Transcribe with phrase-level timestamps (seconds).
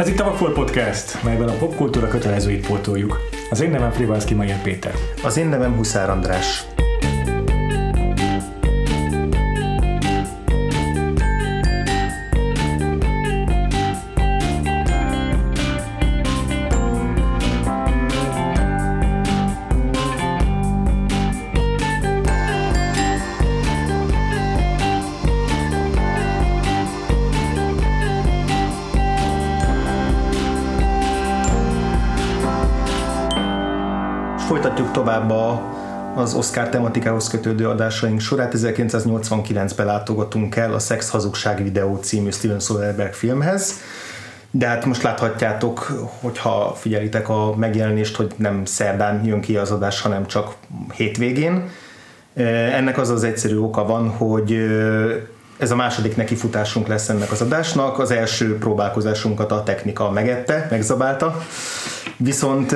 [0.00, 3.18] Ez itt a Vakfol Podcast, melyben a popkultúra kötelezőit pótoljuk.
[3.50, 4.94] Az én nevem Frivalszki Mayer Péter.
[5.22, 6.64] Az én nevem Huszár András.
[36.20, 38.54] Az Oscar tematikához kötődő adásaink sorát.
[38.56, 43.74] 1989-ben látogatunk el a Sex Hazugság videó című Steven Soderbergh filmhez.
[44.50, 45.78] De hát most láthatjátok,
[46.20, 50.54] hogyha figyelitek a megjelenést, hogy nem szerdán jön ki az adás, hanem csak
[50.92, 51.68] hétvégén.
[52.74, 54.58] Ennek az az egyszerű oka van, hogy
[55.58, 57.98] ez a második nekifutásunk lesz ennek az adásnak.
[57.98, 61.42] Az első próbálkozásunkat a technika megette, megzabálta.
[62.22, 62.72] Viszont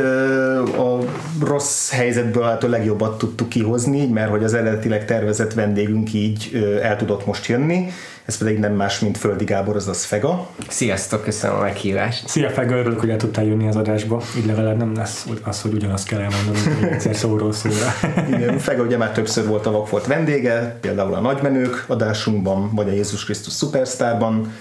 [0.77, 0.99] a
[1.41, 6.97] rossz helyzetből hát a legjobbat tudtuk kihozni, mert hogy az eredetileg tervezett vendégünk így el
[6.97, 7.89] tudott most jönni,
[8.25, 10.49] ez pedig nem más, mint Földi Gábor, azaz Fega.
[10.69, 12.29] Sziasztok, köszönöm a meghívást.
[12.29, 14.23] Szia Fega, örülök, hogy el tudtál jönni az adásba.
[14.37, 17.95] Így legalább nem lesz az, hogy ugyanazt kell elmondanom, hogy egyszer szóról szóra.
[18.37, 22.93] Igen, Fega ugye már többször volt a Vakfolt vendége, például a Nagymenők adásunkban, vagy a
[22.93, 24.53] Jézus Krisztus Superstarban,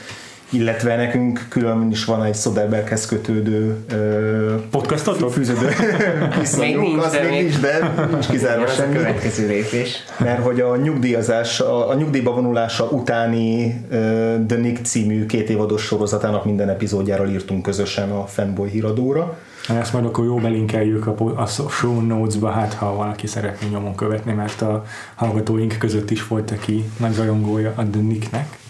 [0.53, 3.77] illetve nekünk külön is van egy Soderberghez kötődő
[4.69, 5.31] podcastatok?
[5.31, 5.67] Fűződő
[6.59, 8.95] még nincs, az még nincs, de nincs kizárólag semmi.
[8.95, 10.03] a következő lépés.
[10.17, 13.99] Mert hogy a nyugdíjazás, a, a nyugdíjba vonulása utáni uh,
[14.47, 19.37] The Nick című két évados sorozatának minden epizódjáról írtunk közösen a Fanboy híradóra.
[19.79, 24.33] Ezt majd akkor jó belinkeljük a, a show notes-ba, hát ha valaki szeretné nyomon követni,
[24.33, 24.83] mert a
[25.15, 28.61] hallgatóink között is volt, aki nagy rajongója a The Nicknek.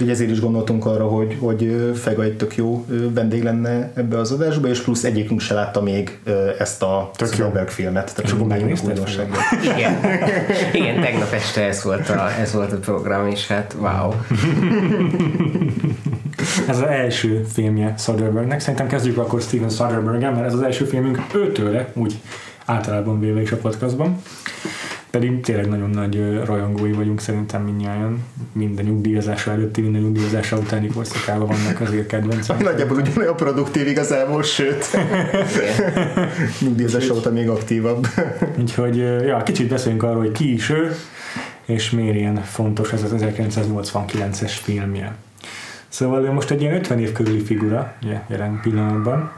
[0.00, 4.32] Ugye ezért is gondoltunk arra, hogy, hogy Fega egy tök jó vendég lenne ebbe az
[4.32, 6.18] adásba, és plusz egyikünk se látta még
[6.58, 8.20] ezt a Spielberg filmet.
[8.22, 9.00] És akkor megnézted?
[9.62, 9.98] Igen.
[10.72, 14.12] Igen, tegnap este ez volt, a, ez volt a program, és hát wow.
[16.68, 18.60] ez az első filmje Soderberghnek.
[18.60, 22.18] Szerintem kezdjük akkor Steven soderbergh mert ez az első filmünk őtőle, úgy
[22.64, 24.22] általában véve is a podcastban.
[25.10, 28.24] Pedig tényleg nagyon nagy rajongói vagyunk szerintem mindnyáján.
[28.52, 32.62] Minden nyugdíjazása előtti, minden nyugdíjazása utáni korszakában vannak azért kedvencek.
[32.64, 34.84] Nagyjából ugyanolyan produktív igazából, sőt.
[36.60, 38.06] nyugdíjazása óta még aktívabb.
[38.60, 40.96] Úgyhogy ja, kicsit beszéljünk arról, hogy ki is ő,
[41.64, 45.14] és miért ilyen fontos ez az 1989-es filmje.
[45.88, 49.32] Szóval ő most egy ilyen 50 év körüli figura, ugye, jelen pillanatban,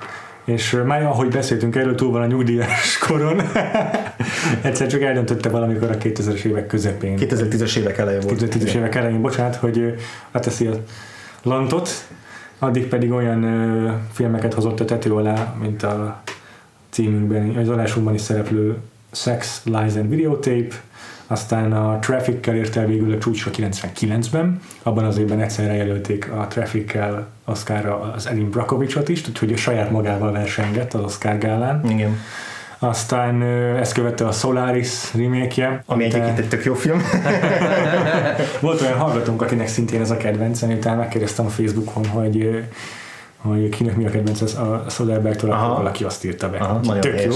[0.44, 3.42] és már ahogy beszéltünk erről, túl van a nyugdíjas koron.
[4.62, 7.16] Egyszer csak eldöntötte valamikor a 2000-es évek közepén.
[7.20, 8.40] 2010-es évek elején volt.
[8.40, 9.94] 2010-es évek elején, bocsánat, hogy
[10.32, 10.72] leteszi a
[11.42, 11.90] lantot,
[12.58, 16.22] addig pedig olyan ö, filmeket hozott a tető alá, mint a
[16.90, 18.76] címünkben, az adásunkban is szereplő
[19.12, 20.74] Sex, Lies and Videotape,
[21.26, 26.46] aztán a Traffic-kel ért el végül a csúcsra 99-ben, abban az évben egyszerre jelölték a
[26.46, 31.90] Traffic-kel Oscarra az Erin Brockovichot is, úgyhogy a saját magával versengett az Oscar gálán.
[31.90, 32.18] Igen.
[32.84, 33.42] Aztán
[33.76, 37.02] ezt követte a Solaris remake Ami egyébként egy tök jó film.
[38.60, 42.64] Volt olyan hallgatónk, akinek szintén ez a kedvence, miután megkérdeztem a Facebookon, hogy
[43.36, 46.58] hogy kinek mi a kedvenc az a Soderbergh-től, akkor valaki azt írta be.
[46.58, 47.32] Aha, nagyon Tök jó.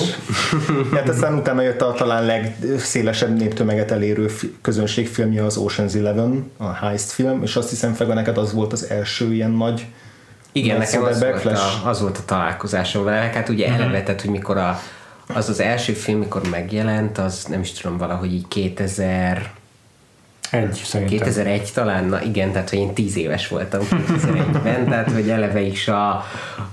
[0.97, 4.31] hát aztán utána jött a talán legszélesebb néptömeget elérő
[4.61, 8.91] közönségfilmje az Ocean's Eleven, a Heist film, és azt hiszem Fega neked az volt az
[8.91, 9.87] első ilyen nagy
[10.53, 13.81] igen, nekem az volt, a, az volt a találkozásom vele, hát ugye uh-huh.
[13.81, 14.81] eleve, tehát, hogy mikor a,
[15.35, 19.51] az az első film, mikor megjelent, az nem is tudom, valahogy így 2000
[20.51, 21.17] egy, szerintem.
[21.17, 25.89] 2001 talán, na igen, tehát hogy én 10 éves voltam 2001-ben, tehát hogy eleve is
[25.89, 26.25] a,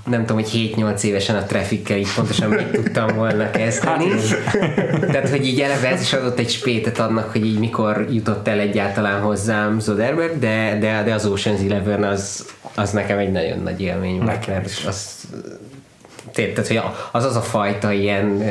[0.06, 4.10] nem tudom, hogy 7-8 évesen a traffickel így pontosan mit tudtam volna kezdeni.
[4.46, 8.48] Hát, tehát, hogy így eleve ez is adott egy spétet annak, hogy így mikor jutott
[8.48, 13.58] el egyáltalán hozzám Zoderberg, de, de, de az Ocean's Eleven az, az nekem egy nagyon
[13.58, 15.28] nagy élmény volt, mert az
[16.34, 16.80] tehát, hogy
[17.12, 18.44] az az a fajta ilyen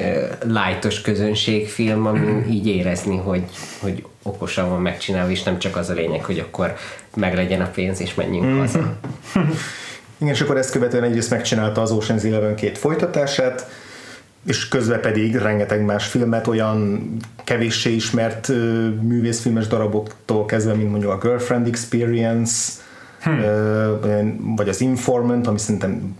[0.43, 3.43] lightos közönségfilm, ami így érezni, hogy,
[3.79, 6.75] hogy okosan van megcsinálva, és nem csak az a lényeg, hogy akkor
[7.15, 8.59] meglegyen a pénz, és menjünk mm-hmm.
[8.59, 8.97] haza.
[10.17, 13.67] Igen, és akkor ezt követően egyrészt megcsinálta az Ocean's Eleven két folytatását,
[14.47, 17.09] és közben pedig rengeteg más filmet, olyan
[17.43, 18.47] kevéssé ismert
[19.01, 22.71] művészfilmes daraboktól kezdve, mint mondjuk a Girlfriend Experience,
[23.23, 24.55] hmm.
[24.55, 26.15] vagy az Informant, ami szerintem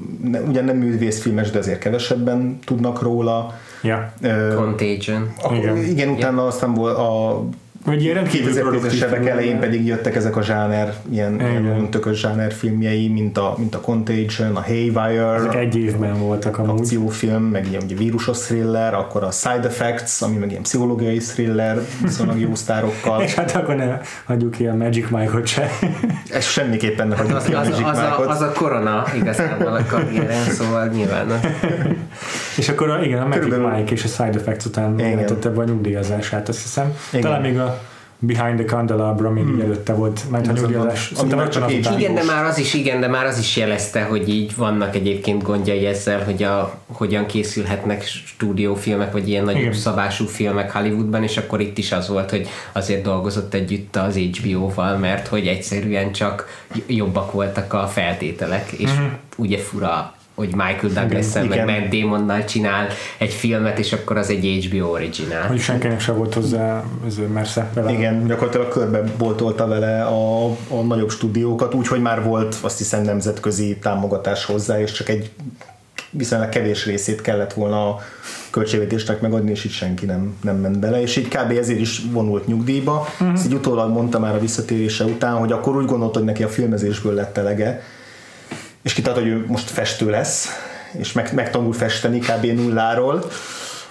[0.48, 3.54] ugyan nem művészfilmes, de azért kevesebben tudnak róla.
[3.82, 4.56] Yeah.
[4.56, 5.34] Contagion.
[5.42, 5.78] A, igen.
[5.78, 6.48] igen, utána yeah.
[6.48, 7.44] aztán volt a
[7.86, 11.64] Vagy ilyen rendkívül 2010-es produktív évek elején pedig jöttek ezek a zsáner, ilyen, Igen.
[11.64, 16.58] ilyen tökös zsáner filmjei, mint a, mint a Contagion, a Haywire, Ezek egy évben voltak
[16.58, 16.80] amúgy.
[16.80, 21.78] akciófilm, meg ilyen ugye vírusos thriller, akkor a Side Effects, ami meg ilyen pszichológiai thriller,
[22.02, 23.22] viszonylag jó sztárokkal.
[23.24, 25.70] És hát akkor ne hagyjuk ki a Magic Mike-ot se.
[26.30, 28.28] Ez semmiképpen ne hagyjuk Az, ki a az, Magic az, a, Mike-ot.
[28.28, 31.28] az a korona igazából a karrieren, szóval nyilván
[32.58, 35.62] És akkor a, igen, a Magic Körülbelül- Mike és a Side Effects után jelentette be
[35.62, 36.94] a nyugdíjazását, azt hiszem.
[37.10, 37.22] Igen.
[37.22, 37.73] Talán még a
[38.26, 41.08] Behind the Candelabra még így előtte volt, mert a Ez a- nyugdíjazás.
[41.08, 42.00] ami Szerintem már rögtön csak így-.
[42.00, 45.44] Igen, de már az is, igen, de már az is jelezte, hogy így vannak egyébként
[45.44, 49.74] gondjai ezzel, hogy a, hogyan készülhetnek stúdiófilmek, vagy ilyen nagyobb Igen.
[49.74, 54.98] szabású filmek Hollywoodban, és akkor itt is az volt, hogy azért dolgozott együtt az HBO-val,
[54.98, 59.06] mert hogy egyszerűen csak jobbak voltak a feltételek, és uh-huh.
[59.38, 61.66] ugye fura hogy Michael douglas meg Igen.
[61.66, 62.88] Matt Damonnal csinál
[63.18, 65.48] egy filmet, és akkor az egy HBO originál.
[65.48, 67.92] Hogy senkinek se volt hozzá ez mersze vele.
[67.92, 73.78] Igen, gyakorlatilag körbe boltolta vele a, a nagyobb stúdiókat, úgyhogy már volt azt hiszem nemzetközi
[73.82, 75.32] támogatás hozzá, és csak egy
[76.10, 78.02] viszonylag kevés részét kellett volna a
[78.50, 81.52] költségvetésnek megadni, és itt senki nem, nem ment bele, és így kb.
[81.52, 83.08] ezért is vonult nyugdíjba.
[83.12, 83.34] Uh-huh.
[83.34, 86.48] Ezt így utólag mondta már a visszatérése után, hogy akkor úgy gondolt, hogy neki a
[86.48, 87.82] filmezésből lett elege,
[88.84, 90.48] és kitalálta, hogy ő most festő lesz,
[90.98, 92.46] és meg, megtanul festeni kb.
[92.46, 93.26] nulláról,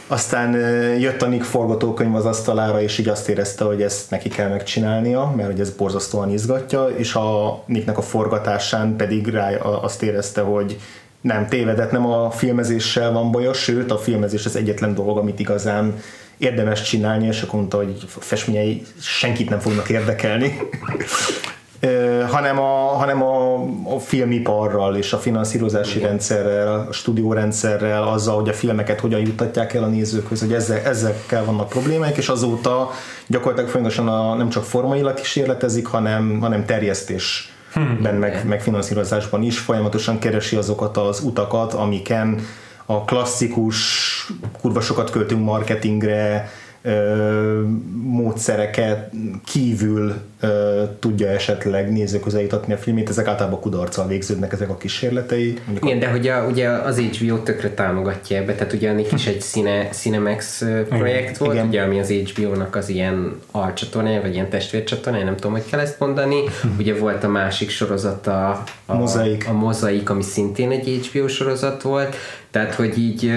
[0.06, 0.54] aztán
[0.98, 5.32] jött a Nick forgatókönyv az asztalára, és így azt érezte, hogy ezt neki kell megcsinálnia,
[5.36, 10.78] mert hogy ez borzasztóan izgatja, és a Nicknek a forgatásán pedig rá azt érezte, hogy
[11.20, 16.02] nem tévedett, nem a filmezéssel van baja, sőt a filmezés az egyetlen dolog, amit igazán
[16.38, 20.58] érdemes csinálni, és akkor mondta, hogy a festményei senkit nem fognak érdekelni.
[22.30, 23.62] Hanem, a, hanem a,
[23.94, 29.82] a filmiparral és a finanszírozási rendszerrel, a stúdiórendszerrel, azzal, hogy a filmeket hogyan juttatják el
[29.82, 32.90] a nézőkhöz, hogy ezzel, ezekkel vannak problémák, és azóta
[33.26, 40.18] gyakorlatilag folyamatosan a, nem csak formailag kísérletezik, hanem, hanem terjesztésben, meg, meg finanszírozásban is folyamatosan
[40.18, 42.40] keresi azokat az utakat, amiken
[42.86, 43.76] a klasszikus
[44.60, 46.50] kurva sokat költünk marketingre,
[46.82, 47.60] ö,
[48.02, 49.10] módszereket
[49.44, 54.76] kívül ö, tudja esetleg nézők közel jutatni a filmét, ezek általában kudarccal végződnek ezek a
[54.76, 55.58] kísérletei.
[55.64, 59.26] Mondjuk Igen, de hogy a, ugye az HBO tökre támogatja ebbe, tehát ugye annak is
[59.26, 61.66] egy Cine, Cinemax projekt volt, Igen.
[61.66, 65.98] ugye ami az HBO-nak az ilyen alcsatornája, vagy ilyen testvércsatornája, nem tudom, hogy kell ezt
[65.98, 66.40] mondani.
[66.78, 69.48] Ugye volt a másik sorozata, a Mozaik.
[69.48, 72.16] a Mozaik, ami szintén egy HBO sorozat volt,
[72.50, 73.32] tehát hogy így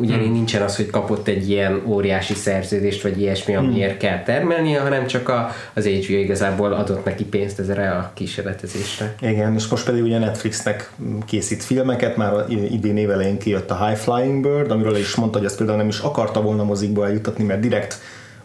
[0.00, 0.34] ugyanígy Hmm.
[0.34, 3.98] nincsen az, hogy kapott egy ilyen óriási szerződést, vagy ilyesmi, amiért Hmm.
[3.98, 9.14] kell termelnie, hanem csak a, az HBO igazából adott neki pénzt ezre a kísérletezésre.
[9.20, 10.90] Igen, és most pedig ugye Netflixnek
[11.26, 12.32] készít filmeket, már
[12.70, 15.98] idén évelején kijött a High Flying Bird, amiről is mondta, hogy ezt például nem is
[15.98, 17.98] akarta volna mozikba eljutatni, mert direkt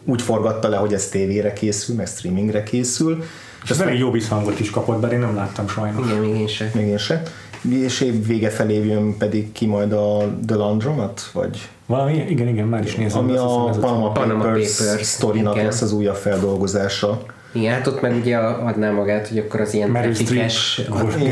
[0.05, 3.23] úgy forgatta le, hogy ez tévére készül, meg streamingre készül.
[3.63, 6.07] És ez elég jó visszhangot is kapott, bár én nem láttam sajnos.
[6.07, 6.69] Igen, még én sem.
[6.73, 7.21] Még én se.
[7.69, 12.67] És év vége felé jön pedig ki majd a The Laundromat, vagy Valami, igen, igen,
[12.67, 13.23] már is nézem.
[13.23, 17.25] ami a Panama Panama Papers, Papers, sztorinak lesz az újabb feldolgozása.
[17.55, 19.91] Igen, hát ott meg ugye adná magát, hogy akkor az ilyen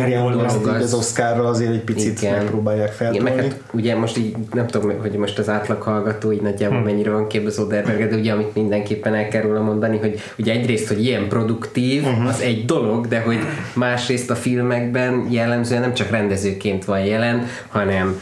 [0.10, 2.38] dolog az Oscarra azért egy picit Igen.
[2.38, 3.42] megpróbálják Igen, meg feltolni.
[3.42, 6.84] hát ugye most így nem tudom, hogy most az átlag hallgató így nagyjából Hm.
[6.84, 10.52] mennyire van képbe az Oderberg, de ugye amit mindenképpen el kell róla mondani, hogy ugye
[10.52, 12.28] egyrészt, hogy ilyen produktív, uh-huh.
[12.28, 13.40] az egy dolog, de hogy
[13.74, 18.20] másrészt a filmekben jellemzően nem csak rendezőként van jelen, hanem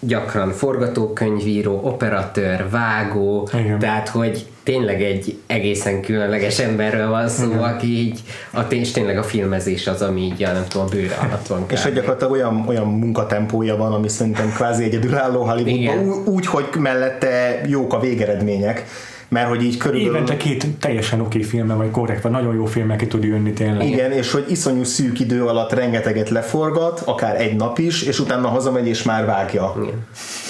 [0.00, 3.78] gyakran forgatókönyvíró, operatőr, vágó, Igen.
[3.78, 7.58] tehát hogy tényleg egy egészen különleges emberről van szó, Mhm.
[7.62, 8.20] aki így,
[8.52, 11.64] a és tényleg a filmezés az, ami így, nem tudom, a bőre alatt van.
[11.68, 11.84] És kb.
[11.84, 15.42] hogy gyakorlatilag olyan, olyan munkatempója van, ami szerintem kvázi egyedülálló.
[15.42, 18.84] Hollywoodban, úgy, hogy mellette jók a végeredmények,
[19.32, 20.14] mert hogy így körülbelül...
[20.14, 23.86] Évente két teljesen oké filme, vagy korrekt, vagy nagyon jó filmek ki tud jönni tényleg.
[23.88, 28.48] Igen, és hogy iszonyú szűk idő alatt rengeteget leforgat, akár egy nap is, és utána
[28.48, 29.74] hazamegy és már vágja.
[29.82, 30.06] Igen.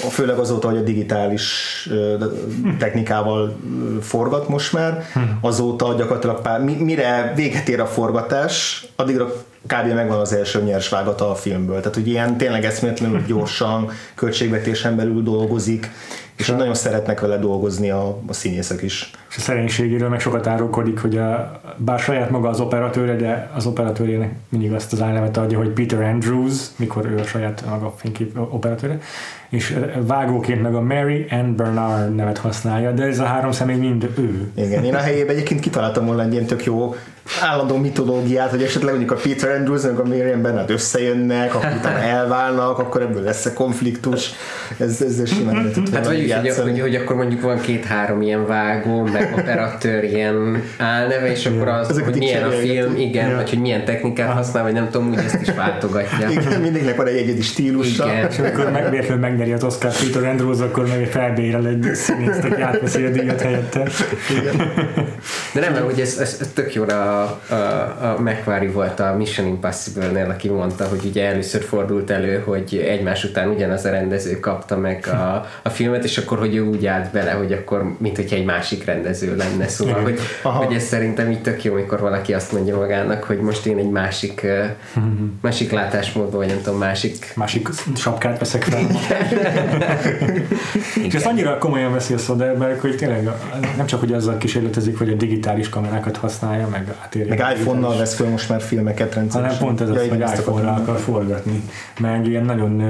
[0.09, 1.47] Főleg azóta, hogy a digitális
[1.91, 2.15] ö,
[2.79, 3.55] technikával
[4.01, 5.05] forgat most már,
[5.41, 9.33] azóta gyakorlatilag pár, mi- mire véget ér a forgatás, addigra
[9.67, 9.93] kb.
[9.93, 11.77] megvan az első nyers vágata a filmből.
[11.77, 15.91] Tehát, hogy ilyen tényleg eszméletlenül gyorsan, költségvetésen belül dolgozik,
[16.35, 19.11] és hogy nagyon szeretnek vele dolgozni a, a színészek is.
[19.29, 23.65] És a szerénységéről meg sokat árulkodik, hogy a, bár saját maga az operatőre, de az
[23.65, 28.37] operatőrének mindig azt az álnevet adja, hogy Peter Andrews, mikor ő a saját maga fénykép
[28.37, 28.99] operatőre,
[29.49, 34.09] és vágóként meg a Mary Ann Bernard nevet használja, de ez a három személy mind
[34.17, 34.51] ő.
[34.55, 36.95] Igen, én a helyében egyébként kitaláltam volna egy ilyen tök jó
[37.41, 41.99] állandó mitológiát, hogy esetleg mondjuk a Peter Andrews, meg a Miriam Bennett összejönnek, akkor utána
[42.17, 44.29] elválnak, akkor ebből lesz a konfliktus.
[44.77, 49.01] Ez, ez simán lehet Hát vagy hogy, hogy, hogy, akkor mondjuk van két-három ilyen vágó,
[49.01, 53.35] meg operatőr ilyen álneve, és akkor az, Ezeket hogy milyen a film, igen, ja.
[53.35, 56.29] vagy hogy milyen technikát használ, vagy nem tudom, úgy ezt is váltogatja.
[56.29, 58.05] Igen, mindignek van egy egyedi stílusa.
[58.05, 58.29] Igen.
[58.29, 63.03] És amikor meg, megnyeri az Oscar Peter Andrews, akkor meg felbérel egy színészt, aki átveszi
[63.03, 63.87] a díjat helyette.
[64.39, 64.71] Igen.
[65.53, 69.15] De nem, mert hogy ez, ez, ez tök jó a, a, a McQuarrie volt a
[69.17, 74.39] Mission Impossible-nél, aki mondta, hogy ugye először fordult elő, hogy egymás után ugyanaz a rendező
[74.39, 78.15] kapta meg a, a filmet, és akkor, hogy ő úgy állt bele, hogy akkor, mint
[78.15, 79.67] hogyha egy másik rendező lenne.
[79.67, 83.65] Szóval, hogy, hogy ez szerintem így tök jó, amikor valaki azt mondja magának, hogy most
[83.65, 84.45] én egy másik,
[85.41, 87.33] másik látásmódban, vagy nem tudom, másik...
[87.35, 88.81] Másik sapkát veszek fel.
[91.07, 93.29] és ezt annyira komolyan veszi a Soderbergh, hogy tényleg
[93.77, 97.35] nem csak, hogy azzal kísérletezik, hogy a digitális kamerákat használja, meg átérje.
[97.35, 99.57] Meg iPhone-nal vesz fel most már filmeket rendszeresen.
[99.57, 101.63] Hanem pont ez az, hogy iPhone-ra akar forgatni.
[101.99, 102.81] Meg ilyen nagyon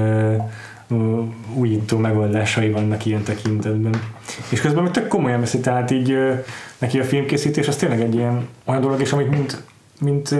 [0.88, 4.00] uh, újító megoldásai vannak ilyen tekintetben.
[4.48, 6.44] És közben meg tök komolyan veszi, tehát így uh,
[6.78, 9.62] neki a filmkészítés az tényleg egy ilyen olyan dolog, és amit mint,
[10.00, 10.34] mint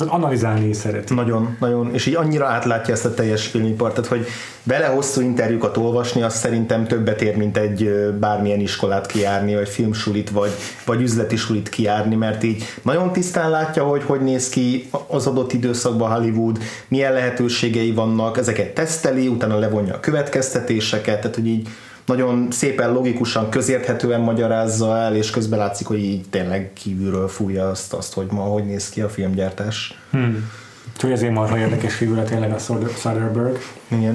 [0.00, 1.10] Szóval analizálni szeret.
[1.10, 4.26] Nagyon, nagyon, és így annyira átlátja ezt a teljes filmipart, tehát hogy
[4.62, 7.90] vele hosszú interjúkat olvasni, az szerintem többet ér, mint egy
[8.20, 10.50] bármilyen iskolát kijárni, vagy filmsulit, vagy,
[10.84, 15.52] vagy üzleti sulit kijárni, mert így nagyon tisztán látja, hogy hogy néz ki az adott
[15.52, 21.68] időszakban Hollywood, milyen lehetőségei vannak, ezeket teszteli, utána levonja a következtetéseket, tehát hogy így
[22.10, 27.92] nagyon szépen, logikusan, közérthetően magyarázza el, és közben látszik, hogy így tényleg kívülről fújja azt,
[27.92, 29.98] azt hogy ma hogy néz ki a filmgyártás.
[30.10, 30.50] Hmm.
[30.94, 32.58] Úgyhogy ezért marha érdekes figura tényleg a
[32.98, 33.60] Soderbergh.
[33.88, 34.14] Igen.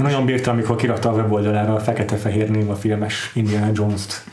[0.00, 4.24] Én nagyon bírtam, amikor kirakta a weboldalára a fekete-fehér néma filmes Indiana Jones-t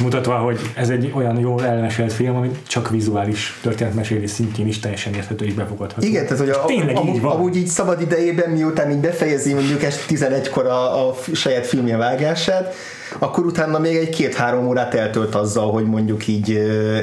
[0.00, 5.14] mutatva, hogy ez egy olyan jól elmesélt film, ami csak vizuális történetmesélés szintjén is teljesen
[5.14, 6.06] érthető és befogadható.
[6.06, 7.32] Igen, tehát hogy a, tényleg a, így van.
[7.32, 12.74] amúgy így szabad idejében, miután így befejezi mondjuk este 11-kor a, a saját filmje vágását,
[13.18, 16.48] akkor utána még egy két-három órát eltölt azzal, hogy mondjuk így,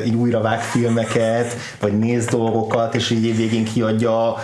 [0.06, 4.38] így újra vág filmeket, vagy néz dolgokat, és így végén kiadja a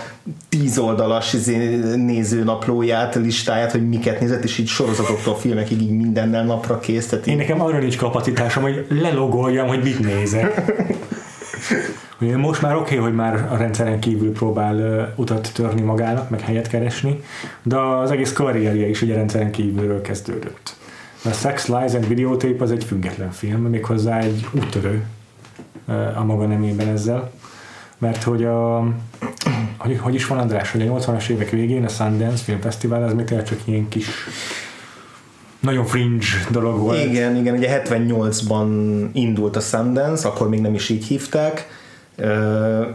[0.48, 6.78] tíz oldalas izé, nézőnaplóját, listáját, hogy miket nézett, és így sorozatoktól filmekig így mindennel napra
[6.78, 7.06] kész.
[7.06, 10.62] Tehát Én nekem arra nincs kapacitásom, hogy lelogoljam, hogy mit nézek.
[12.18, 16.40] Most már oké, okay, hogy már a rendszeren kívül próbál uh, utat törni magának, meg
[16.40, 17.20] helyet keresni,
[17.62, 20.76] de az egész karrierje is ugye rendszeren kívülről kezdődött.
[21.24, 25.04] A Sex, Lies and Videotape az egy független film, méghozzá egy úttörő
[26.16, 27.32] a maga nemében ezzel.
[27.98, 28.86] Mert hogy a,
[29.78, 33.12] hogy, hogy is van András, hogy a 80-as évek végén a Sundance Film Festival az
[33.12, 34.06] még csak ilyen kis
[35.60, 37.04] nagyon fringe dolog volt.
[37.04, 38.68] Igen, igen, ugye 78-ban
[39.12, 41.66] indult a Sundance, akkor még nem is így hívták,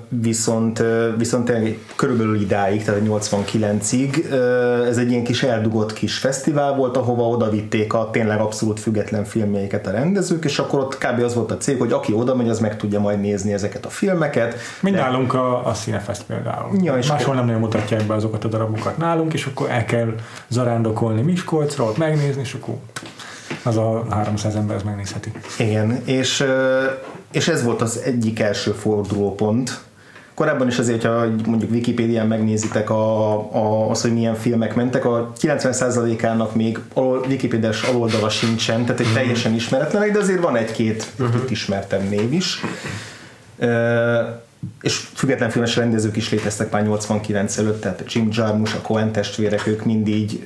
[0.10, 0.84] viszont,
[1.18, 1.52] viszont
[1.96, 4.32] körülbelül idáig, tehát 89-ig
[4.88, 9.24] ez egy ilyen kis eldugott kis fesztivál volt, ahova oda vitték a tényleg abszolút független
[9.24, 11.24] filmjeiket a rendezők, és akkor ott kb.
[11.24, 13.90] az volt a cég, hogy aki oda megy, az meg tudja majd nézni ezeket a
[13.90, 14.56] filmeket.
[14.82, 15.02] Mind de...
[15.02, 16.84] nálunk a, a Cinefest például.
[16.84, 20.14] Ja, és Máshol nem nagyon mutatják be azokat a darabokat nálunk, és akkor el kell
[20.48, 22.76] zarándokolni Miskolcra, ott megnézni, és akkor
[23.64, 25.32] az a 300 ember ez megnézheti.
[25.58, 26.46] Igen, és
[27.32, 29.80] és ez volt az egyik első fordulópont.
[30.34, 35.32] Korábban is azért, ha mondjuk Wikipédián megnézitek a, a, az, hogy milyen filmek mentek, a
[35.42, 39.16] 90%-ának még alol, Wikipédiás aloldala sincsen, tehát egy mhm.
[39.16, 41.42] teljesen ismeretlenek, de azért van egy-két uh-huh.
[41.50, 42.62] ismertem név is.
[43.58, 43.68] Uh,
[44.82, 49.68] és független filmes rendezők is léteztek már 89 előtt, tehát Jim Jarmusch, a Coen testvérek,
[49.68, 50.44] ők mindig,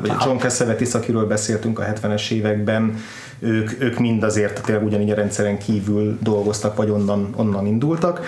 [0.00, 2.98] vagy a John Cassavetes, akiről beszéltünk a 70-es években,
[3.38, 8.20] ők, ők mind azért tényleg ugyanígy a rendszeren kívül dolgoztak, vagy onnan, onnan indultak.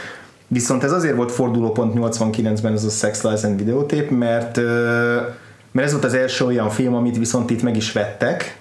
[0.48, 4.56] Viszont ez azért volt fordulópont 89-ben ez a Sex, Lies and Videotape, mert,
[5.70, 8.58] mert ez volt az első olyan film, amit viszont itt meg is vettek,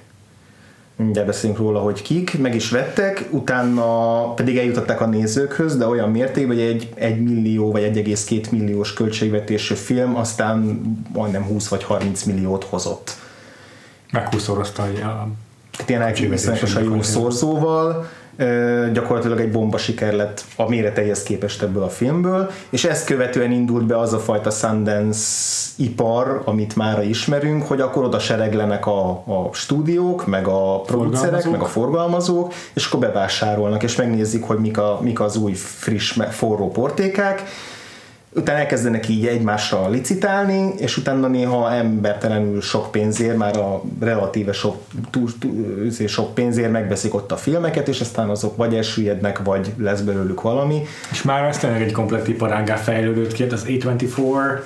[0.96, 6.12] mindjárt beszélünk róla, hogy kik, meg is vettek, utána pedig eljutották a nézőkhöz, de olyan
[6.12, 10.82] mértékben, hogy egy 1 millió vagy 1,2 milliós költségvetésű film aztán
[11.14, 13.12] majdnem 20 vagy 30 milliót hozott.
[14.12, 15.28] Meghúszorozta a
[15.86, 18.06] tényleg viszonyosan jó szorzóval,
[18.94, 23.86] gyakorlatilag egy bomba siker lett a méreteihez képest ebből a filmből, és ezt követően indult
[23.86, 25.20] be az a fajta Sundance
[25.76, 31.62] ipar, amit már ismerünk, hogy akkor oda sereglenek a, a stúdiók, meg a producerek, meg
[31.62, 36.72] a forgalmazók, és akkor bevásárolnak, és megnézik, hogy mik, a, mik az új, friss, forró
[36.72, 37.44] portékák,
[38.36, 44.76] utána elkezdenek így egymásra licitálni, és utána néha embertelenül sok pénzért, már a relatíve sok,
[45.10, 50.02] túl, túl, sok pénzért megveszik ott a filmeket, és aztán azok vagy elsüllyednek, vagy lesz
[50.02, 50.82] belőlük valami.
[51.12, 54.60] És már ez tényleg egy komplet iparággá fejlődött ki, hát az A24,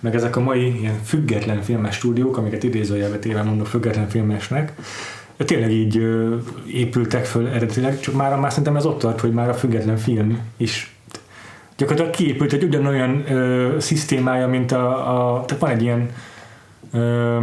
[0.00, 4.72] meg ezek a mai ilyen független filmes stúdiók, amiket idézőjelbe téve mondok független filmesnek,
[5.36, 9.48] tényleg így ö, épültek föl eredetileg, csak már, már szerintem ez ott tart, hogy már
[9.48, 10.95] a független film is
[11.76, 16.10] gyakorlatilag kiépült egy ugyanolyan ö, szisztémája, mint a, a tehát van egy ilyen
[16.92, 17.36] ö,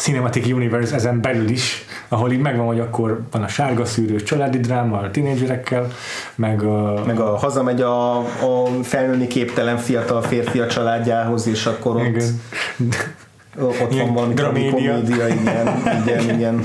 [0.00, 4.58] Cinematic Universe ezen belül is, ahol így megvan, hogy akkor van a sárga szűrő családi
[4.58, 5.88] dráma a tínédzserekkel,
[6.34, 7.02] meg a...
[7.06, 12.22] Meg a hazamegy a, a felnőni képtelen fiatal férfi a családjához, és akkor ott, Igen.
[13.58, 14.70] ott van valami dramédia.
[14.70, 16.64] komédia, igen, igen, igen.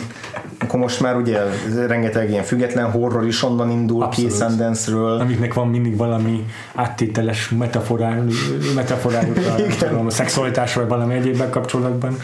[0.65, 1.39] Akkor most már ugye
[1.87, 4.31] rengeteg ilyen független horror is onnan indul Abszolút.
[4.31, 5.19] ki Sundance-ről.
[5.19, 6.45] amiknek van mindig valami
[6.75, 9.37] áttételes metaforájuk
[9.91, 12.17] a, a szexualitásra vagy valami egyébben kapcsolatban.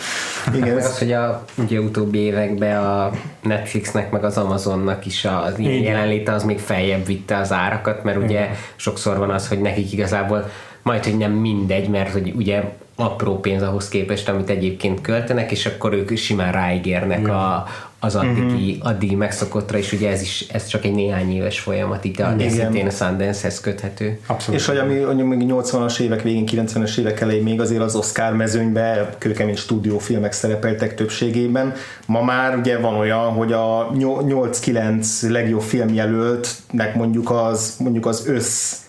[0.54, 5.60] Igen, ez, az, hogy a ugye utóbbi években a Netflixnek meg az Amazonnak is az
[5.60, 5.94] ilyen Igen.
[5.94, 10.50] jelenléte az még feljebb vitte az árakat, mert ugye sokszor van az, hogy nekik igazából
[10.84, 12.64] majd, hogy nem mindegy, mert hogy ugye
[13.02, 17.66] apró pénz ahhoz képest, amit egyébként költenek, és akkor ők simán ráigérnek a,
[18.04, 22.20] az addigi, addigi megszokottra, és ugye ez is ez csak egy néhány éves folyamat, itt
[22.20, 24.20] a, ez szintén a Sundance-hez köthető.
[24.26, 24.60] Abszolút.
[24.60, 28.36] és hogy ami mondjuk még 80-as évek végén, 90-es évek elején még azért az Oscar
[28.36, 31.74] mezőnybe kőkemény stúdiófilmek szerepeltek többségében.
[32.06, 38.81] Ma már ugye van olyan, hogy a 8-9 legjobb filmjelöltnek mondjuk az, mondjuk az össz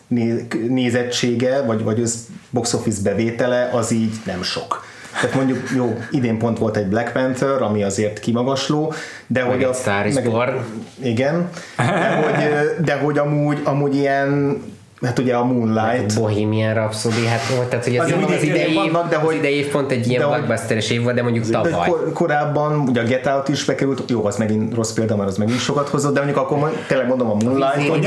[0.69, 2.17] nézettsége, vagy, vagy össz
[2.51, 4.85] box office bevétele, az így nem sok.
[5.21, 8.93] Tehát mondjuk jó, idén pont volt egy Black Panther, ami azért kimagasló,
[9.27, 10.55] de Meg hogy egy Star meg-.
[11.03, 14.63] Igen, de hogy, de hogy amúgy, amúgy ilyen,
[15.03, 18.93] hát ugye a Moonlight, Bohemian Rhapsody, hát volt, tehát hogy az, az, mindig idei, vannak,
[18.93, 21.51] vannak, de hogy- az idei év pont egy ilyen blockbusteres év volt, de mondjuk de
[21.51, 21.89] tavaly.
[21.89, 25.37] kor, korábban ugye a Get Out is bekerült, jó, az megint rossz példa, mert az
[25.37, 28.05] megint sokat hozott, de mondjuk akkor tényleg mondom a Moonlight-ot,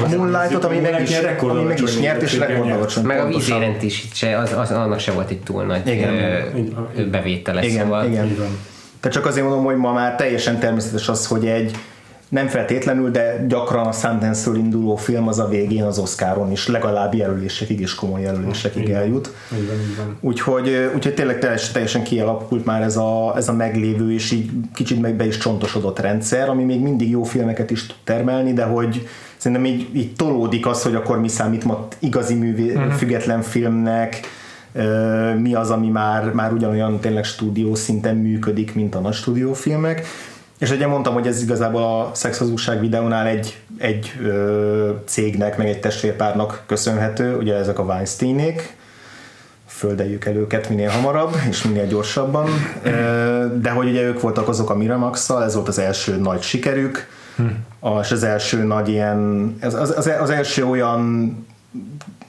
[0.00, 0.16] a.
[0.16, 3.04] Moonlight-ot, ami meg is, ami meg is nyert, és rekordalacsony.
[3.04, 6.06] Meg a vízérentés se, az, az, annak se volt egy túl nagy
[7.10, 8.36] bevétele, Igen, szóval igen.
[9.00, 11.76] Tehát csak azért mondom, hogy ma már teljesen természetes az, hogy egy
[12.30, 17.14] nem feltétlenül, de gyakran a Sundance-ről induló film az a végén az Oscaron is legalább
[17.14, 19.34] jelölésekig és komoly jelölésekig eljut.
[19.54, 20.16] Így van, így van.
[20.20, 25.00] Úgyhogy, úgyhogy tényleg teljesen, teljesen kialakult már ez a, ez a meglévő és így kicsit
[25.00, 29.08] meg be is csontosodott rendszer, ami még mindig jó filmeket is tud termelni, de hogy
[29.36, 32.92] szerintem így, így tolódik az, hogy akkor mi számít ma igazi művé, uh-huh.
[32.92, 34.20] független filmnek,
[35.38, 40.06] mi az, ami már, már ugyanolyan tényleg stúdió szinten működik, mint a nagy stúdiófilmek.
[40.60, 45.80] És ugye mondtam, hogy ez igazából a szexhazugság videónál egy, egy ö, cégnek, meg egy
[45.80, 48.76] testvérpárnak köszönhető, ugye ezek a Weinsteinék,
[49.66, 52.48] földeljük el őket minél hamarabb és minél gyorsabban,
[53.60, 57.08] de hogy ugye ők voltak azok a miramax ez volt az első nagy sikerük,
[58.00, 61.36] és az első nagy ilyen, az, az, az, első olyan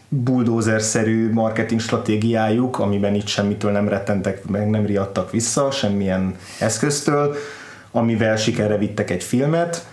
[0.09, 7.35] bulldozer-szerű marketing stratégiájuk, amiben itt semmitől nem rettentek, meg nem riadtak vissza, semmilyen eszköztől,
[7.91, 9.85] amivel sikerre vittek egy filmet,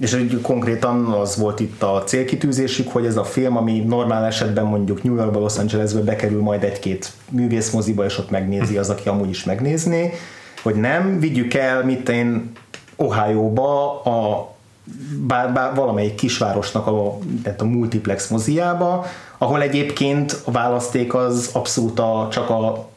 [0.00, 4.64] és egy, konkrétan az volt itt a célkitűzésük, hogy ez a film, ami normál esetben
[4.64, 9.28] mondjuk New Yorkba, Los Angelesbe bekerül majd egy-két művészmoziba, és ott megnézi az, aki amúgy
[9.28, 10.12] is megnézné,
[10.62, 12.52] hogy nem, vigyük el, mit én
[12.96, 14.50] Ohio-ba a
[15.26, 19.06] bár, bár valamelyik kisvárosnak a, tehát a multiplex moziába,
[19.38, 22.88] ahol egyébként a választék az abszolút a, csak a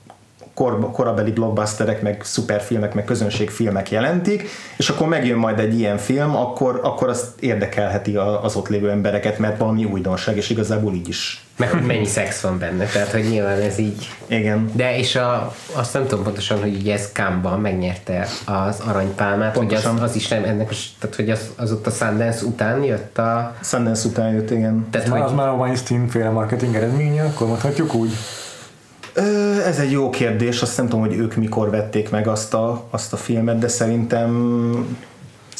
[0.60, 6.36] kor, korabeli blockbusterek, meg szuperfilmek, meg közönségfilmek jelentik, és akkor megjön majd egy ilyen film,
[6.36, 11.44] akkor, akkor azt érdekelheti az ott lévő embereket, mert valami újdonság, és igazából így is.
[11.58, 14.72] meg hogy mennyi szex van benne, tehát hogy nyilván ez így Igen.
[14.74, 19.74] De és a, azt nem tudom pontosan, hogy ugye ez Kámban megnyerte az aranypálmát, hogy
[19.74, 23.18] az, az is nem, ennek, is- tehát hogy az, az ott a Sundance után jött
[23.18, 23.56] a...
[23.64, 24.88] Sundance után jött, igen.
[24.92, 28.12] Tehát, Az hogy, már a Weinstein féle marketing eredménye, akkor mondhatjuk úgy.
[29.66, 33.14] Ez egy jó kérdés, azt nem tudom, hogy ők mikor vették meg azt a, azt
[33.14, 34.98] a filmet, de szerintem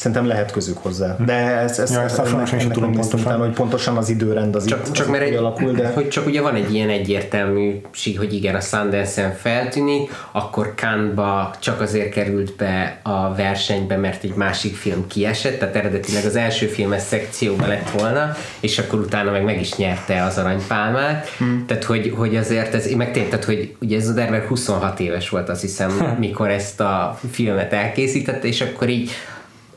[0.00, 1.16] szerintem lehet közük hozzá.
[1.24, 3.38] De ez, ez, Ja, ezt sem ennek tudom pontosan.
[3.38, 6.26] hogy pontosan az időrend az csak, itt csak az mert egy, alakul, de hogy csak
[6.26, 12.56] ugye van egy ilyen egyértelműség, hogy igen, a Sundance-en feltűnik, akkor Cannes-ba csak azért került
[12.56, 17.90] be a versenybe, mert egy másik film kiesett, tehát eredetileg az első filmes szekcióban lett
[17.90, 21.64] volna, és akkor utána meg meg is nyerte az aranypálmát, hmm.
[21.66, 25.28] tehát hogy, hogy azért ez, meg tényleg, tehát hogy ugye ez a Derber 26 éves
[25.28, 29.10] volt azt hiszem, mikor ezt a filmet elkészítette, és akkor így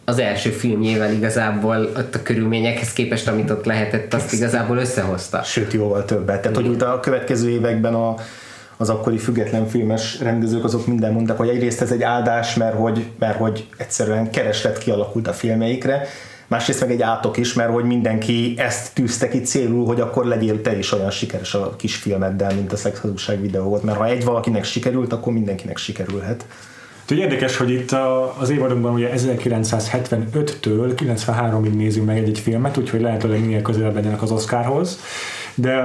[0.06, 5.44] az első filmjével igazából ott a körülményekhez képest, amit ott lehetett, azt igazából összehozta.
[5.44, 6.42] Sőt, jóval többet.
[6.42, 8.16] Tehát, hogy a következő években a,
[8.78, 13.06] az akkori független filmes rendezők azok minden mondták, hogy egyrészt ez egy áldás, mert hogy,
[13.20, 16.08] mert hogy egyszerűen kereslet kialakult a filmeikre,
[16.48, 20.62] másrészt meg egy átok is, mert hogy mindenki ezt tűzte ki célul, hogy akkor legyél
[20.62, 24.24] te is olyan sikeres a kis filmeddel, mint a szexhazugság videó volt, mert ha egy
[24.24, 26.46] valakinek sikerült, akkor mindenkinek sikerülhet.
[27.04, 33.02] Úgyhogy érdekes, hogy itt a, az évadunkban ugye 1975-től 93-ig nézünk meg egy-egy filmet, úgyhogy
[33.02, 35.00] lehetőleg minél közelebb legyenek az Oscarhoz.
[35.56, 35.84] De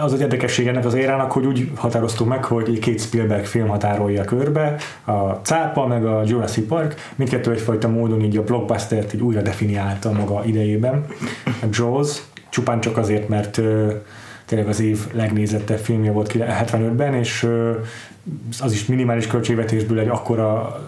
[0.00, 3.68] az az érdekesség ennek az érának, hogy úgy határoztuk meg, hogy egy két Spielberg film
[3.68, 9.20] határolja körbe, a Cápa meg a Jurassic Park, mindkettő egyfajta módon így a blockbustert így
[9.20, 11.06] újra definiálta maga idejében.
[11.44, 13.60] A Jaws csupán csak azért, mert
[14.46, 17.48] tényleg az év legnézettebb filmje volt 75-ben, és
[18.60, 20.80] az is minimális költségvetésből egy akkora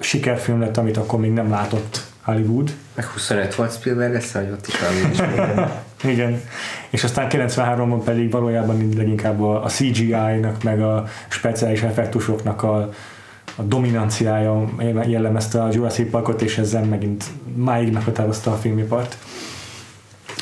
[0.00, 2.74] sikerfilm lett, amit akkor még nem látott Hollywood.
[2.94, 5.70] Meg 25 volt Spielberg, ezt hogy ott is valami
[6.14, 6.42] Igen.
[6.90, 12.90] És aztán 93-ban pedig valójában leginkább a, a CGI-nak, meg a speciális effektusoknak a,
[13.56, 14.68] a dominanciája
[15.06, 19.16] jellemezte a Jurassic Parkot, és ezzel megint máig meghatározta a filmipart.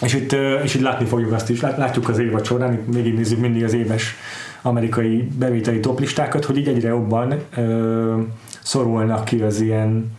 [0.02, 0.32] És itt,
[0.64, 4.16] és itt látni fogjuk azt is, látjuk az évad során, még nézzük mindig az éves
[4.62, 8.20] amerikai bevételi toplistákat, hogy így egyre jobban ö,
[8.62, 10.16] szorulnak ki az ilyen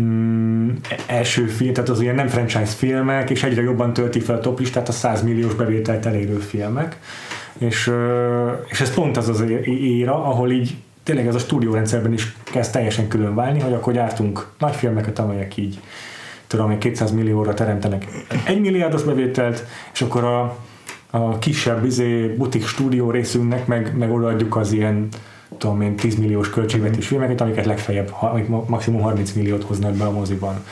[0.00, 0.70] mm,
[1.06, 4.88] első film, tehát az ilyen nem franchise filmek, és egyre jobban tölti fel a toplistát
[4.88, 6.98] a 100 milliós bevételt elérő filmek.
[7.58, 7.90] És,
[8.66, 13.08] és ez pont az az éra, ahol így tényleg ez a stúdiórendszerben is kezd teljesen
[13.08, 15.80] külön válni, hogy akkor gyártunk nagy filmeket, amelyek így
[16.46, 18.06] tudom, 200 millióra teremtenek
[18.46, 20.56] egy milliárdos bevételt, és akkor a
[21.10, 25.08] a kisebb izé, butik stúdió részünknek meg, meg odaadjuk az ilyen
[25.58, 28.14] tudom én, 10 milliós költségvetés filmeket, amiket legfeljebb
[28.66, 30.64] maximum 30 milliót hoznak be a moziban.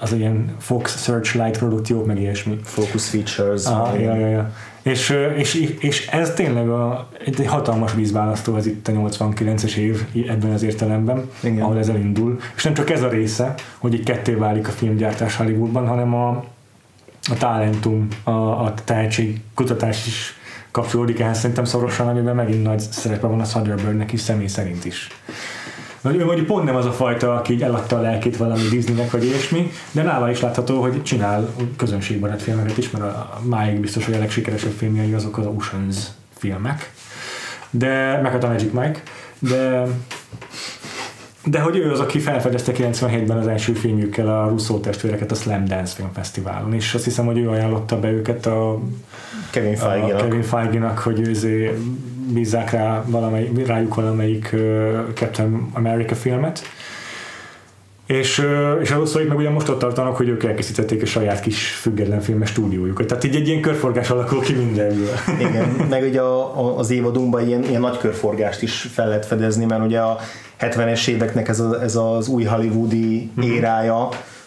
[0.00, 2.58] Az ilyen Fox Searchlight produkciók, meg ilyesmi.
[2.62, 3.64] Focus Features.
[3.66, 4.52] Ah, ja, ja, ja.
[4.86, 10.50] És, és, és ez tényleg a, egy hatalmas vízválasztó az itt a 89-es év ebben
[10.50, 11.62] az értelemben, Igen.
[11.62, 12.40] ahol ez elindul.
[12.56, 16.28] És nem csak ez a része, hogy így ketté válik a filmgyártás Hollywoodban, hanem a,
[17.30, 20.34] a talentum, a, a tehetség kutatás is
[20.70, 25.08] kapcsolódik ehhez szerintem szorosan, amiben megint nagy szerepe van a Soderberghnek is személy szerint is.
[26.14, 29.24] Ő mondjuk pont nem az a fajta, aki így eladta a lelkét valami Disneynek vagy
[29.24, 34.14] ilyesmi, de nála is látható, hogy csinál közönségbarát filmeket is, mert a máig biztos, hogy
[34.14, 35.96] a legsikeresebb filmjei azok az Oceans
[36.38, 36.92] filmek.
[37.70, 39.02] De, meg a Magic Mike,
[39.38, 39.86] de
[41.50, 45.64] de hogy ő az, aki felfedezte 97-ben az első filmjükkel a Russo testvéreket a Slam
[45.64, 48.80] Dance Film Fesztiválon, és azt hiszem, hogy ő ajánlotta be őket a
[49.50, 51.78] Kevin Feige-nak, Kevin Feige-nak hogy őzé
[52.32, 56.62] bízzák rá valamelyik, rájuk valamelyik uh, Captain America filmet.
[58.06, 58.46] És,
[58.82, 62.20] és a russzóik meg ugye most ott tartanak, hogy ők elkészítették a saját kis független
[62.20, 63.06] filmes stúdiójukat.
[63.06, 65.14] Tehát így egy ilyen körforgás alakul ki mindenből.
[65.48, 69.64] Igen, meg ugye a, a, az évadunkban ilyen, ilyen nagy körforgást is fel lehet fedezni,
[69.64, 70.18] mert ugye a
[70.60, 73.50] 70-es éveknek ez, a, ez az új hollywoodi mm-hmm.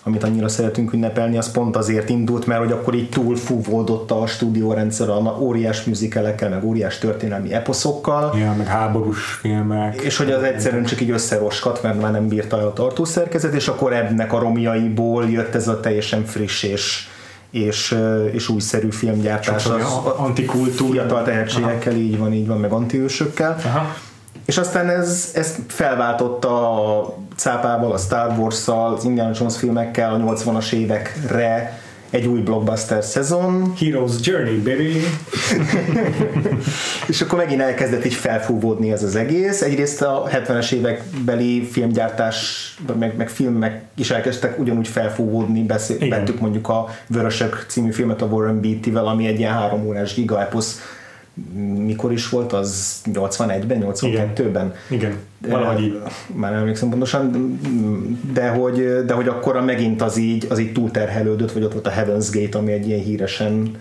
[0.03, 4.27] Amit annyira szeretünk ünnepelni, az pont azért indult, mert hogy akkor így túl fúvódott a
[4.27, 8.37] stúdiórendszer a óriás műzikelekkel, meg óriás történelmi eposzokkal.
[8.37, 10.01] Ja, meg háborús filmek.
[10.01, 13.93] És hogy az egyszerűen csak így összeroskat, mert már nem bírta a tartószerkezet, és akkor
[13.93, 17.07] ebnek a romjaiból jött ez a teljesen friss és
[17.51, 17.97] és,
[18.31, 19.81] és újszerű filmgyártás az,
[20.17, 22.01] antikultúr fiatal tehetségekkel, Aha.
[22.01, 23.57] így van, így van, meg antiősökkel.
[23.65, 23.95] Aha.
[24.45, 30.17] És aztán ez, ez felváltotta a cápával, a Star Wars-szal, az Indiana Jones filmekkel a
[30.17, 33.73] 80-as évekre egy új blockbuster szezon.
[33.77, 34.91] Heroes Journey, baby!
[37.07, 39.61] és akkor megint elkezdett így felfúvódni ez az egész.
[39.61, 45.63] Egyrészt a 70-es évekbeli filmgyártás, meg, meg filmek is elkezdtek ugyanúgy felfúvódni.
[45.63, 50.81] Beszéltük mondjuk a Vörösök című filmet a Warren Beatty-vel, ami egy ilyen három órás gigaeposz
[51.85, 54.73] mikor is volt, az 81-ben, 82-ben?
[54.89, 55.51] Igen, Igen.
[55.51, 55.97] valahogy így.
[56.33, 57.59] Már nem emlékszem pontosan,
[58.33, 61.91] de hogy, de hogy akkor megint az így, az így túlterhelődött, vagy ott volt a
[61.91, 63.71] Heaven's Gate, ami egy ilyen híresen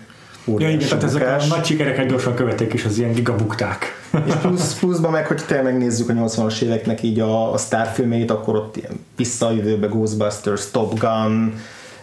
[0.57, 4.01] Ja, igen, tehát ezek a nagy sikereket gyorsan követték is az ilyen gigabukták.
[4.25, 8.55] És plusz, pluszban meg, hogy tényleg megnézzük a 80-as éveknek így a, a sztárfilmeit, akkor
[8.55, 11.53] ott ilyen visszajövőbe Ghostbusters, Top Gun,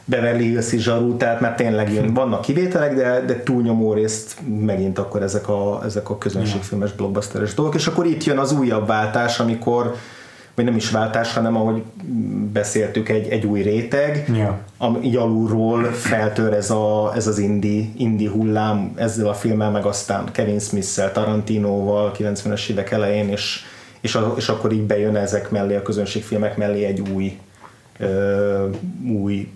[0.09, 5.23] Beverly Hills zsarú, tehát már tényleg jön, vannak kivételek, de, de túlnyomó részt megint akkor
[5.23, 9.95] ezek a, ezek a közönségfilmes blockbusteres dolgok, és akkor itt jön az újabb váltás, amikor
[10.55, 11.83] vagy nem is váltás, hanem ahogy
[12.53, 14.59] beszéltük, egy, egy új réteg, ja.
[14.79, 19.85] ami így alulról feltör ez, a, ez az indi, indi hullám ezzel a filmmel, meg
[19.85, 23.61] aztán Kevin Smith-szel, Tarantinoval 90-es évek elején, és,
[24.01, 27.39] és, a, és akkor így bejön ezek mellé, a közönségfilmek mellé egy új
[27.99, 28.69] ö,
[29.07, 29.49] új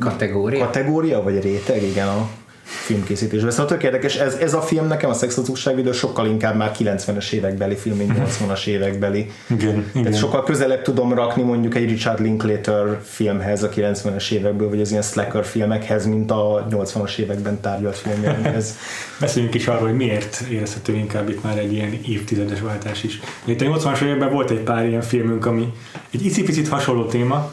[0.00, 0.64] Kategória?
[0.64, 2.28] kategória, vagy réteg, igen, a
[2.68, 3.50] filmkészítésben.
[3.50, 7.30] Szóval tök érdekes, ez, ez a film nekem a szexhazugság videó sokkal inkább már 90-es
[7.32, 9.30] évekbeli film, mint 80-as évekbeli.
[9.50, 10.02] Igen, igen.
[10.02, 14.90] Tehát sokkal közelebb tudom rakni mondjuk egy Richard Linklater filmhez a 90-es évekből, vagy az
[14.90, 18.76] ilyen slacker filmekhez, mint a 80-as években tárgyalt filmjeinkhez.
[19.20, 23.20] Beszéljünk is arról, hogy miért érezhető inkább itt már egy ilyen évtizedes váltás is.
[23.44, 25.72] Itt a 80-as években volt egy pár ilyen filmünk, ami
[26.10, 27.52] egy icipicit hasonló téma,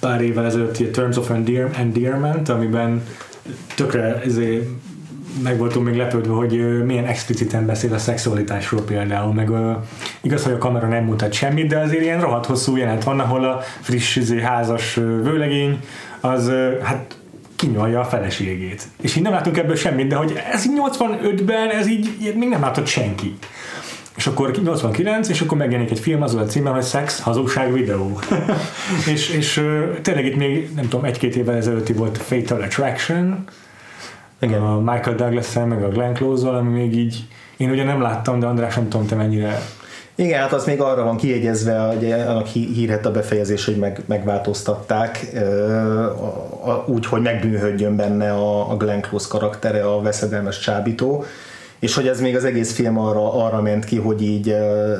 [0.00, 3.02] pár évvel ezelőtt a Terms of Endear- Endearment, amiben
[3.74, 4.64] tökre ezért
[5.42, 9.50] meg voltunk még lepődve, hogy milyen expliciten beszél a szexualitásról például, meg
[10.20, 13.44] igaz, hogy a kamera nem mutat semmit, de azért ilyen rohadt hosszú jelent van, ahol
[13.44, 15.80] a friss izé, házas vőlegény
[16.20, 17.16] az hát
[17.56, 18.82] kinyalja a feleségét.
[19.00, 22.60] És így nem látunk ebből semmit, de hogy ez így 85-ben, ez így még nem
[22.60, 23.36] látott senki.
[24.16, 28.20] És akkor 89, és akkor megjelenik egy film azzal a címmel, hogy Sex, hazugság, videó.
[29.12, 29.64] és, és
[30.02, 33.44] tényleg itt még, nem tudom, egy-két évvel ezelőtti volt Fatal Attraction,
[34.40, 34.62] Igen.
[34.62, 37.24] a Michael douglas meg a Glenn close ami még így,
[37.56, 39.60] én ugye nem láttam, de András nem tudom, te mennyire
[40.18, 44.02] Igen, hát az még arra van kiegyezve, hogy annak hí- hírhet a befejezés, hogy meg,
[44.06, 45.26] megváltoztatták,
[46.86, 51.24] úgy, hogy megbűnhődjön benne a, a Glenn Close karaktere, a veszedelmes csábító,
[51.78, 54.48] és hogy ez még az egész film arra, arra ment ki, hogy így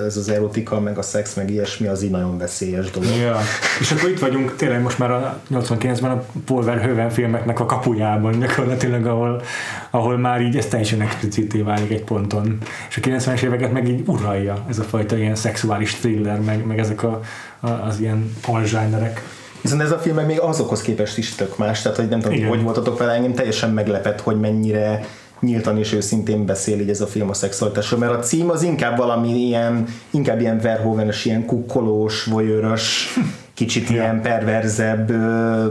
[0.07, 3.17] ez az erotika, meg a szex, meg ilyesmi, az így nagyon veszélyes dolog.
[3.17, 3.39] Ja.
[3.81, 8.39] És akkor itt vagyunk tényleg most már a 89-ben a Paul Verhoeven filmeknek a kapujában
[8.39, 9.43] gyakorlatilag, ahol,
[9.91, 12.59] ahol már így ez teljesen explicité válik egy ponton.
[12.89, 16.79] És a 90-es éveket meg így uralja ez a fajta ilyen szexuális thriller, meg, meg
[16.79, 17.21] ezek a,
[17.61, 19.23] a, az ilyen alzsájnerek.
[19.61, 22.49] Viszont ez a film még azokhoz képest is tök más, tehát hogy nem tudom, Igen.
[22.49, 25.07] hogy voltatok vele, engem teljesen meglepett, hogy mennyire
[25.41, 28.97] nyíltan és őszintén beszél így ez a film a szexualitásról, mert a cím az inkább
[28.97, 33.15] valami ilyen, inkább ilyen Verhoeven-es, ilyen kukkolós, voyőrös,
[33.55, 35.67] kicsit ilyen perverzebb ö,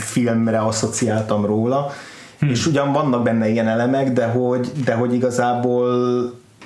[0.00, 1.92] filmre asszociáltam róla,
[2.40, 5.86] és ugyan vannak benne ilyen elemek, de hogy, de hogy igazából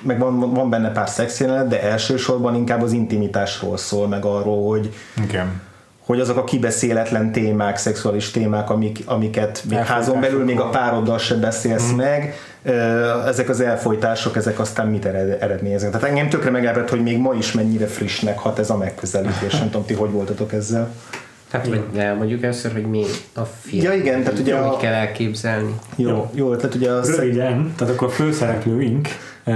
[0.01, 4.93] meg van, van benne pár szexjelenet, de elsősorban inkább az intimitásról szól, meg arról, hogy,
[5.23, 5.61] Igen.
[6.05, 11.17] Hogy azok a kibeszéletlen témák, szexuális témák, amik, amiket még házon belül még a pároddal
[11.17, 11.95] se beszélsz mm.
[11.95, 12.33] meg,
[13.27, 15.91] ezek az elfolytások, ezek aztán mit ered- eredményeznek.
[15.91, 19.51] Tehát engem tökre meglepett, hogy még ma is mennyire frissnek hat ez a megközelítés.
[19.51, 20.89] Nem tudom, ti hogy voltatok ezzel?
[21.51, 23.03] Hát vagy elmondjuk először, hogy mi
[23.35, 23.83] a film.
[23.83, 25.75] Ja, igen, tehát ugye Hogy a- kell elképzelni.
[25.95, 27.15] Jó, jó, jó ötlet, ugye az...
[27.15, 29.07] Röviden, tehát akkor a főszereplőink
[29.45, 29.55] uh,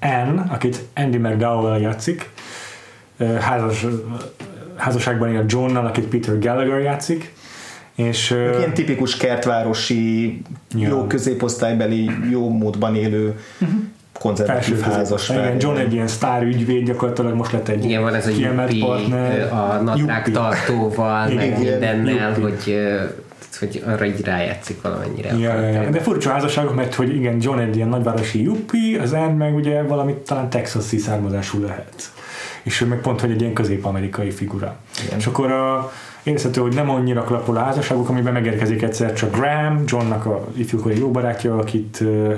[0.00, 2.30] Anne, akit Andy McDowell játszik,
[3.18, 3.86] uh, házas,
[4.76, 7.32] házasságban él Johnnal, akit Peter Gallagher játszik,
[7.94, 10.42] és uh, Ilyen tipikus kertvárosi,
[10.74, 10.88] Ja.
[10.88, 13.38] jó középosztálybeli, jó módban élő
[14.18, 15.28] konzervatív felső házas.
[15.28, 18.72] Igen, John egy ilyen sztár ügyvéd, gyakorlatilag most lett egy Igen, van ez a kiemelt
[18.72, 19.52] Yuppie, partner.
[19.52, 22.42] a nadrág tartóval, meg Igen, mindennel, Yuppie.
[22.42, 22.78] hogy,
[23.58, 25.30] hogy arra így rájátszik valamennyire.
[25.32, 25.90] a Ja, ja, ja.
[25.90, 29.82] De furcsa házasságok, mert hogy igen, John egy ilyen nagyvárosi juppi, az Anne meg ugye
[29.82, 31.94] valami talán texasi származású lehet.
[32.62, 34.76] És ő meg pont, hogy egy ilyen közép-amerikai figura.
[35.04, 35.18] Igen.
[35.18, 39.82] És akkor a, érezhető, hogy nem annyira klapol a házasságok, amiben megérkezik egyszer csak Graham,
[39.86, 42.34] Johnnak a ifjúkori jó barátja, akit uh,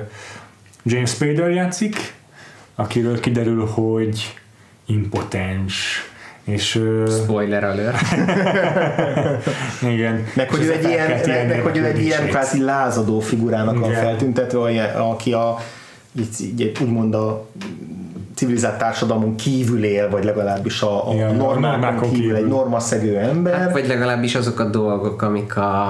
[0.82, 2.14] James Spader játszik,
[2.74, 4.34] akiről kiderül, hogy
[4.86, 6.02] impotens.
[6.44, 8.06] És uh, Spoiler alert.
[9.94, 10.26] igen.
[10.34, 13.90] Meg hogy, ő egy ilyen, felkelti meg, hogy ő egy ilyen kvázi lázadó figurának van
[13.90, 14.02] Igen.
[14.02, 15.58] feltüntetve, olyan- aki a,
[16.18, 17.46] így, így, úgymond a
[18.34, 22.36] civilizált társadalmon kívül él, vagy legalábbis a, a Igen, a normákon normákon kívül, kívül.
[22.36, 23.58] egy normaszegő ember.
[23.58, 25.88] Hát, vagy legalábbis azok a dolgok, amik a,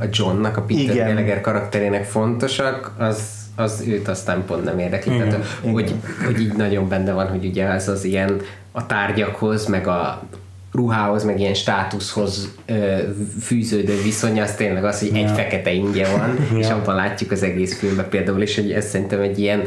[0.00, 1.06] a Johnnak, a Peter Igen.
[1.06, 5.14] Gallagher karakterének fontosak, az, az őt aztán pont nem érdekli.
[5.14, 5.28] Igen.
[5.28, 5.72] Tehát, Igen.
[5.72, 8.40] hogy, hogy így nagyon benne van, hogy ugye ez az ilyen
[8.72, 10.22] a tárgyakhoz, meg a
[10.72, 12.96] ruhához, meg ilyen státuszhoz ö,
[13.40, 15.28] fűződő viszony, az tényleg az, hogy egy Ja.
[15.28, 16.74] fekete ingye van, és Ja.
[16.74, 19.62] abban látjuk az egész filmben például, és hogy ez szerintem egy ilyen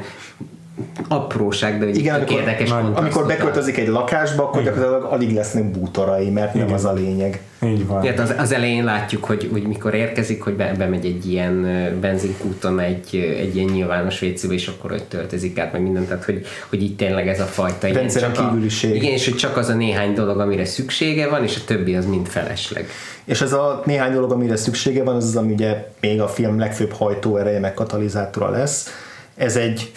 [1.08, 5.72] apróság, de hogy Igen, amikor, érdekes amikor kontrasztot beköltözik egy lakásba, akkor gyakorlatilag alig lesznek
[5.72, 6.76] bútorai, mert nem Igen.
[6.76, 7.42] az a lényeg.
[7.66, 8.06] Így van.
[8.06, 11.64] Hát az, az elején látjuk, hogy, hogy mikor érkezik, hogy be, bemegy egy ilyen
[12.02, 16.46] benzinkúton egy, egy ilyen nyilvános vécébe, és akkor hogy töltözik át, meg mindent, tehát hogy,
[16.70, 18.58] hogy itt tényleg ez a fajta ilyen csak a-.
[18.82, 22.06] Igen, és hogy csak az a néhány dolog, amire szüksége van, és a többi az
[22.06, 22.88] mind felesleg.
[23.26, 26.60] És ez a néhány dolog, amire szüksége van, az az, ami ugye még a film
[26.60, 28.90] legfőbb hajtóereje, meg katalizátora lesz.
[29.36, 29.92] Ez egy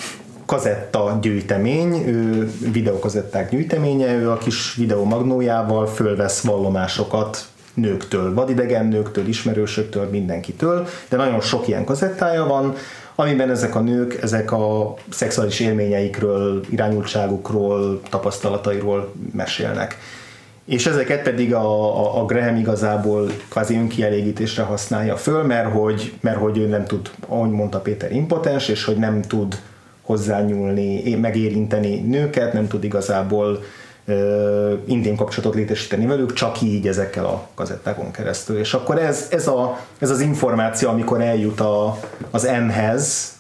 [0.47, 10.09] kazetta gyűjtemény, ő videokazetták gyűjteménye, ő a kis videomagnójával fölvesz vallomásokat nőktől, vadidegen nőktől, ismerősöktől,
[10.11, 12.75] mindenkitől, de nagyon sok ilyen kazettája van,
[13.15, 19.99] amiben ezek a nők, ezek a szexuális élményeikről, irányultságukról, tapasztalatairól mesélnek.
[20.65, 26.39] És ezeket pedig a, a, a Graham igazából kvázi önkielégítésre használja föl, mert hogy, mert
[26.39, 29.59] hogy ő nem tud, ahogy mondta Péter, impotens, és hogy nem tud
[30.07, 33.63] hozzányúlni, megérinteni nőket, nem tud igazából
[34.85, 38.59] intim kapcsolatot létesíteni velük, csak így ezekkel a kazettákon keresztül.
[38.59, 41.99] És akkor ez, ez, a, ez az információ, amikor eljut a,
[42.31, 43.35] az M-hez,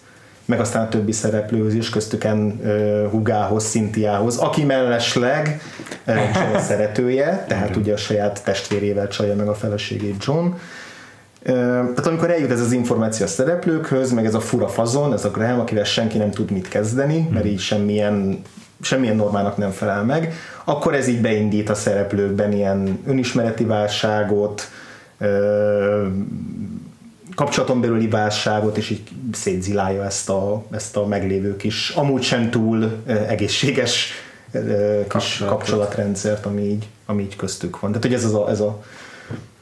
[0.45, 5.61] meg aztán a többi szereplőhöz is, köztük en uh, Hugához, Szintiához, aki mellesleg
[6.07, 10.47] uh, John szeretője, tehát ugye a saját testvérével csalja meg a feleségét John.
[11.43, 15.31] Tehát amikor eljut ez az információ a szereplőkhöz, meg ez a fura fazon, ez a
[15.31, 18.43] Graham, akivel senki nem tud mit kezdeni, mert így semmilyen
[18.81, 24.69] semmilyen normának nem felel meg, akkor ez így beindít a szereplőkben ilyen önismereti válságot,
[27.35, 33.03] kapcsolaton belüli válságot, és így szétzilálja ezt a, ezt a meglévő kis, amúgy sem túl
[33.29, 34.13] egészséges
[35.09, 37.91] kis kapcsolatrendszert, ami így, ami így köztük van.
[37.91, 38.83] Tehát, hogy ez, az a, ez a,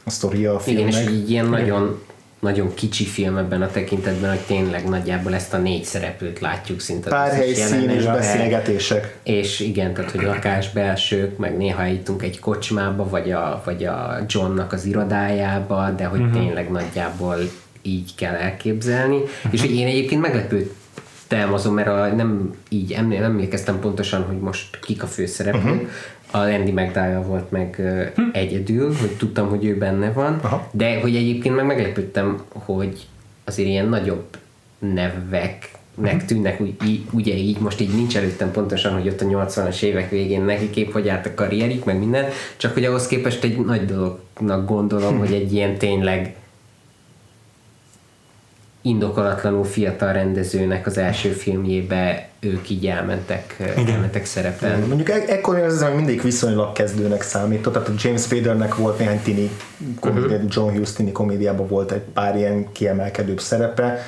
[0.05, 0.93] a sztoria a filmnek.
[0.93, 2.01] Igen, és így ilyen nagyon
[2.45, 7.11] nagyon kicsi film ebben a tekintetben, hogy tényleg nagyjából ezt a négy szereplőt látjuk szinte.
[7.11, 9.17] Pár helyszín és beszélgetések.
[9.23, 14.73] És igen, tehát hogy lakásbelsők, meg néha eljutunk egy kocsmába, vagy a, vagy a Johnnak
[14.73, 16.43] az irodájába, de hogy uh-huh.
[16.43, 17.37] tényleg nagyjából
[17.83, 19.17] így kell elképzelni.
[19.17, 19.53] Uh-huh.
[19.53, 25.03] És hogy én egyébként meglepődtem azon, mert a, nem így emlékeztem pontosan, hogy most kik
[25.03, 25.89] a főszereplők, uh-huh
[26.35, 27.75] a Andy McDowell volt meg
[28.15, 28.23] hm.
[28.33, 30.69] egyedül, hogy tudtam, hogy ő benne van, Aha.
[30.71, 33.07] de hogy egyébként meg meglepődtem, hogy
[33.45, 34.25] azért ilyen nagyobb
[34.79, 36.27] nevek nek hm.
[36.27, 40.11] tűnnek úgy, í, ugye így, most így nincs előttem pontosan, hogy ott a 80-as évek
[40.11, 42.25] végén neki kép hogy állt a karrierik, meg minden,
[42.57, 45.19] csak hogy ahhoz képest egy nagy dolognak gondolom, hm.
[45.19, 46.35] hogy egy ilyen tényleg
[48.87, 54.87] indokolatlanul fiatal rendezőnek az első filmjébe ők így elmentek, elmentek szerepelni.
[54.87, 59.21] Mondjuk e- ekkor az hogy mindig viszonylag kezdőnek számított, tehát a James Spadernek volt néhány
[59.23, 59.51] tini
[60.01, 60.51] komédia, uh-huh.
[60.51, 63.99] John Hughes tini komédiában volt egy pár ilyen kiemelkedőbb szerepe,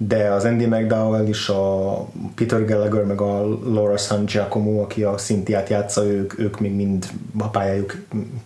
[0.00, 5.18] de az Andy McDowell is, a Peter Gallagher, meg a Laura San Giacomo, aki a
[5.18, 7.06] Szintiát játsza, ők, ők még mind
[7.38, 7.96] a pályájuk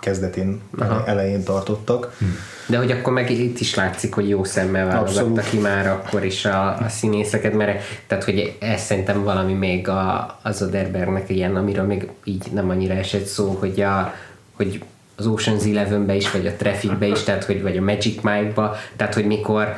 [0.01, 1.07] kezdetén Aha.
[1.07, 2.15] elején tartottak.
[2.19, 2.25] Hm.
[2.67, 6.45] De hogy akkor meg itt is látszik, hogy jó szemmel válogatta ki már akkor is
[6.45, 11.85] a, a színészeket, mert tehát, hogy ez szerintem valami még a, az Oderbergnek ilyen, amiről
[11.85, 14.15] még így nem annyira esett szó, hogy, a,
[14.53, 14.83] hogy
[15.17, 19.15] az Ocean's Eleven-be is, vagy a Traffic-be is, tehát hogy vagy a Magic Mike-ba, tehát
[19.15, 19.77] hogy mikor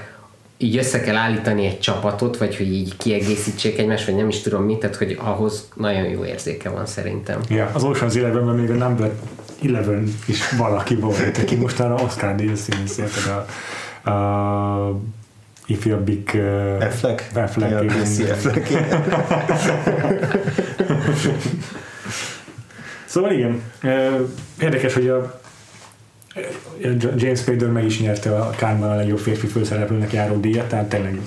[0.65, 4.63] így össze kell állítani egy csapatot, vagy hogy így kiegészítsék egymást, vagy nem is tudom
[4.63, 7.41] mit, tehát hogy ahhoz nagyon jó érzéke van szerintem.
[7.49, 9.11] Ja, az Ocean's Eleven-ben még a Number
[9.65, 15.01] Eleven is valaki volt, aki mostanra Oscar díjas színész, a, a
[15.67, 17.25] ifjabbik uh, Affleck?
[17.35, 18.01] Affleck, ja, igen.
[18.31, 18.69] Affleck,
[23.05, 23.63] Szóval igen,
[24.61, 25.41] érdekes, hogy a
[27.17, 31.21] James Spader meg is nyerte a Kármán a legjobb férfi főszereplőnek járó díjat, tehát tényleg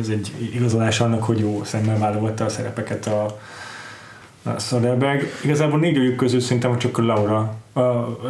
[0.00, 3.38] ez egy igazolás annak, hogy jó szemmel válogatta a szerepeket a,
[4.42, 5.22] a Soderberg.
[5.44, 7.80] Igazából négy közül szerintem hogy csak a Laura, a,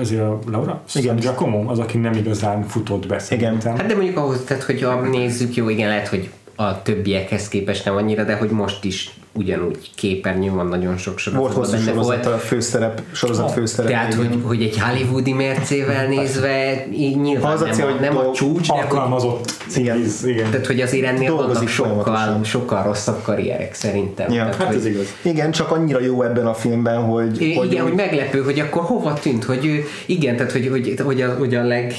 [0.00, 0.82] ezért a Laura?
[0.94, 1.16] Igen.
[1.16, 3.60] Giacomo az, aki nem igazán futott be Igen.
[3.62, 7.96] Hát de mondjuk ahhoz, tehát hogyha nézzük, jó, igen, lehet, hogy a többiekhez képest nem
[7.96, 11.52] annyira, de hogy most is ugyanúgy képernyő van nagyon sok sorozat.
[11.52, 12.26] Volt hosszú sorozat volt.
[12.26, 13.90] a főszerep, sorozat főszerep.
[13.90, 18.16] Tehát, hogy, hogy egy hollywoodi mércével nézve így nyilván az nem, a, cél, a, nem
[18.16, 20.04] a csúcs, de alkalmazott igen.
[20.24, 20.50] igen.
[20.50, 24.32] Tehát, hogy azért ennél vannak sokkal, sokkal rosszabb karrierek szerintem.
[24.32, 25.14] Ja, Tehát, hát hogy, ez igaz.
[25.22, 27.40] Igen, csak annyira jó ebben a filmben, hogy...
[27.40, 31.22] Igen, hogy, hogy meglepő, hogy akkor hova tűnt, hogy ő, igen, tehát hogy, hogy, hogy
[31.22, 31.94] a, hogy a leg,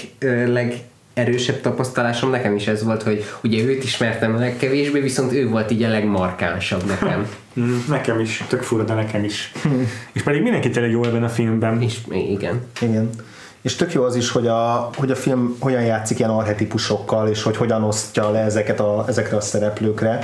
[0.48, 0.74] leg
[1.17, 5.71] erősebb tapasztalásom nekem is ez volt, hogy ugye őt ismertem a legkevésbé, viszont ő volt
[5.71, 7.27] így a legmarkánsabb nekem.
[7.60, 9.51] Mm, nekem is, tök fura, de nekem is.
[10.12, 11.82] És pedig mindenki tényleg jó ebben a filmben.
[11.82, 12.62] És, igen.
[12.82, 13.10] Igen.
[13.62, 17.43] És tök jó az is, hogy a, hogy a film hogyan játszik ilyen arhetipusokkal, és
[17.43, 20.19] hogy hogyan osztja le ezeket a, ezekre a szereplőkre,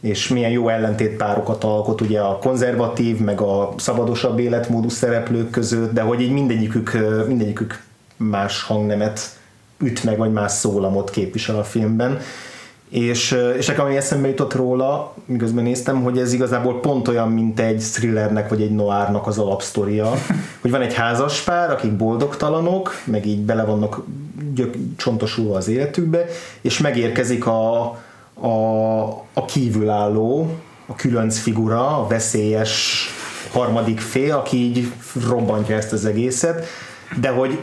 [0.00, 6.00] és milyen jó ellentétpárokat alkot ugye a konzervatív, meg a szabadosabb életmódú szereplők között, de
[6.00, 6.92] hogy így mindegyikük,
[7.26, 7.82] mindegyikük
[8.16, 9.37] más hangnemet
[9.78, 12.20] üt meg, vagy más szólamot képvisel a filmben.
[12.90, 17.60] És, és nekem ami eszembe jutott róla, miközben néztem, hogy ez igazából pont olyan, mint
[17.60, 20.12] egy thrillernek vagy egy noárnak az alapsztoria,
[20.60, 24.04] hogy van egy házaspár, akik boldogtalanok, meg így bele vannak
[24.54, 26.26] gyök, csontosulva az életükbe,
[26.60, 27.80] és megérkezik a,
[28.34, 30.50] a, a kívülálló,
[30.86, 33.06] a különc figura, a veszélyes
[33.52, 34.92] harmadik fél, aki így
[35.28, 36.66] robbantja ezt az egészet,
[37.20, 37.58] de hogy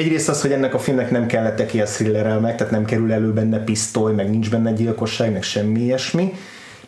[0.00, 3.12] egyrészt az, hogy ennek a filmnek nem kellett ki a thrillerrel meg, tehát nem kerül
[3.12, 6.32] elő benne pisztoly, meg nincs benne gyilkosság, meg semmi ilyesmi,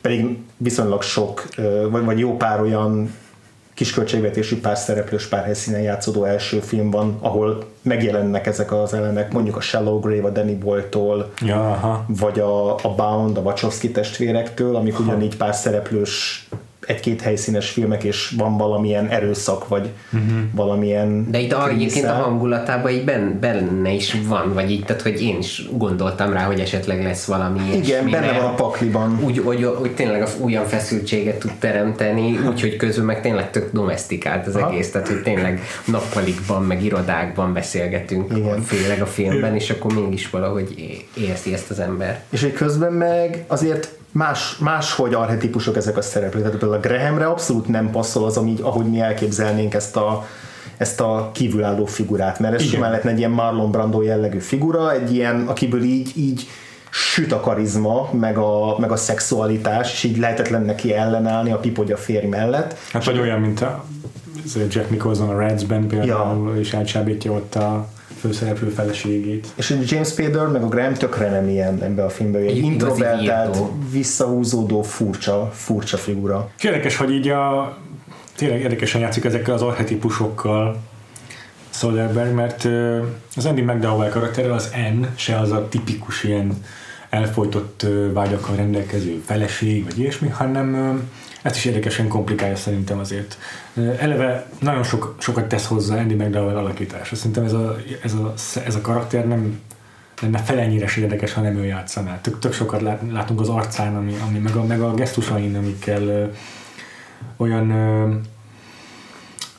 [0.00, 1.48] pedig viszonylag sok,
[1.90, 3.14] vagy, vagy jó pár olyan
[3.74, 9.56] kisköltségvetésű pár szereplős pár helyszínen játszódó első film van, ahol megjelennek ezek az elemek, mondjuk
[9.56, 12.04] a Shallow Grave a Danny Boyle-tól, Ja, aha.
[12.08, 16.48] vagy a, a Bound, a Wachowski testvérektől, amik ugyanígy pár szereplős
[16.86, 20.38] egy-két helyszínes filmek, és van valamilyen erőszak, vagy uh-huh.
[20.54, 25.02] valamilyen De itt a, egyébként a hangulatában így ben, benne is van, vagy így, tehát
[25.02, 29.20] hogy én is gondoltam rá, hogy esetleg lesz valami Igen, benne van a pakliban.
[29.24, 34.46] Úgy, hogy, hogy tényleg az olyan feszültséget tud teremteni, úgyhogy közben meg tényleg tök domestikált
[34.46, 34.70] az Aha.
[34.70, 38.62] egész, tehát hogy tényleg nappalikban, meg irodákban beszélgetünk, Igen.
[38.62, 40.74] főleg a filmben, és akkor mégis valahogy
[41.16, 42.22] érzi ezt az ember.
[42.30, 46.42] És hogy közben meg azért más, máshogy arhetipusok ezek a szereplők.
[46.42, 50.26] Tehát például a Grahamre abszolút nem passzol az, ami, ahogy mi elképzelnénk ezt a,
[50.76, 55.14] ezt a kívülálló figurát, mert ez simán lehetne egy ilyen Marlon Brando jellegű figura, egy
[55.14, 56.48] ilyen, akiből így, így
[56.90, 61.96] süt a karizma, meg a, meg a szexualitás, és így lehetetlen neki ellenállni a pipogya
[61.96, 62.76] férj mellett.
[62.92, 63.84] Hát vagy olyan, mint a
[64.68, 67.88] Jack Nicholson a Reds-ben például, és elcsábítja ott a
[68.22, 69.46] főszereplő feleségét.
[69.54, 73.58] És egy James Spader meg a Graham tökre nem ilyen ebbe a filmbe, egy introvertált,
[73.90, 76.50] visszahúzódó, furcsa, furcsa figura.
[76.60, 77.76] Érdekes, hogy így a
[78.36, 80.76] tényleg érdekesen játszik ezekkel az archetipusokkal
[81.70, 82.68] Soderbergh, mert
[83.36, 86.64] az Andy McDowell karaktere az N, se az a tipikus ilyen
[87.10, 91.00] elfolytott vágyakkal rendelkező feleség, vagy ilyesmi, hanem
[91.42, 93.38] ezt is érdekesen komplikálja szerintem azért.
[93.98, 97.16] Eleve nagyon sok, sokat tesz hozzá Andy McDowell alakítása.
[97.16, 98.34] Szerintem ez a, ez a,
[98.66, 99.60] ez a karakter nem
[100.22, 102.20] lenne felennyire se érdekes, ha nem ő játszaná.
[102.20, 106.02] Tök, tök sokat lát, látunk az arcán, ami, ami meg, a, meg a gesztusain, amikkel
[106.02, 106.24] ö,
[107.36, 108.14] olyan ö,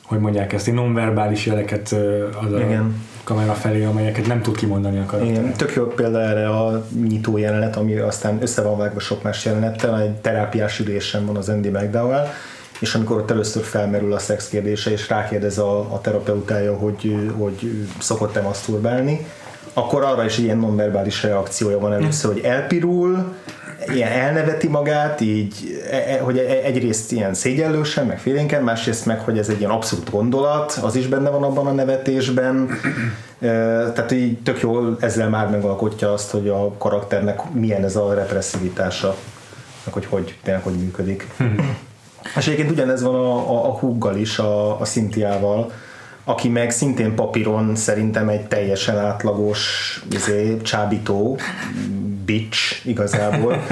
[0.02, 3.02] hogy mondják ezt, nonverbális jeleket ö, ad a Igen.
[3.24, 5.34] Kamera felé, amelyeket nem tud kimondani a karakter.
[5.34, 9.44] Igen, tök jó példa erre a nyitó jelenet, ami aztán össze van vágva sok más
[9.44, 12.26] jelenettel, egy terápiás ülésen van az Andy McDowell,
[12.78, 17.88] és amikor ott először felmerül a szex kérdése, és rákérdez a, a terapeutája, hogy, hogy
[17.98, 19.26] szokott-e maszturbálni,
[19.72, 23.34] akkor arra is egy ilyen nonverbális reakciója van először, hogy elpirul,
[23.92, 29.20] ilyen elneveti magát, így, e, e, hogy e- egyrészt ilyen szégyellősen, meg félénken, másrészt meg,
[29.20, 32.70] hogy ez egy ilyen abszolút gondolat, az is benne van abban a nevetésben,
[33.94, 39.16] tehát így tök jól ezzel már megalkotja azt, hogy a karakternek milyen ez a represszivitása,
[39.84, 41.26] meg hogy hogy, tényleg hogy működik.
[42.36, 45.72] És egyébként ugyanez van a, a, a Huggal is, a, a Szintiával,
[46.24, 51.38] aki meg szintén papíron szerintem egy teljesen átlagos izé, csábító
[52.24, 53.62] bitch igazából.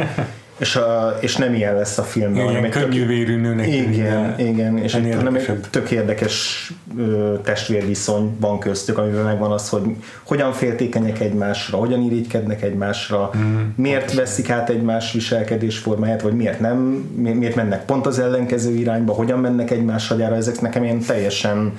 [0.62, 2.34] és, a, és nem ilyen lesz a filmben.
[2.34, 6.66] Ilyen hanem egy tök- könnyű vérű nőnek igen, igen, és egy, nem egy tök érdekes
[6.98, 9.82] ö, testvérviszony van köztük, amiben megvan az, hogy
[10.22, 16.76] hogyan féltékenyek egymásra, hogyan irigykednek egymásra, mm, miért veszik át egymás viselkedésformáját, vagy miért nem,
[17.16, 21.72] mi- miért mennek pont az ellenkező irányba, hogyan mennek egymás hagyára, ezek nekem ilyen teljesen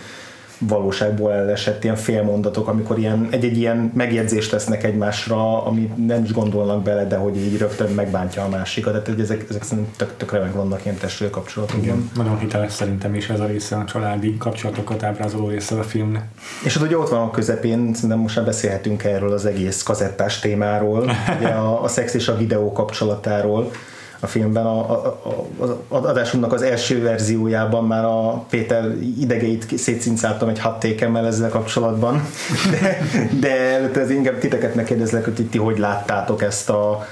[0.58, 6.84] valóságból elesett ilyen félmondatok, amikor ilyen, egy-egy ilyen megjegyzést tesznek egymásra, amit nem is gondolnak
[6.84, 9.04] bele, de hogy így rögtön megbántja a másikat.
[9.04, 11.86] Tehát ezek, ezek szerintem tök, tökre meg vannak ilyen testvérkapcsolatokban.
[11.86, 16.24] Igen, nagyon hiteles szerintem is ez a része a családi kapcsolatokat ábrázoló része a filmnek.
[16.64, 20.39] És hát ugye ott van a közepén, szerintem most már beszélhetünk erről az egész kazettás
[20.39, 23.72] témáról, ugye a, a szex és a videó kapcsolatáról
[24.24, 24.65] a filmben.
[24.65, 25.05] A, a,
[25.59, 31.49] a, az adásunknak az első verziójában már a Péter idegeit szétszincáltam egy hat tékemmel ezzel
[31.49, 32.28] kapcsolatban,
[32.71, 32.99] de,
[33.39, 37.07] de előtte az inkább titeket megkérdezlek, hogy ti hogy láttátok ezt a,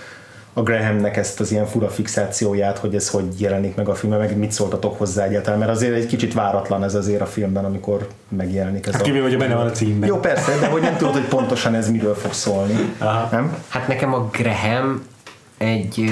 [0.54, 4.38] a Grahamnek ezt az ilyen fura fixációját, hogy ez hogy jelenik meg a filmben, meg
[4.38, 8.88] mit szóltatok hozzá egyáltalán, mert azért egy kicsit váratlan ez azért a filmben, amikor megjelenik
[8.88, 9.06] ez Hát a...
[9.06, 10.10] kivéve, hogy benne van a címben.
[10.10, 12.94] Jó, persze, de hogy nem tudod, hogy pontosan ez miről fog szólni.
[12.98, 13.28] Aha.
[13.32, 13.58] Nem?
[13.68, 15.02] Hát nekem a Graham
[15.62, 16.06] egy,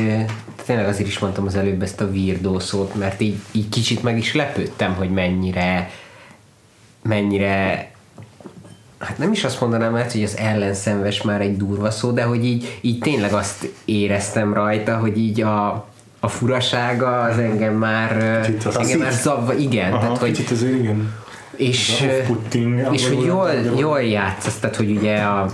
[0.66, 4.18] tényleg azért is mondtam az előbb ezt a weirdo szót, mert így, így kicsit meg
[4.18, 5.92] is lepődtem, hogy mennyire
[7.02, 7.92] mennyire
[9.00, 12.46] hát nem is azt mondanám, mert hogy az ellenszenves már egy durva szó, de hogy
[12.46, 15.88] így, így tényleg azt éreztem rajta, hogy így a,
[16.20, 20.52] a furasága az engem már, Kicsit az engem már zavva, igen, Aha, tehát hogy kicsit
[20.52, 21.14] azért igen.
[21.56, 22.08] és,
[22.92, 25.50] és hogy jól, jól játszasz, tehát hogy ugye a,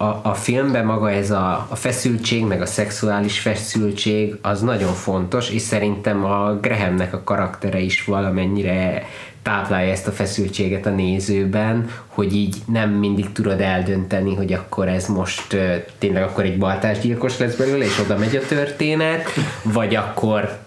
[0.00, 5.50] a, a filmben maga ez a, a feszültség, meg a szexuális feszültség az nagyon fontos,
[5.50, 9.06] és szerintem a Grahamnek a karaktere is valamennyire
[9.42, 15.06] táplálja ezt a feszültséget a nézőben, hogy így nem mindig tudod eldönteni, hogy akkor ez
[15.06, 15.56] most
[15.98, 19.30] tényleg akkor egy baltásgyilkos lesz belőle, és oda megy a történet,
[19.62, 20.58] vagy akkor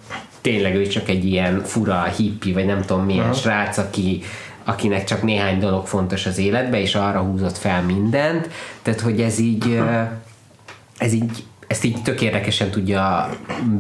[0.42, 4.24] tényleg ő csak egy ilyen fura hippi, vagy nem tudom milyen srác, aki,
[4.66, 8.50] akinek csak néhány dolog fontos az életbe, és arra húzott fel mindent.
[8.82, 9.82] Tehát, hogy ez így,
[10.98, 13.30] ez így ezt így tök érdekesen tudja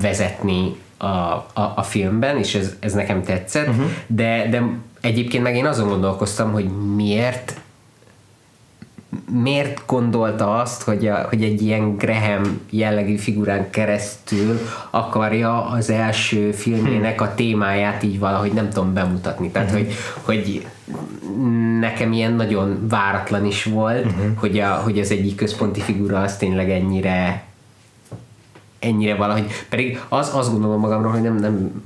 [0.01, 3.85] vezetni a, a, a filmben, és ez, ez nekem tetszett, uh-huh.
[4.07, 4.63] de, de
[5.01, 7.60] egyébként meg én azon gondolkoztam, hogy miért
[9.31, 14.59] miért gondolta azt, hogy, a, hogy egy ilyen Graham jellegű figurán keresztül
[14.89, 19.49] akarja az első filmének a témáját így valahogy nem tudom bemutatni.
[19.49, 19.85] Tehát, uh-huh.
[19.85, 20.67] hogy, hogy
[21.79, 24.25] nekem ilyen nagyon váratlan is volt, uh-huh.
[24.35, 27.43] hogy, a, hogy az egyik központi figura az tényleg ennyire
[28.79, 31.83] ennyire valahogy, pedig az, azt gondolom magamról, hogy nem, nem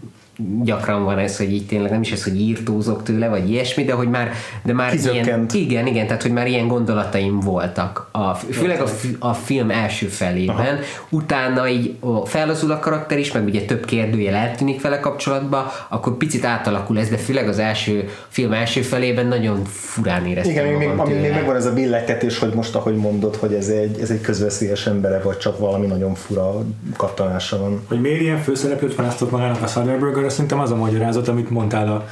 [0.64, 3.94] gyakran van ez, hogy így tényleg nem is ez, hogy írtózok tőle, vagy ilyesmi, de
[3.94, 4.32] hogy már,
[4.64, 8.08] de már ilyen, igen, igen, tehát hogy már ilyen gondolataim voltak.
[8.12, 8.88] A, főleg a,
[9.20, 10.84] a film első felében, Aha.
[11.10, 16.46] utána így felazul a karakter is, meg ugye több kérdőjel eltűnik vele kapcsolatba, akkor picit
[16.46, 21.14] átalakul ez, de főleg az első film első felében nagyon furán éreztem Igen, még, ami
[21.14, 24.88] még megvan ez a billegtetés, hogy most ahogy mondod, hogy ez egy, ez egy közveszélyes
[24.88, 26.54] embere, vagy csak valami nagyon fura
[26.98, 27.82] kattanása van.
[27.88, 32.08] Hogy miért ilyen főszereplőt választott magának a Soderbergh akkor szerintem az a magyarázat, amit mondtál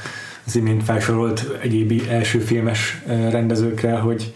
[0.46, 4.32] az imént felsorolt egyéb első filmes rendezőkre, hogy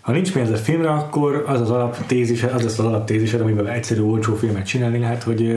[0.00, 4.00] ha nincs pénz a filmre, akkor az az alaptézise, az lesz az alaptézised, amivel egyszerű,
[4.00, 5.56] olcsó filmet csinálni lehet, hogy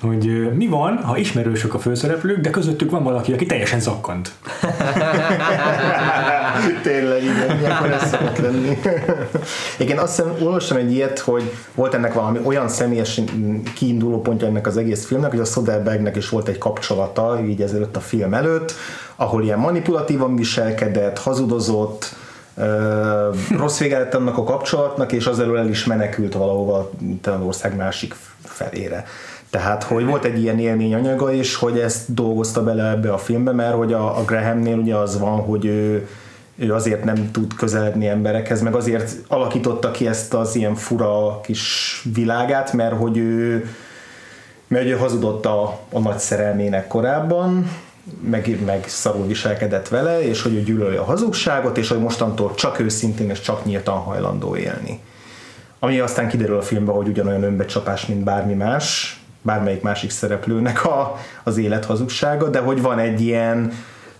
[0.00, 4.32] hogy mi van, ha ismerősök a főszereplők, de közöttük van valaki, aki teljesen zakkant.
[6.82, 8.78] Tényleg, igen, ilyenkor ez szokott lenni.
[9.78, 13.20] igen, azt hiszem, olvastam egy ilyet, hogy volt ennek valami olyan személyes
[13.74, 17.96] kiinduló pontja ennek az egész filmnek, hogy a Soderbergnek is volt egy kapcsolata, így ezelőtt
[17.96, 18.74] a film előtt,
[19.16, 22.14] ahol ilyen manipulatívan viselkedett, hazudozott,
[23.56, 26.90] rossz vége lett annak a kapcsolatnak, és az elől el is menekült valahova
[27.24, 29.04] az ország másik felére.
[29.50, 33.74] Tehát, hogy volt egy ilyen élményanyaga is, hogy ezt dolgozta bele ebbe a filmbe, mert
[33.74, 36.08] hogy a, a Grahamnél ugye az van, hogy ő,
[36.56, 42.02] ő azért nem tud közeledni emberekhez, meg azért alakította ki ezt az ilyen fura kis
[42.14, 43.68] világát, mert hogy ő,
[44.68, 47.70] mert ő hazudott a, a nagy szerelmének korábban,
[48.20, 52.78] meg, meg szarul viselkedett vele, és hogy ő gyűlöli a hazugságot, és hogy mostantól csak
[52.78, 55.00] őszintén és csak nyíltan hajlandó élni.
[55.78, 61.16] Ami aztán kiderül a filmben, hogy ugyanolyan önbecsapás, mint bármi más, bármelyik másik szereplőnek a,
[61.42, 63.72] az élet hazugsága, de hogy van egy ilyen,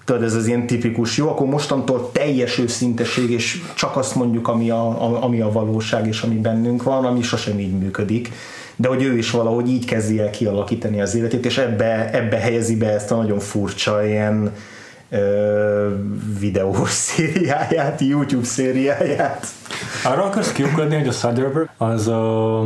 [0.07, 4.71] tudod, ez az ilyen tipikus, jó, akkor mostantól teljes őszinteség, és csak azt mondjuk, ami
[4.71, 8.33] a, ami a valóság, és ami bennünk van, ami sosem így működik.
[8.77, 12.77] De hogy ő is valahogy így kezdi el kialakítani az életét, és ebbe, ebbe helyezi
[12.77, 14.53] be ezt a nagyon furcsa ilyen
[15.11, 15.89] ö,
[16.41, 19.47] videós szériáját, YouTube szériáját.
[20.05, 22.61] Arra akarsz kiukadni, hogy a Soderbergh az a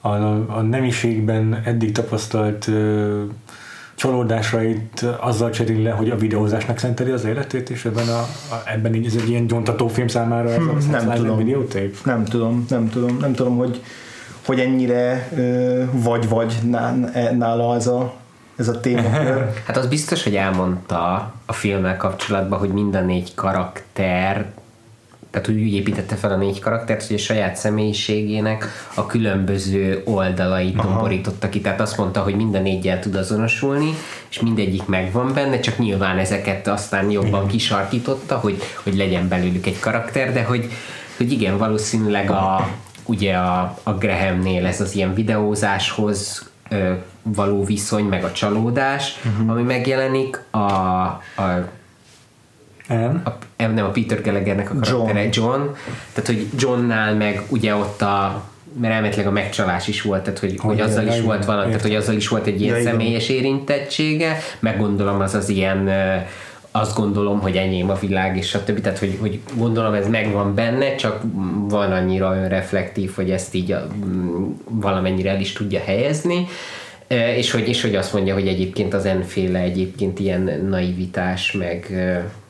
[0.00, 3.22] a, a nemiségben eddig tapasztalt ö,
[3.96, 8.18] csalódásait azzal cserél le, hogy a videózásnak szenteli az életét, és ebben, a,
[8.54, 11.96] a, ebben így ez egy ilyen gyontató film számára ez hmm, a nem tudom, videótép?
[12.04, 13.82] Nem tudom, nem tudom, nem tudom, hogy,
[14.46, 15.30] hogy ennyire
[15.92, 16.54] vagy-vagy
[17.38, 18.14] nála ez a,
[18.56, 19.08] ez a téma.
[19.66, 24.46] hát az biztos, hogy elmondta a filmmel kapcsolatban, hogy mind a négy karakter
[25.30, 30.76] tehát úgy, úgy építette fel a négy karaktert, hogy a saját személyiségének a különböző oldalait
[30.76, 31.60] tomborította ki.
[31.60, 33.90] Tehát azt mondta, hogy minden négyel tud azonosulni,
[34.28, 39.80] és mindegyik megvan benne, csak nyilván ezeket aztán jobban kisarkította, hogy, hogy legyen belőlük egy
[39.80, 40.70] karakter, de hogy,
[41.16, 42.68] hogy igen, valószínűleg a,
[43.04, 49.50] ugye a, a Grahamnél ez az ilyen videózáshoz ö, való viszony, meg a csalódás, uh-huh.
[49.50, 51.68] ami megjelenik, a, a
[52.88, 53.22] Anne?
[53.24, 55.32] A, nem a Peter Gallaghernek a karaktere, John.
[55.32, 55.60] John.
[56.12, 58.44] Tehát, hogy Johnnál meg ugye ott a
[58.80, 61.82] mert elméletileg a megcsalás is volt, tehát hogy, hogy, hogy azzal is volt valami, tehát
[61.82, 65.90] hogy azzal is volt egy ilyen ja, személyes érintettsége, meg gondolom az az ilyen
[66.70, 68.80] azt gondolom, hogy enyém a világ, és stb.
[68.80, 71.22] Tehát, hogy, hogy gondolom ez megvan benne, csak
[71.68, 73.76] van annyira önreflektív, hogy ezt így
[74.64, 76.46] valamennyire el is tudja helyezni.
[77.36, 81.86] És hogy, és hogy azt mondja, hogy egyébként az enféle egyébként ilyen naivitás, meg,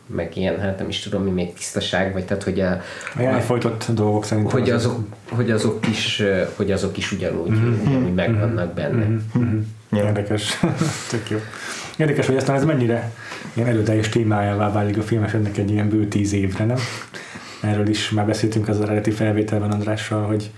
[0.07, 2.81] meg ilyen, hát nem is tudom, mi még tisztaság, vagy tehát, hogy a,
[3.17, 4.61] a elfolytott dolgok szerintem.
[4.61, 4.99] Hogy azok,
[5.31, 6.23] hogy azok is,
[6.57, 7.87] hogy azok is ugyanúgy, mm-hmm.
[7.87, 9.07] ugyanúgy megvannak benne.
[9.39, 9.61] Mm-hmm.
[9.93, 10.61] Érdekes.
[11.11, 11.39] Tök jó.
[11.97, 13.13] Érdekes, hogy aztán ez mennyire
[13.53, 16.79] ilyen erőteljes témájává válik a filmesednek egy ilyen bő tíz évre, nem?
[17.61, 20.51] Erről is már beszéltünk az eredeti felvételben Andrással, hogy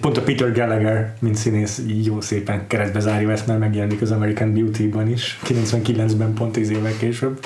[0.00, 4.52] Pont a Peter Gallagher, mint színész, jó szépen keresztbe zárja ezt, mert megjelenik az American
[4.52, 7.38] Beauty-ban is, 99-ben, pont 10 évek később.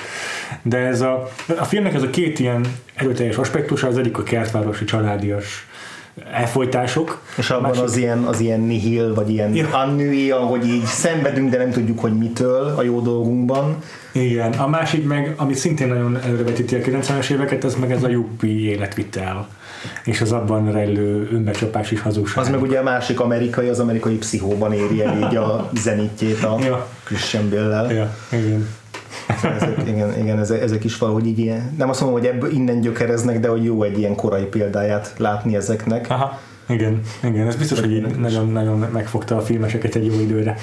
[0.63, 1.29] De ez a,
[1.59, 5.67] a filmnek ez a két ilyen erőteljes aspektusa, az egyik a kertvárosi családias
[6.33, 7.23] elfolytások.
[7.37, 7.83] És abban Másik...
[7.83, 9.69] az ilyen, az ilyen nihil, vagy ilyen ja.
[9.69, 13.77] annui, ahogy így szenvedünk, de nem tudjuk, hogy mitől a jó dolgunkban.
[14.13, 18.09] Igen, a másik meg, ami szintén nagyon előrevetíti a 90-es éveket, az meg ez a
[18.09, 19.49] juppi életvitel
[20.05, 22.45] és az abban rejlő önbecsapás is hazugság.
[22.45, 26.57] Az meg ugye a másik amerikai, az amerikai pszichóban éri el így a zenitjét a
[26.61, 26.87] ja.
[27.05, 27.93] Christian Bale-lel.
[27.93, 28.69] Ja, igen.
[29.57, 32.81] ezek, igen, igen ezek, ezek is valahogy így ilyen, nem azt mondom, hogy ebből innen
[32.81, 36.07] gyökereznek, de hogy jó egy ilyen korai példáját látni ezeknek.
[36.11, 40.57] Aha, igen, igen, ez biztos, hogy így nagyon, nagyon megfogta a filmeseket egy jó időre.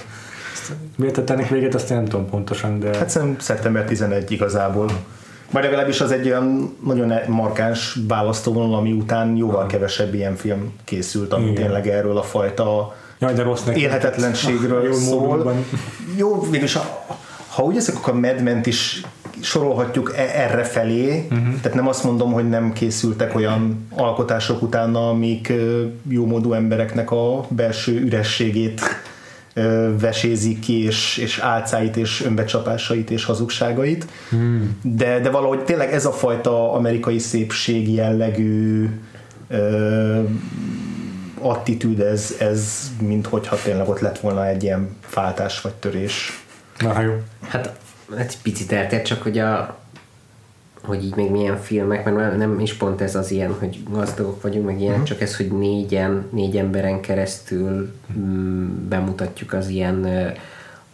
[0.95, 2.97] Miért tettenek véget, azt nem tudom pontosan, de...
[2.97, 4.89] Hát szerintem szeptember 11 igazából.
[5.53, 11.33] Vagy legalábbis az egy olyan nagyon markáns választóvonal, ami után jóval kevesebb ilyen film készült,
[11.33, 11.55] ami Igen.
[11.55, 15.63] tényleg erről a fajta Jaj, de rossz élhetetlenségről jó szól.
[16.17, 16.77] Jó, végülis
[17.47, 19.01] ha úgy ezek, akkor a Mad is
[19.41, 21.59] sorolhatjuk e- erre felé, uh-huh.
[21.61, 25.53] tehát nem azt mondom, hogy nem készültek olyan alkotások utána, amik
[26.09, 28.81] jómódú embereknek a belső ürességét
[29.99, 34.05] vesézik ki, és, és álcáit, és önbecsapásait, és hazugságait.
[34.29, 34.77] Hmm.
[34.81, 38.89] De, de valahogy tényleg ez a fajta amerikai szépség jellegű
[39.47, 40.21] ö,
[41.39, 46.43] attitűd, ez, ez mint hogyha tényleg ott lett volna egy ilyen váltás vagy törés.
[46.79, 47.21] Na, jó.
[47.47, 47.75] Hát
[48.17, 49.82] egy picit eltér, csak hogy a
[50.85, 54.65] hogy így még milyen filmek, mert nem is pont ez az ilyen, hogy gazdagok vagyunk,
[54.65, 55.07] meg ilyen, uh-huh.
[55.07, 60.03] csak ez, hogy négyen, négy emberen keresztül mm, bemutatjuk az ilyen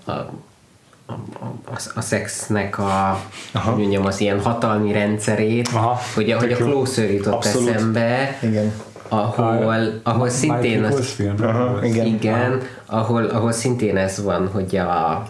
[0.06, 1.12] a, a,
[1.64, 3.22] a, a szexnek a,
[3.52, 3.76] Aha.
[3.76, 6.00] mondjam, az ilyen hatalmi rendszerét, Aha.
[6.16, 7.70] hogy, hogy a Closer jutott Abszolút.
[7.70, 8.72] eszembe, Igen
[9.10, 11.36] ahol, ahol szintén az, film.
[11.84, 15.28] Igen, igen ahol, ahol szintén ez van, hogy a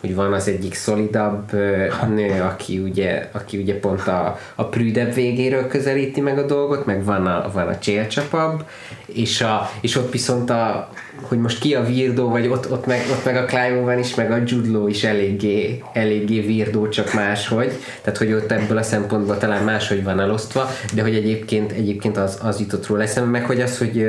[0.00, 1.52] hogy van az egyik szolidabb
[2.16, 7.04] nő, aki ugye, aki ugye pont a, a prűdebb végéről közelíti meg a dolgot, meg
[7.04, 8.64] van a, van a csélcsapabb,
[9.06, 10.90] és, a, és ott viszont a,
[11.22, 14.14] hogy most ki a virdó, vagy ott, ott, meg, ott meg a Clive van is,
[14.14, 17.72] meg a Judló is eléggé, eléggé virdó, csak máshogy,
[18.02, 22.38] tehát hogy ott ebből a szempontból talán máshogy van elosztva, de hogy egyébként, egyébként az,
[22.42, 24.06] az jutott róla eszembe, meg hogy az, hogy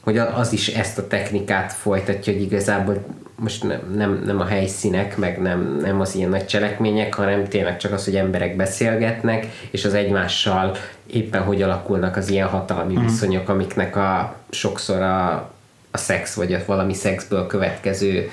[0.00, 3.04] hogy az is ezt a technikát folytatja, hogy igazából
[3.40, 7.76] most nem, nem, nem a helyszínek, meg nem, nem az ilyen nagy cselekmények, hanem tényleg
[7.76, 10.76] csak az, hogy emberek beszélgetnek, és az egymással
[11.06, 13.02] éppen hogy alakulnak az ilyen hatalmi mm.
[13.02, 15.32] viszonyok, amiknek a sokszor a,
[15.90, 18.30] a szex, vagy a valami szexből következő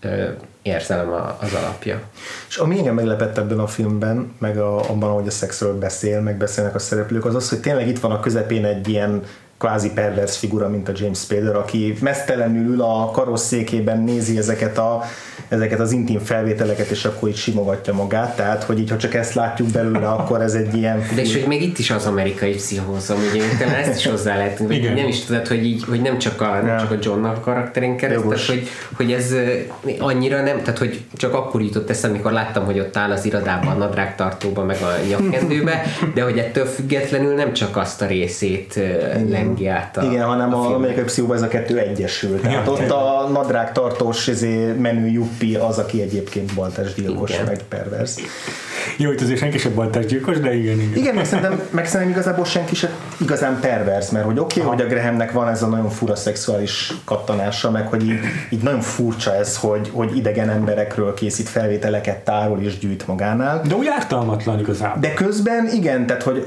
[0.00, 0.28] ö,
[0.62, 2.02] érzelem a, az alapja.
[2.48, 6.36] És ami engem meglepett ebben a filmben, meg a, abban, ahogy a szexről beszél, meg
[6.36, 9.22] beszélnek a szereplők, az az, hogy tényleg itt van a közepén egy ilyen
[9.58, 15.02] kvázi pervers figura, mint a James Spader, aki mesztelenül ül a karosszékében, nézi ezeket, a,
[15.48, 19.34] ezeket az intim felvételeket, és akkor így simogatja magát, tehát hogy így, ha csak ezt
[19.34, 21.02] látjuk belőle, akkor ez egy ilyen...
[21.14, 24.58] De és hogy még itt is az amerikai pszichózom, ugye talán ezt is hozzá lehet,
[24.58, 24.94] hogy Igen.
[24.94, 28.30] nem is tudod, hogy így, hogy nem csak a, nem csak a Johnnak karakterén keresztül,
[28.30, 29.34] tehát hogy, hogy ez
[29.98, 33.74] annyira nem, tehát hogy csak akkor jutott eszembe, amikor láttam, hogy ott áll az irodában,
[33.74, 35.82] a nadrágtartóban, meg a nyakkendőbe,
[36.14, 38.80] de hogy ettől függetlenül nem csak azt a részét
[39.26, 39.96] Igen lengi át.
[39.96, 42.40] A, Igen, hanem a, a amerikai pszichóban ez a kettő egyesül.
[42.40, 47.44] Tehát ja, ott a nadrág tartós izé, menő juppi az, aki egyébként baltásgyilkos, igen.
[47.44, 48.14] meg pervers.
[48.96, 50.96] Jó, itt azért senki sem baltásgyilkos, de igen, igen.
[50.96, 52.90] Igen, meg szerintem, meg szerintem igazából senki sem
[53.20, 56.92] igazán pervers, mert hogy oké, okay, hogy a Grahamnek van ez a nagyon fura szexuális
[57.04, 58.18] kattanása, meg hogy így,
[58.50, 63.62] így nagyon furcsa ez, hogy, hogy idegen emberekről készít felvételeket, tárol és gyűjt magánál.
[63.68, 65.00] De úgy ártalmatlan igazából.
[65.00, 66.46] De közben igen, tehát hogy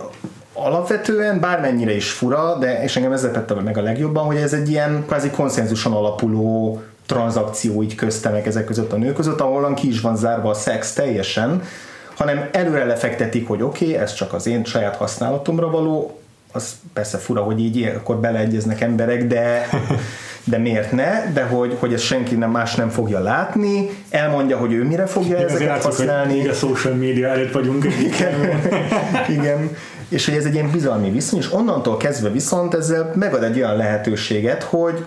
[0.63, 4.69] alapvetően bármennyire is fura, de és engem ez tette meg a legjobban, hogy ez egy
[4.69, 9.87] ilyen kvázi konszenzuson alapuló tranzakció így közte meg ezek között a nők között, ahol ki
[9.87, 11.61] is van zárva a szex teljesen,
[12.15, 16.19] hanem előre lefektetik, hogy oké, okay, ez csak az én saját használatomra való,
[16.51, 19.69] az persze fura, hogy így akkor beleegyeznek emberek, de,
[20.51, 24.73] de miért ne, de hogy, hogy ezt senki nem más nem fogja látni, elmondja, hogy
[24.73, 26.35] ő mire fogja ezeket használni.
[26.35, 27.85] Igen, a social media előtt vagyunk.
[27.85, 28.61] Igen,
[29.37, 29.69] igen
[30.09, 33.75] és hogy ez egy ilyen bizalmi viszony, és onnantól kezdve viszont ezzel megad egy olyan
[33.75, 35.05] lehetőséget, hogy,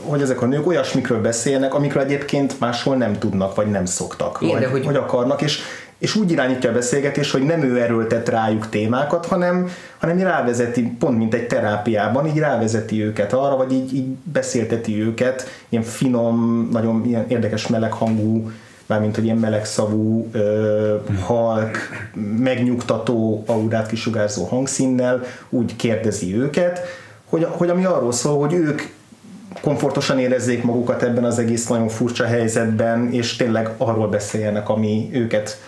[0.00, 4.60] hogy ezek a nők olyasmikről beszélnek, amikről egyébként máshol nem tudnak, vagy nem szoktak, Igen,
[4.60, 4.84] vagy, hogy...
[4.84, 5.60] vagy akarnak, és,
[5.98, 11.18] és úgy irányítja a beszélgetés, hogy nem ő erőltet rájuk témákat, hanem, hanem rávezeti, pont
[11.18, 17.04] mint egy terápiában, így rávezeti őket arra, vagy így, így beszélteti őket, ilyen finom, nagyon
[17.06, 18.50] ilyen érdekes meleghangú
[18.86, 20.30] mármint hogy ilyen melegszavú,
[21.20, 21.78] halk,
[22.38, 26.80] megnyugtató, aurát kisugárzó hangszínnel úgy kérdezi őket,
[27.24, 28.82] hogy, hogy ami arról szól, hogy ők
[29.60, 35.60] komfortosan érezzék magukat ebben az egész nagyon furcsa helyzetben, és tényleg arról beszéljenek, ami őket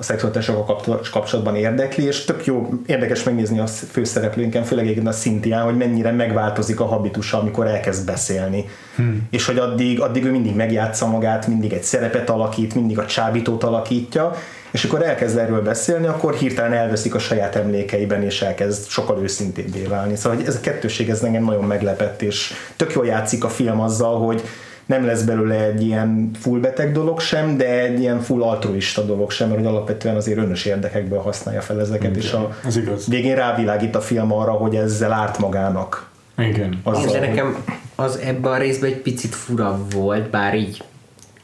[0.00, 5.76] a szexualitásokkal kapcsolatban érdekli, és tök jó, érdekes megnézni a főszereplőnken, főleg a Cynthia, hogy
[5.76, 8.64] mennyire megváltozik a habitusa, amikor elkezd beszélni.
[8.96, 9.26] Hmm.
[9.30, 13.64] És hogy addig, addig ő mindig megjátsza magát, mindig egy szerepet alakít, mindig a csábítót
[13.64, 14.34] alakítja,
[14.70, 19.82] és akkor elkezd erről beszélni, akkor hirtelen elveszik a saját emlékeiben, és elkezd sokkal őszintébbé
[19.82, 20.16] válni.
[20.16, 23.80] Szóval hogy ez a kettőség ez engem nagyon meglepett, és tök jól játszik a film
[23.80, 24.42] azzal, hogy
[24.90, 29.30] nem lesz belőle egy ilyen full beteg dolog sem, de egy ilyen full altruista dolog
[29.30, 33.06] sem, mert hogy alapvetően azért önös érdekekből használja fel ezeket, Igen, és a az igaz.
[33.06, 36.08] végén rávilágít a film arra, hogy ezzel árt magának.
[36.38, 36.80] Igen.
[36.82, 37.64] Azzal, de nekem
[37.94, 40.82] az ebben a részben egy picit fura volt, bár így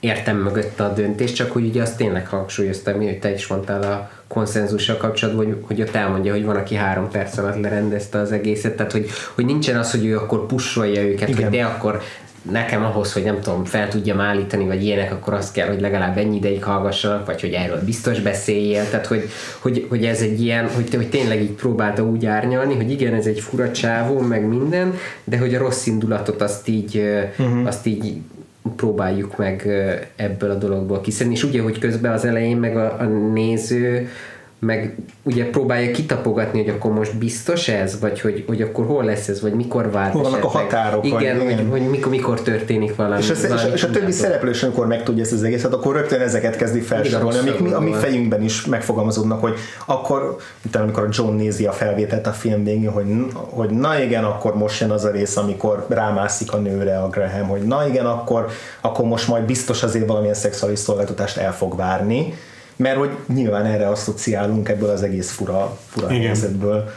[0.00, 4.10] értem mögött a döntést, csak hogy ugye azt tényleg hangsúlyoztam, hogy te is mondtál a
[4.28, 8.76] konszenzussal kapcsolatban, hogy, hogy ott elmondja, hogy van, aki három perc alatt lerendezte az egészet,
[8.76, 11.42] tehát hogy, hogy nincsen az, hogy ő akkor pusolja őket, Igen.
[11.42, 12.02] hogy de akkor
[12.50, 16.18] nekem ahhoz, hogy nem tudom, fel tudjam állítani, vagy ilyenek, akkor azt kell, hogy legalább
[16.18, 19.28] ennyi ideig hallgassanak, vagy hogy erről biztos beszéljél, tehát hogy,
[19.58, 23.26] hogy, hogy ez egy ilyen, hogy, hogy tényleg így próbálta úgy árnyalni, hogy igen, ez
[23.26, 24.94] egy fura csávó, meg minden,
[25.24, 27.02] de hogy a rossz indulatot azt így,
[27.38, 27.66] uh-huh.
[27.66, 28.20] azt így
[28.76, 29.68] próbáljuk meg
[30.16, 34.08] ebből a dologból kiszedni, és ugye, hogy közben az elején meg a, a néző
[34.58, 39.28] meg ugye próbálja kitapogatni, hogy akkor most biztos ez, vagy hogy, hogy akkor hol lesz
[39.28, 41.06] ez, vagy mikor vált Hol vannak a határok.
[41.06, 43.20] Igen, vagy, hogy, hogy mikor, mikor történik valami.
[43.20, 45.94] És, ez, valami és, és a többi szereplő is, amikor megtudja ezt az egészet, akkor
[45.94, 49.54] rögtön ezeket kezdi felsorolni, amik mi, a mi fejünkben is megfogalmazódnak, hogy
[49.84, 54.24] akkor, mint amikor a John nézi a felvételt a film végén, hogy, hogy na igen,
[54.24, 58.06] akkor most jön az a rész, amikor rámászik a nőre a Graham, hogy na igen,
[58.06, 58.46] akkor,
[58.80, 62.34] akkor most majd biztos azért valamilyen szexuális szolgáltatást el fog várni
[62.76, 66.90] mert hogy nyilván erre asszociálunk ebből az egész fura, fura helyzetből.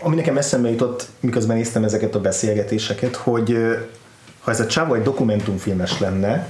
[0.00, 3.56] Ami nekem eszembe jutott, miközben néztem ezeket a beszélgetéseket, hogy
[4.40, 6.48] ha ez a csávó egy dokumentumfilmes lenne,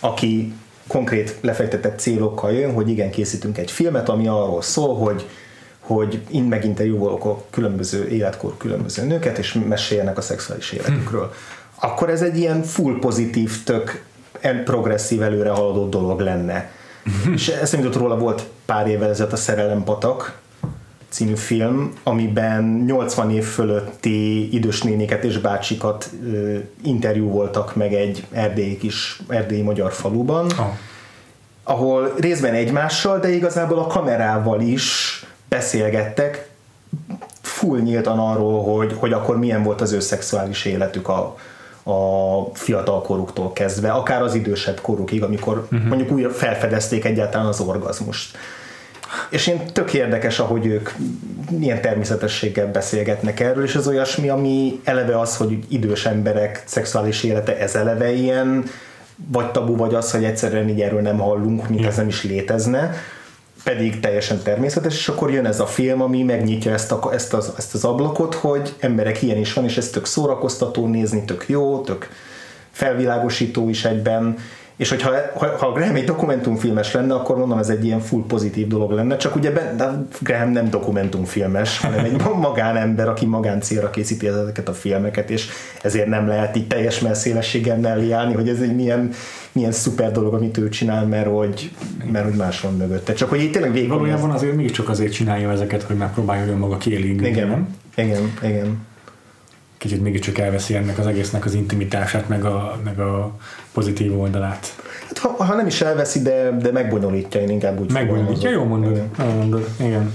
[0.00, 0.52] aki
[0.86, 5.28] konkrét lefektetett célokkal jön, hogy igen, készítünk egy filmet, ami arról szól, hogy
[5.78, 11.26] hogy én meginterjúvolok a különböző életkor különböző nőket, és meséljenek a szexuális életükről.
[11.26, 11.86] Hm.
[11.86, 14.04] Akkor ez egy ilyen full pozitív, tök
[14.64, 16.70] progresszív előre haladó dolog lenne
[17.34, 20.40] és eszembe jutott róla volt pár évvel ezelőtt a Szerelem Patak
[21.08, 28.26] című film, amiben 80 év fölötti idős néniket és bácsikat ö, interjú voltak meg egy
[28.30, 30.66] erdélyi kis erdélyi magyar faluban, oh.
[31.62, 35.16] ahol részben egymással, de igazából a kamerával is
[35.48, 36.50] beszélgettek
[37.40, 41.36] full nyíltan arról, hogy, hogy akkor milyen volt az ő szexuális életük a,
[41.84, 45.88] a fiatal koruktól kezdve, akár az idősebb korukig, amikor uh-huh.
[45.88, 48.36] mondjuk újra felfedezték egyáltalán az orgazmust.
[49.28, 50.90] És én tök érdekes, ahogy ők
[51.50, 57.58] milyen természetességgel beszélgetnek erről, és ez olyasmi, ami eleve az, hogy idős emberek szexuális élete,
[57.58, 58.64] ez eleve ilyen,
[59.30, 62.94] vagy tabu, vagy az, hogy egyszerűen így erről nem hallunk, mint ez nem is létezne
[63.64, 67.52] pedig teljesen természetes, és akkor jön ez a film, ami megnyitja ezt, a, ezt, az,
[67.56, 71.80] ezt az ablakot, hogy emberek ilyen is van, és ez tök szórakoztató nézni, tök jó,
[71.80, 72.08] tök
[72.70, 74.38] felvilágosító is egyben,
[74.76, 78.66] és hogyha ha, ha Graham egy dokumentumfilmes lenne, akkor mondom, ez egy ilyen full pozitív
[78.66, 84.26] dolog lenne, csak ugye ben, de Graham nem dokumentumfilmes, hanem egy magánember, aki magáncélra készíti
[84.26, 85.48] ezeket a filmeket, és
[85.82, 89.10] ezért nem lehet így teljes messzélességgel mellé állni, hogy ez egy milyen,
[89.52, 91.70] milyen szuper dolog, amit ő csinál, mert hogy,
[92.12, 93.12] mert hogy más van mögötte.
[93.12, 94.34] Csak hogy itt tényleg végig Valójában ez...
[94.36, 97.76] azért mégiscsak azért csinálja ezeket, hogy megpróbálja önmaga kielégülni, igen, nem?
[97.94, 98.90] Igen, igen
[99.82, 103.32] kicsit mégiscsak elveszi ennek az egésznek az intimitását, meg a, meg a
[103.72, 104.76] pozitív oldalát.
[105.08, 108.90] Hát, ha, ha nem is elveszi, de, de megbonyolítja, én inkább úgy Megbonyolítja, jó mondod.
[108.90, 109.36] Igen.
[109.36, 110.10] Mondod, igen.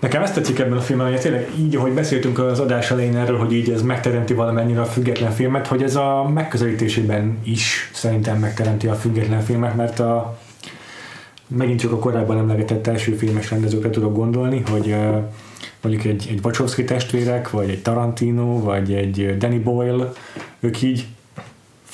[0.00, 3.38] Nekem ezt tetszik ebben a filmben, hogy tényleg így, ahogy beszéltünk az adás elején erről,
[3.38, 8.86] hogy így ez megteremti valamennyire a független filmet, hogy ez a megközelítésében is szerintem megteremti
[8.86, 10.38] a független filmet, mert a
[11.46, 14.96] megint csak a korábban emlegetett első filmes rendezőkre tudok gondolni, hogy
[15.82, 20.12] mondjuk egy, egy Wachowski testvérek, vagy egy Tarantino, vagy egy Danny Boyle,
[20.60, 21.06] ők így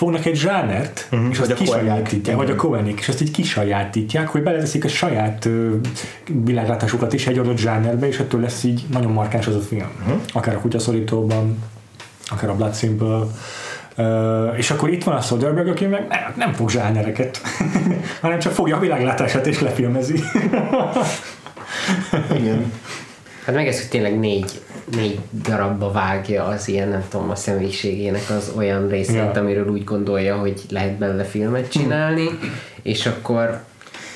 [0.04, 4.42] fognak egy zsánert, uh-huh, és azt kisajátítják, vagy a Coenik, és azt így kisajátítják, hogy
[4.42, 5.74] beleteszik a saját uh,
[6.44, 9.88] világlátásukat is egy adott zsánerbe, és ettől lesz így nagyon markáns az a film.
[10.00, 10.20] Uh-huh.
[10.32, 11.58] Akár a kutyaszorítóban,
[12.26, 13.22] akár a Blood Simple,
[13.96, 17.40] Uh, és akkor itt van a Soderbergh, aki meg nem, nem fog zsánereket,
[18.22, 20.22] hanem csak fogja a világlátását és lefilmezi.
[22.38, 22.72] Igen.
[23.44, 24.60] Hát meg ez, hogy tényleg négy,
[24.90, 29.30] négy darabba vágja az ilyen, nem tudom, a személyiségének az olyan részét, ja.
[29.30, 32.28] amiről úgy gondolja, hogy lehet belőle filmet csinálni,
[32.82, 33.62] és akkor...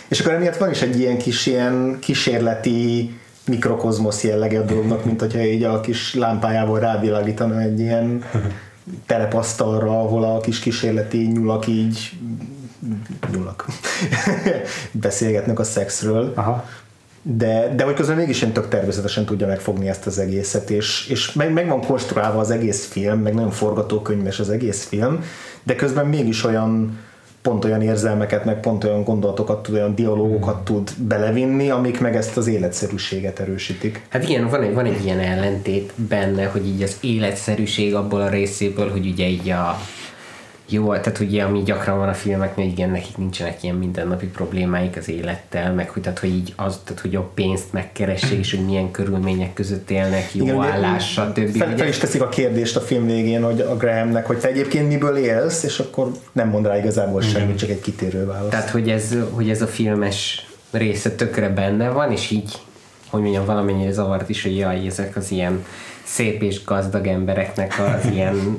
[0.08, 3.10] És akkor emiatt van is egy ilyen kis ilyen kísérleti
[3.46, 8.24] mikrokozmosz jellege a dolognak, mint hogyha így a kis lámpájával rávilágítana egy ilyen
[9.06, 12.12] telepasztalra, ahol a kis kísérleti nyulak így
[13.32, 13.66] nyulak
[14.92, 16.32] beszélgetnek a szexről.
[16.34, 16.64] Aha.
[17.22, 21.32] De, de hogy közben mégis ilyen tök természetesen tudja megfogni ezt az egészet, és, és
[21.32, 25.24] meg, meg van konstruálva az egész film, meg nagyon forgatókönyves az egész film,
[25.62, 26.98] de közben mégis olyan
[27.42, 32.36] pont olyan érzelmeket, meg pont olyan gondolatokat tud, olyan dialógokat tud belevinni, amik meg ezt
[32.36, 34.06] az életszerűséget erősítik.
[34.08, 38.28] Hát igen, van egy, van egy ilyen ellentét benne, hogy így az életszerűség abból a
[38.28, 39.80] részéből, hogy ugye így a
[40.70, 44.96] jó, tehát ugye ami gyakran van a filmeknél, hogy igen, nekik nincsenek ilyen mindennapi problémáik
[44.96, 48.64] az élettel, meg hogy, tehát, hogy így az, tehát, hogy a pénzt megkeressék, és hogy
[48.64, 51.56] milyen körülmények között élnek, jó igen, állás, stb.
[51.56, 54.88] Fel, fel is teszik a kérdést a film végén, hogy a Grahamnek, hogy te egyébként
[54.88, 57.28] miből élsz, és akkor nem mond rá igazából mm.
[57.28, 58.50] semmit, csak egy kitérő válasz.
[58.50, 62.58] Tehát, hogy ez, hogy ez a filmes része tökre benne van, és így,
[63.10, 65.64] hogy mondjam, valamennyire zavart is, hogy jaj, ezek az ilyen
[66.04, 68.58] szép és gazdag embereknek az ilyen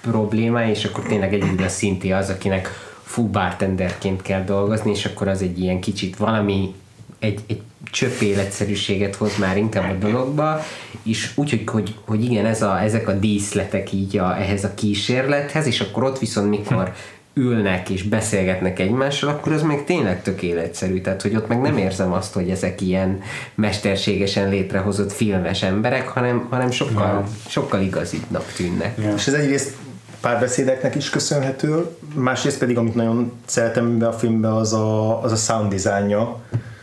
[0.00, 2.68] problémája, és akkor tényleg egyedül a szinti az, akinek
[3.02, 6.74] full bartenderként kell dolgozni, és akkor az egy ilyen kicsit valami,
[7.18, 10.62] egy, egy csöpp életszerűséget hoz már inkább a dologba,
[11.02, 14.74] és úgy, hogy, hogy, hogy igen, ez a, ezek a díszletek így a, ehhez a
[14.74, 16.92] kísérlethez, és akkor ott viszont mikor
[17.38, 21.00] ülnek és beszélgetnek egymással, akkor az meg tényleg tök életszerű.
[21.00, 23.20] Tehát, hogy ott meg nem érzem azt, hogy ezek ilyen
[23.54, 28.98] mesterségesen létrehozott filmes emberek, hanem, hanem sokkal, sokkal igazibbnak tűnnek.
[28.98, 29.14] Ja.
[29.14, 29.76] És ez egyrészt
[30.20, 35.36] párbeszédeknek is köszönhető, másrészt pedig, amit nagyon szeretem be a filmben, az a, az a
[35.36, 36.40] sound designja.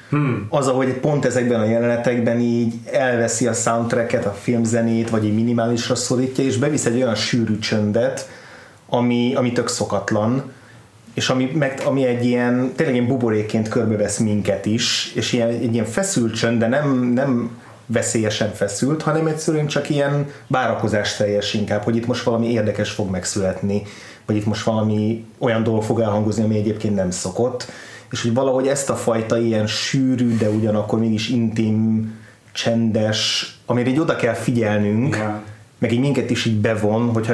[0.10, 0.48] Hmm.
[0.50, 5.96] Az, ahogy pont ezekben a jelenetekben így elveszi a soundtracket, a filmzenét, vagy így minimálisra
[5.96, 8.30] szorítja, és bevisz egy olyan sűrű csöndet,
[8.90, 10.52] ami, ami tök szokatlan,
[11.14, 15.74] és ami, meg, ami egy ilyen, tényleg ilyen buborékként körbevesz minket is, és ilyen, egy
[15.74, 21.84] ilyen feszült csönd, de nem, nem veszélyesen feszült, hanem egyszerűen csak ilyen várakozás teljes inkább,
[21.84, 23.82] hogy itt most valami érdekes fog megszületni,
[24.26, 27.72] vagy itt most valami olyan dolog fog elhangozni, ami egyébként nem szokott,
[28.12, 32.14] és hogy valahogy ezt a fajta ilyen sűrű, de ugyanakkor mégis intim,
[32.52, 35.34] csendes, amire így oda kell figyelnünk, yeah.
[35.78, 37.34] meg így minket is így bevon, hogyha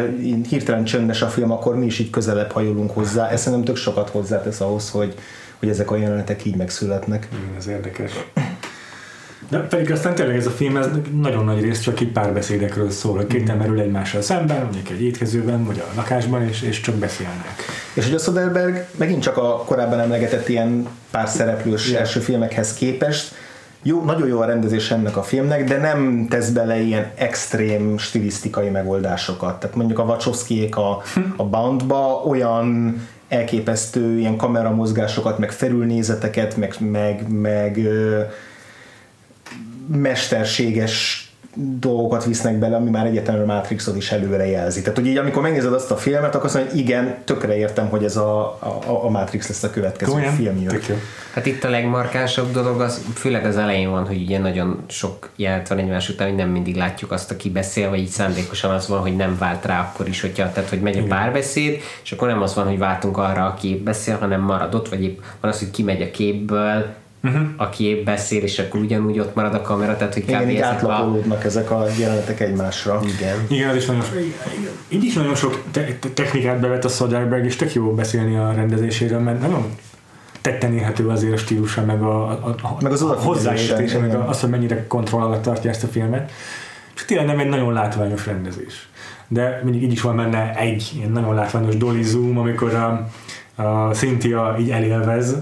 [0.50, 3.30] hirtelen csöndes a film, akkor mi is így közelebb hajolunk hozzá.
[3.30, 5.16] Ez szerintem tök sokat hozzátesz ahhoz, hogy,
[5.60, 7.28] hogy ezek a jelenetek így megszületnek.
[7.32, 8.12] Igen, ez érdekes.
[9.50, 10.88] De pedig aztán tényleg ez a film ez
[11.22, 15.04] nagyon nagy rész csak így párbeszédekről szól, hogy két ember ül egymással szemben, mondjuk egy
[15.04, 17.56] étkezőben, vagy a lakásban, és, és csak beszélnek.
[17.94, 22.00] És hogy a Soderbergh megint csak a korábban emlegetett ilyen pár szereplős yeah.
[22.00, 23.34] első filmekhez képest,
[23.84, 28.70] jó, nagyon jó a rendezés ennek a filmnek, de nem tesz bele ilyen extrém stilisztikai
[28.70, 29.60] megoldásokat.
[29.60, 31.02] Tehát mondjuk a Wachowskiék a,
[31.36, 32.96] a Boundba olyan
[33.28, 37.80] elképesztő ilyen kameramozgásokat, meg felülnézeteket, meg, meg, meg
[39.96, 41.26] mesterséges
[41.56, 44.82] dolgokat visznek bele, ami már egyetemben a Matrixot is előre jelzi.
[44.82, 47.90] Tehát, hogy így amikor megnézed azt a filmet, akkor azt mondod, hogy igen, tökre értem,
[47.90, 50.34] hogy ez a, a, a Matrix lesz a következő Olyan?
[50.34, 50.60] film
[51.34, 55.68] Hát itt a legmarkánsabb dolog az, főleg az elején van, hogy ugye nagyon sok jelent
[55.68, 59.00] van egymás után, hogy nem mindig látjuk azt, aki beszél, vagy így szándékosan az van,
[59.00, 62.42] hogy nem vált rá akkor is, hogyha, tehát hogy megy a párbeszéd, és akkor nem
[62.42, 65.72] az van, hogy váltunk arra, aki beszél, hanem marad ott, vagy épp van az, hogy
[65.72, 66.94] kimegy a képből,
[67.24, 67.42] uh-huh.
[67.58, 71.44] aki épp beszél, és akkor ugyanúgy ott marad a kamera, tehát hogy Igen, így átlapolódnak
[71.44, 71.46] a...
[71.46, 73.02] ezek a jelenetek egymásra.
[73.18, 73.38] Igen.
[73.48, 74.04] Igen, ez is nagyon,
[74.90, 79.20] így is nagyon sok te- technikát bevett a Soderbergh, és tök jó beszélni a rendezéséről,
[79.20, 79.66] mert nagyon
[80.42, 84.40] tetten érhető azért a stílusa, meg a, a, a, meg az a hozzáértése, meg az,
[84.40, 86.32] hogy mennyire kontroll alatt tartja ezt a filmet.
[86.94, 88.90] Csak tényleg nem egy nagyon látványos rendezés.
[89.28, 93.08] De mindig így is van benne egy ilyen nagyon látványos dolly zoom, amikor a,
[93.66, 95.36] a Cynthia így elélvez,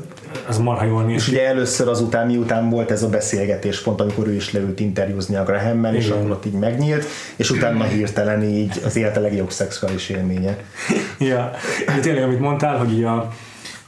[0.48, 1.16] az marha jól néz.
[1.16, 5.36] És ugye először azután, miután volt ez a beszélgetés, pont amikor ő is leült interjúzni
[5.36, 7.06] a Grahammel, és akkor ott így megnyílt,
[7.36, 10.58] és utána hirtelen így az élete legjobb szexuális élménye.
[11.20, 11.52] ja,
[11.86, 13.32] de tényleg, amit mondtál, hogy így a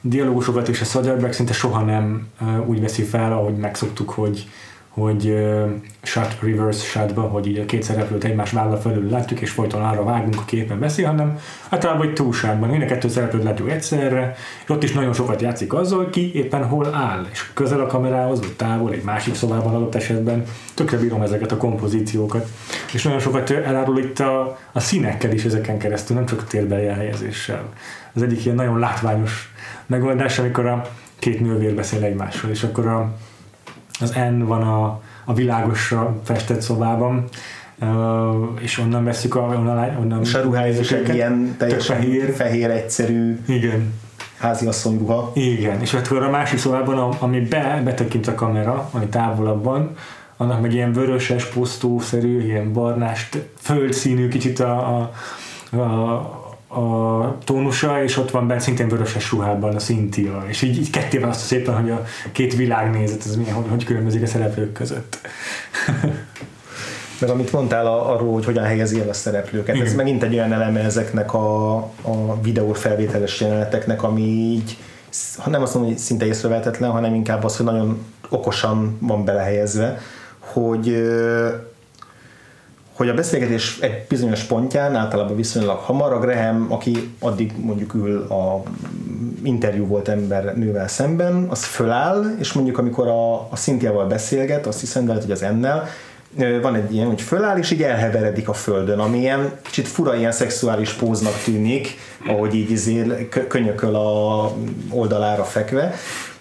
[0.02, 2.28] dialógusokat és a Soderbergh szinte soha nem
[2.66, 4.48] úgy veszi fel, ahogy megszoktuk, hogy
[4.92, 5.70] hogy uh,
[6.02, 10.04] shot, reverse shotba, hogy így a két szereplőt egymás vállal felül látjuk, és folyton arra
[10.04, 11.40] vágunk, a képen beszél, hanem
[11.70, 12.74] általában egy túlságban.
[12.74, 16.68] Én a kettő szereplőt látjuk egyszerre, és ott is nagyon sokat játszik azzal, ki éppen
[16.68, 20.44] hol áll, és közel a kamerához, vagy távol, egy másik szobában adott esetben.
[20.74, 22.48] Tökre bírom ezeket a kompozíciókat.
[22.94, 26.88] És nagyon sokat elárul itt a, a színekkel is ezeken keresztül, nem csak a térbeli
[26.88, 27.64] elhelyezéssel.
[28.14, 29.54] Az egyik ilyen nagyon látványos
[29.86, 30.82] megoldás, amikor a
[31.20, 33.14] két nővér beszél egymással, és akkor a
[34.02, 37.26] az N van a, a világosra festett szobában,
[37.84, 42.34] Uh, és onnan veszük a, onnan, onnan és a ruhája is egy ilyen teljesen fehér.
[42.34, 43.94] fehér, egyszerű Igen.
[44.38, 45.32] háziasszony ruha.
[45.36, 49.96] Igen, és akkor a másik szobában, ami be, betekint a kamera, ami távolabban,
[50.38, 54.98] annak meg ilyen vöröses, posztószerű, ilyen barnás, földszínű kicsit a,
[55.72, 56.41] a, a
[56.72, 61.18] a tónusa, és ott van benne szintén vöröses ruhában a Cynthia, és így, így ketté
[61.18, 65.20] van azt szépen, hogy a két világnézet, ez milyen, hogy, hogy különbözik a szereplők között.
[67.22, 69.88] meg amit mondtál arról, hogy hogyan helyezi el a szereplőket, Igen.
[69.88, 74.78] ez megint egy olyan eleme ezeknek a, a videó felvételes jeleneteknek, ami így,
[75.38, 80.00] ha nem azt mondom, hogy szinte észrevehetetlen, hanem inkább az, hogy nagyon okosan van belehelyezve,
[80.40, 80.88] hogy
[82.94, 88.22] hogy a beszélgetés egy bizonyos pontján, általában viszonylag hamar, a Graham, aki addig mondjuk ül
[88.22, 88.64] a
[89.44, 94.80] interjú volt ember nővel szemben, az föláll, és mondjuk amikor a, a Cynthia-val beszélget, azt
[94.80, 95.88] hiszem, de hogy az ennel,
[96.62, 100.32] van egy ilyen, hogy föláll, és így elheveredik a földön, ami ilyen kicsit fura ilyen
[100.32, 104.52] szexuális póznak tűnik, ahogy így izé könyököl a
[104.90, 105.94] oldalára fekve,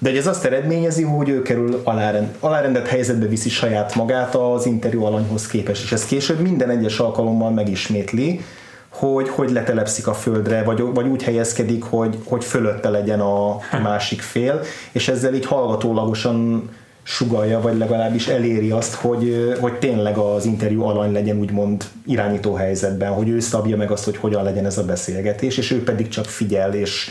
[0.03, 4.67] de hogy ez azt eredményezi, hogy ő kerül alárend, alárendett helyzetbe viszi saját magát az
[4.67, 8.41] interjú alanyhoz képest, és ez később minden egyes alkalommal megismétli,
[8.89, 14.21] hogy hogy letelepszik a földre, vagy, vagy úgy helyezkedik, hogy, hogy fölötte legyen a másik
[14.21, 14.61] fél,
[14.93, 16.71] és ezzel így hallgatólagosan
[17.03, 23.13] sugalja, vagy legalábbis eléri azt, hogy, hogy tényleg az interjú alany legyen úgymond irányító helyzetben,
[23.13, 26.25] hogy ő szabja meg azt, hogy hogyan legyen ez a beszélgetés, és ő pedig csak
[26.25, 27.11] figyel, és,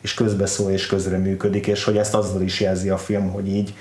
[0.00, 3.74] és közbeszól, és közreműködik, és hogy ezt azzal is jelzi a film, hogy így,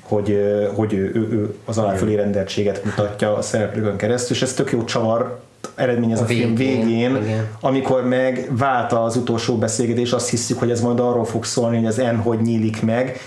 [0.00, 0.38] hogy,
[0.74, 4.84] hogy ő, ő, ő az aláfölé rendeltséget mutatja a szereplőkön keresztül, és ez tök jó
[4.84, 5.40] csavar
[5.74, 10.70] eredményez a, a film végén, végén amikor meg vált az utolsó beszélgetés, azt hiszük, hogy
[10.70, 13.20] ez majd arról fog szólni, hogy az N hogy nyílik meg,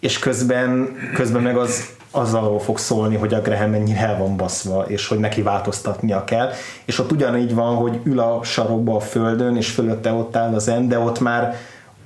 [0.00, 4.84] és közben, közben meg az azzal fog szólni, hogy a Graham mennyire el van baszva,
[4.86, 6.50] és hogy neki változtatnia kell.
[6.84, 10.68] És ott ugyanígy van, hogy ül a sarokba a földön, és fölötte ott áll az
[10.68, 11.56] end, de ott már,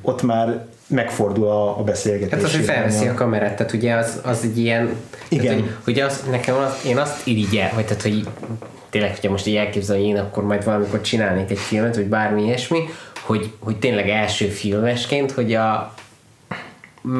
[0.03, 2.33] ott már megfordul a, a beszélgetés.
[2.33, 4.89] Hát az, hogy felveszi a kamerát, tehát ugye az, az egy ilyen,
[5.29, 5.45] Igen.
[5.45, 8.27] Tehát, hogy, hogy az, nekem az, én azt irigyel, vagy tehát, hogy
[8.91, 12.43] tényleg, hogyha most így elképzelem, hogy én akkor majd valamikor csinálnék egy filmet, vagy bármi
[12.43, 12.79] ilyesmi,
[13.21, 15.95] hogy, hogy tényleg első filmesként, hogy a,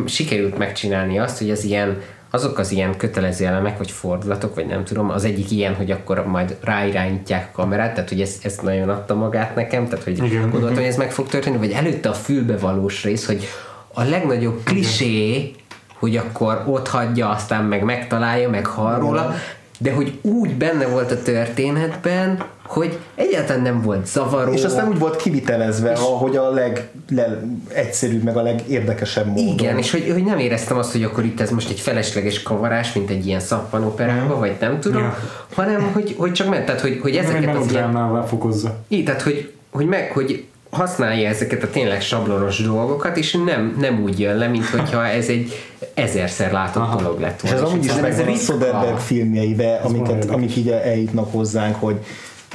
[0.07, 4.85] sikerült megcsinálni azt, hogy az ilyen azok az ilyen kötelező elemek, vagy fordulatok, vagy nem
[4.85, 8.89] tudom, az egyik ilyen, hogy akkor majd ráirányítják a kamerát, tehát hogy ez, ez nagyon
[8.89, 10.51] adta magát nekem, tehát hogy Igen.
[10.51, 13.49] gondoltam, hogy ez meg fog történni, vagy előtte a fülbevalós rész, hogy
[13.95, 15.51] a legnagyobb klisé,
[15.99, 19.35] hogy akkor ott hagyja, aztán meg megtalálja, meg hall róla,
[19.79, 24.53] de hogy úgy benne volt a történetben, hogy egyáltalán nem volt zavaró.
[24.53, 29.47] És aztán úgy volt kivitelezve, és ahogy a legegyszerűbb, meg a legérdekesebb módon.
[29.47, 32.93] Igen, és hogy, hogy nem éreztem azt, hogy akkor itt ez most egy felesleges kavarás,
[32.93, 34.41] mint egy ilyen szappanoperában, mm.
[34.41, 35.19] vagy nem tudom, ja.
[35.55, 38.27] hanem hogy, hogy csak ment, tehát hogy, hogy ezeket az ilyen...
[38.27, 38.77] fokozza.
[38.89, 44.03] Így, tehát hogy, hogy meg, hogy használja ezeket a tényleg sablonos dolgokat, és nem, nem
[44.03, 45.53] úgy jön le, mint hogyha ez egy
[45.95, 47.03] ezerszer látott Aha.
[47.03, 47.57] dolog lett volna.
[47.57, 51.97] És ez amúgy is megvan a Soderbergh filmjeibe, amiket, amik így eljutnak hozzánk, hogy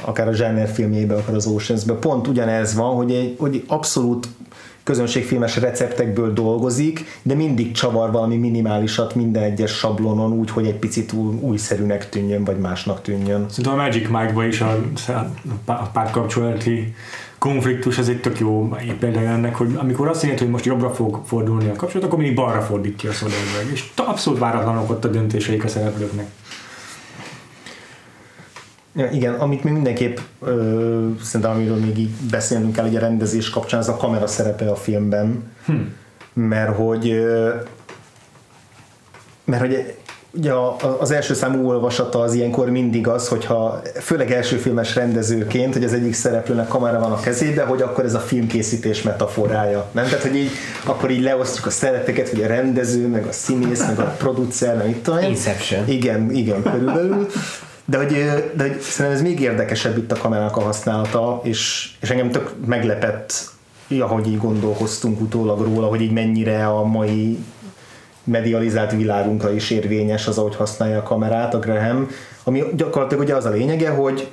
[0.04, 4.28] akár a Zsáner filmjeibe, akár az oceans pont ugyanez van, hogy egy, hogy abszolút
[4.84, 11.12] közönségfilmes receptekből dolgozik, de mindig csavar valami minimálisat minden egyes sablonon úgy, hogy egy picit
[11.12, 13.46] új, újszerűnek tűnjön, vagy másnak tűnjön.
[13.48, 14.84] Szerintem a Magic Mike-ban is a,
[15.64, 16.94] a párkapcsolati
[17.38, 21.20] konfliktus, ez egy tök jó példája ennek, hogy amikor azt jelenti, hogy most jobbra fog
[21.24, 25.64] fordulni a kapcsolat, akkor mindig balra fordítja a Soderbergh, és abszolút váratlanok ott a döntéseik
[25.64, 26.26] a szereplőknek.
[28.96, 33.50] Ja, igen, amit mi mindenképp ö, szerintem amiről még így beszélnünk kell, egy a rendezés
[33.50, 35.74] kapcsán, ez a kamera szerepe a filmben, hm.
[36.32, 37.54] mert hogy ö,
[39.44, 39.94] mert hogy
[40.36, 40.52] ugye
[40.98, 45.92] az első számú olvasata az ilyenkor mindig az, hogyha főleg első filmes rendezőként, hogy az
[45.92, 49.88] egyik szereplőnek kamera van a kezébe, hogy akkor ez a filmkészítés metaforája.
[49.92, 50.04] Nem?
[50.04, 50.50] Tehát, hogy így,
[50.84, 54.88] akkor így leosztjuk a szerepeket, hogy a rendező, meg a színész, meg a producer, meg
[54.88, 55.88] itt tudom Inception.
[55.88, 57.26] Igen, igen, körülbelül.
[57.84, 58.12] De hogy,
[58.56, 62.50] de hogy szerintem ez még érdekesebb itt a kamerának a használata, és, és engem tök
[62.66, 63.52] meglepett,
[64.00, 67.38] ahogy így gondolkoztunk utólag róla, hogy így mennyire a mai
[68.24, 72.08] medializált világunkra is érvényes az, ahogy használja a kamerát a Graham,
[72.42, 74.30] ami gyakorlatilag ugye az a lényege, hogy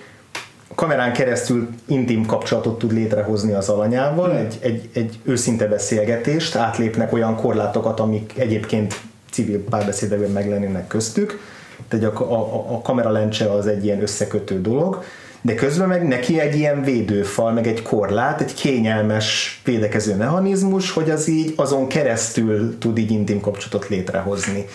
[0.76, 4.38] kamerán keresztül intim kapcsolatot tud létrehozni az alanyával, hmm.
[4.38, 9.00] egy, egy, egy őszinte beszélgetést, átlépnek olyan korlátokat, amik egyébként
[9.32, 11.40] civil párbeszédekben meglennének köztük,
[12.00, 15.04] tehát a, a, a kamera lencse az egy ilyen összekötő dolog,
[15.42, 21.10] de közben meg neki egy ilyen védőfal, meg egy korlát, egy kényelmes védekező mechanizmus, hogy
[21.10, 24.66] az így azon keresztül tud így intim kapcsolatot létrehozni.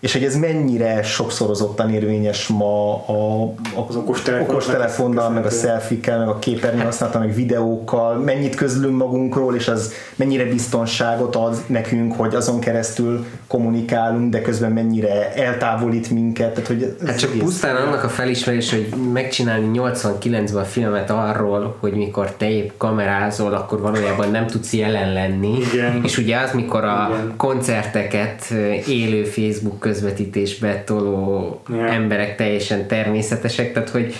[0.00, 6.16] És hogy ez mennyire sokszorozottan érvényes ma a, a Az okostelefon- okostelefonnal, meg a selfie
[6.18, 12.14] meg a képernyő használata, meg videókkal, mennyit közlünk magunkról, és az mennyire biztonságot ad nekünk,
[12.16, 16.52] hogy azon keresztül kommunikálunk, de közben mennyire eltávolít minket.
[16.52, 21.10] Tehát, hogy ez Hát csak egész- pusztán annak a felismerés, hogy megcsinálni 89-ben a filmet
[21.10, 25.58] arról, hogy mikor te épp kamerázol, akkor valójában nem tudsz jelen lenni.
[25.72, 26.00] Igen.
[26.04, 27.34] És ugye az, mikor a Igen.
[27.36, 28.50] koncerteket
[28.86, 31.86] élő Facebook közvetítésbe toló Ja.
[31.86, 34.14] emberek teljesen természetesek, tehát hogy,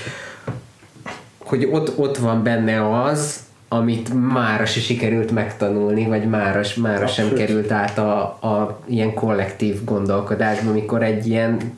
[1.39, 7.33] hogy ott, ott van benne az, amit mára se sikerült megtanulni, vagy mára, mára sem
[7.35, 11.77] került át a, a ilyen kollektív gondolkodásba, amikor egy ilyen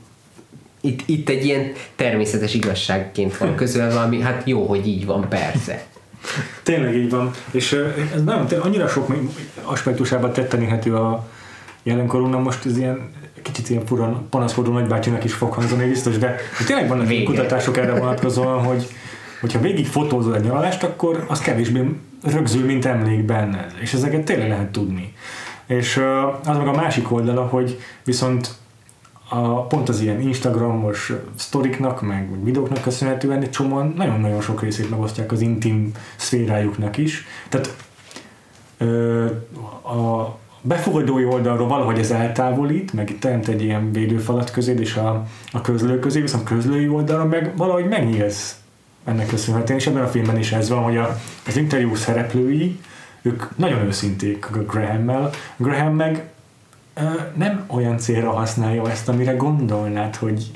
[0.80, 5.84] itt, itt egy ilyen természetes igazságként van közölve, ami hát jó, hogy így van, persze.
[6.62, 7.30] Tényleg így van.
[7.50, 7.72] És
[8.14, 9.14] ez nem, tényleg annyira sok
[9.62, 11.28] aspektusában tetteníthető a
[11.82, 13.10] jelenkorunknak most ez ilyen
[13.42, 16.36] kicsit ilyen furan panaszkodó nagybácsinak is fog hangzani biztos, de
[16.66, 17.24] tényleg vannak Vége.
[17.24, 18.86] kutatások erre vonatkozóan, hogy
[19.40, 21.88] hogyha végig fotózol egy nyaralást, akkor az kevésbé
[22.22, 23.74] rögzül, mint emlék benned.
[23.80, 25.14] És ezeket tényleg lehet tudni.
[25.66, 25.96] És
[26.44, 28.54] az meg a másik oldala, hogy viszont
[29.28, 35.32] a, pont az ilyen Instagramos sztoriknak, meg videóknak köszönhetően egy csomóan nagyon-nagyon sok részét megosztják
[35.32, 37.26] az intim szférájuknak is.
[37.48, 37.76] Tehát
[38.78, 39.24] ö,
[39.82, 45.60] a befogadói oldalról valahogy ez eltávolít, meg teremt egy ilyen védőfalat közé és a, a
[45.60, 48.60] közlő közé, viszont közlői oldalon meg valahogy megnyílsz
[49.04, 52.80] ennek köszönhetően, és ebben a filmben is ez van, hogy a, az interjú szereplői,
[53.22, 56.24] ők nagyon őszinték Graham-mel, Graham meg
[56.94, 57.00] ö,
[57.34, 60.50] nem olyan célra használja ezt, amire gondolnád, hogy,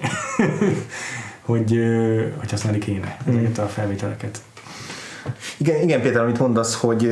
[1.50, 4.42] hogy, ö, hogy használni kéne ezeket a felvételeket.
[5.56, 7.10] Igen, igen, Péter, amit mondasz, hogy,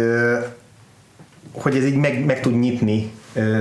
[1.53, 3.11] hogy ez így meg, meg tud nyitni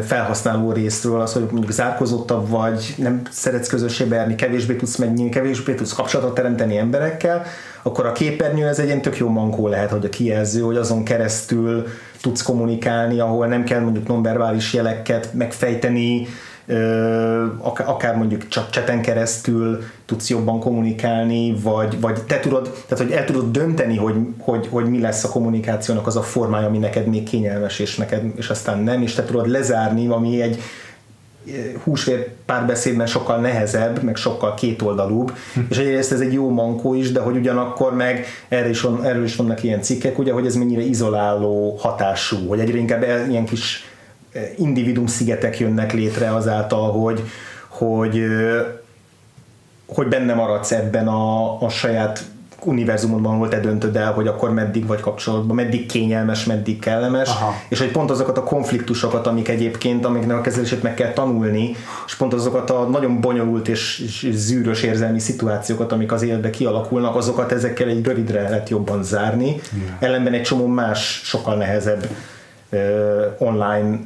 [0.06, 5.74] felhasználó részről, az, hogy mondjuk zárkozottabb vagy, nem szeretsz közösségbe járni, kevésbé tudsz megnyílni, kevésbé
[5.74, 7.44] tudsz kapcsolatot teremteni emberekkel,
[7.82, 11.04] akkor a képernyő ez egy ilyen tök jó mankó lehet, hogy a kijelző, hogy azon
[11.04, 11.88] keresztül
[12.22, 16.28] tudsz kommunikálni, ahol nem kell mondjuk nonverbális jeleket megfejteni,
[17.86, 23.26] akár, mondjuk csak cseten keresztül tudsz jobban kommunikálni, vagy, vagy te tudod, tehát hogy el
[23.26, 27.24] tudod dönteni, hogy, hogy, hogy mi lesz a kommunikációnak az a formája, ami neked még
[27.24, 30.60] kényelmes, és neked, és aztán nem, és te tudod lezárni, ami egy
[31.84, 35.34] húsvér párbeszédben sokkal nehezebb, meg sokkal kétoldalúbb,
[35.70, 39.24] és egyrészt ez egy jó mankó is, de hogy ugyanakkor meg erre is, van, erről
[39.24, 43.91] is vannak ilyen cikkek, ugye, hogy ez mennyire izoláló hatású, hogy egyre inkább ilyen kis
[44.58, 47.24] individuum szigetek jönnek létre azáltal, hogy,
[47.68, 48.26] hogy,
[49.88, 52.24] hogy benne maradsz ebben a, a saját
[52.66, 57.54] univerzumodban, ahol te döntöd el, hogy akkor meddig vagy kapcsolatban, meddig kényelmes, meddig kellemes, Aha.
[57.68, 61.76] és hogy pont azokat a konfliktusokat, amik egyébként, amiknek a kezelését meg kell tanulni,
[62.06, 67.16] és pont azokat a nagyon bonyolult és, és zűrös érzelmi szituációkat, amik az életbe kialakulnak,
[67.16, 69.62] azokat ezekkel egy rövidre lehet jobban zárni.
[70.00, 72.08] Ellenben egy csomó más, sokkal nehezebb
[73.38, 74.00] online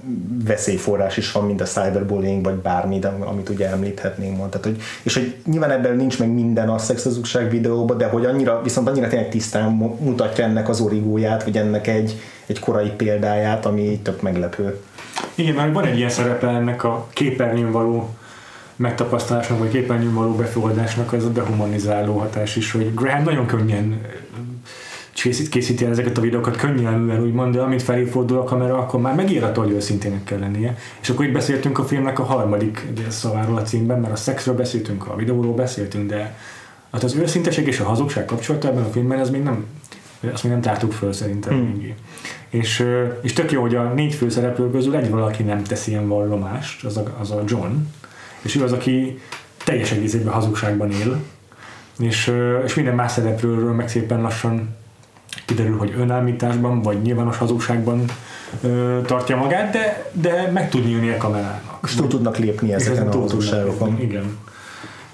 [0.45, 4.49] veszélyforrás is van, mint a cyberbullying, vagy bármi, de, amit ugye említhetnénk ma.
[4.49, 8.61] Tehát, hogy, és hogy nyilván ebben nincs meg minden a szexhazugság videóban, de hogy annyira,
[8.63, 13.65] viszont annyira tényleg tisztán mu- mutatja ennek az origóját, vagy ennek egy, egy korai példáját,
[13.65, 14.79] ami tök meglepő.
[15.35, 18.09] Igen, mert van egy ilyen szerepe ennek a képernyőn való
[18.75, 24.01] megtapasztalásnak, vagy képernyőn való befogadásnak az a dehumanizáló hatás is, hogy Graham nagyon könnyen
[25.25, 29.15] készít, készíti ezeket a videókat könnyelműen, úgymond, de amint felé fordul a kamera, akkor már
[29.15, 30.77] megírható, hogy őszintének kell lennie.
[31.01, 35.07] És akkor itt beszéltünk a filmnek a harmadik szaváról a címben, mert a szexről beszéltünk,
[35.07, 36.37] a videóról beszéltünk, de
[36.91, 39.65] hát az őszinteség és a hazugság kapcsolata ebben a filmben, ez még nem,
[40.33, 41.93] azt még nem tártuk föl szerintem hmm.
[42.49, 42.85] És,
[43.21, 46.97] és tök jó, hogy a négy főszereplő közül egy valaki nem tesz ilyen vallomást, az
[46.97, 47.71] a, az a John,
[48.41, 49.19] és ő az, aki
[49.63, 51.21] teljes egészében hazugságban él,
[51.99, 52.33] és,
[52.65, 54.75] és minden más szereplőről meg szépen lassan
[55.45, 58.05] kiderül, hogy önállításban vagy nyilvános hazugságban
[58.61, 61.79] ö, tartja magát, de, de meg tud nyílni a kamerának.
[61.83, 64.01] És túl tudnak lépni ezeken a hazugságokon.
[64.01, 64.37] Igen.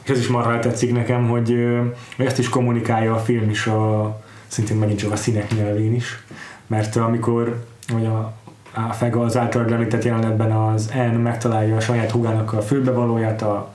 [0.04, 1.82] És ez is marha tetszik nekem, hogy, ö,
[2.18, 6.24] ezt is kommunikálja a film is a, szintén megint csak a színek nyelvén is,
[6.68, 8.34] mert amikor hogy a,
[8.74, 13.74] a Fega az által említett jelenetben az N megtalálja a saját húgának a főbevalóját a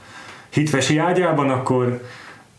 [0.48, 2.02] hitvesi ágyában, akkor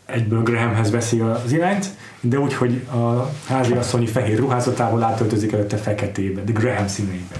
[0.06, 1.86] egyből Grahamhez veszi az irányt,
[2.20, 7.36] de úgy, hogy a háziasszonyi fehér ruházatából átöltözik előtte feketébe, de Graham színeibe.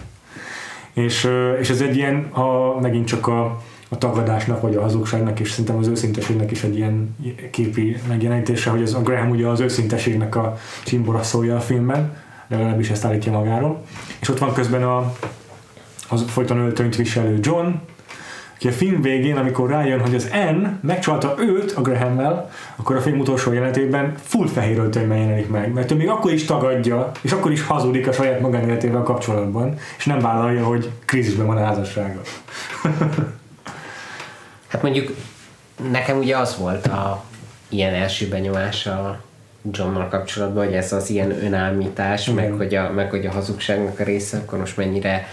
[0.92, 1.28] És,
[1.60, 5.76] és ez egy ilyen, a, megint csak a, a tagadásnak, vagy a hazugságnak, és szerintem
[5.76, 7.16] az őszinteségnek is egy ilyen
[7.50, 12.16] képi megjelenítése, hogy ez a Graham ugye az őszinteségnek a csimbora szólja a filmben,
[12.48, 13.84] legalábbis ezt állítja magáról.
[14.20, 15.12] És ott van közben a,
[16.08, 17.68] az folyton öltönyt viselő John,
[18.60, 23.00] hogy a film végén, amikor rájön, hogy az N megcsalta őt a Graham-mel, akkor a
[23.00, 27.32] film utolsó jelenetében full fehér öltönyben jelenik meg, mert ő még akkor is tagadja, és
[27.32, 32.20] akkor is hazudik a saját magánéletével kapcsolatban, és nem vállalja, hogy krízisben van a házassága.
[34.68, 35.14] Hát mondjuk
[35.90, 37.24] nekem ugye az volt a
[37.68, 39.20] ilyen első benyomás a
[39.72, 44.04] Johnnal kapcsolatban, hogy ez az ilyen önállítás, meg hogy, a, meg hogy a hazugságnak a
[44.04, 45.26] része, akkor most mennyire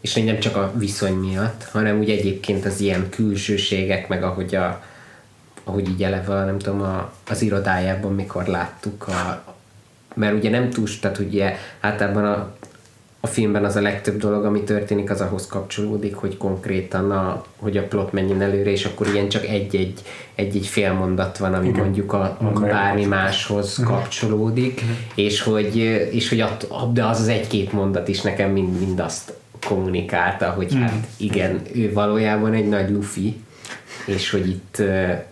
[0.00, 4.82] és nem csak a viszony miatt, hanem úgy egyébként az ilyen külsőségek, meg ahogy a
[5.64, 9.44] ahogy így eleve, nem tudom, a, az irodájában mikor láttuk a,
[10.14, 12.54] mert ugye nem túl, tehát ugye általában a
[13.22, 17.76] a filmben az a legtöbb dolog, ami történik, az ahhoz kapcsolódik, hogy konkrétan a, hogy
[17.76, 20.00] a plot menjen előre, és akkor ilyen csak egy-egy,
[20.34, 21.80] egy-egy fél mondat van, ami Igen.
[21.80, 23.96] mondjuk a, a bármi máshoz uh-huh.
[23.96, 24.96] kapcsolódik, uh-huh.
[25.14, 25.76] és hogy,
[26.10, 29.32] és hogy att, de az az egy-két mondat is nekem mind, mind azt
[29.66, 30.88] kommunikálta, hogy uh-huh.
[30.88, 33.36] hát igen, ő valójában egy nagy lufi,
[34.06, 35.24] és hogy itt, uh,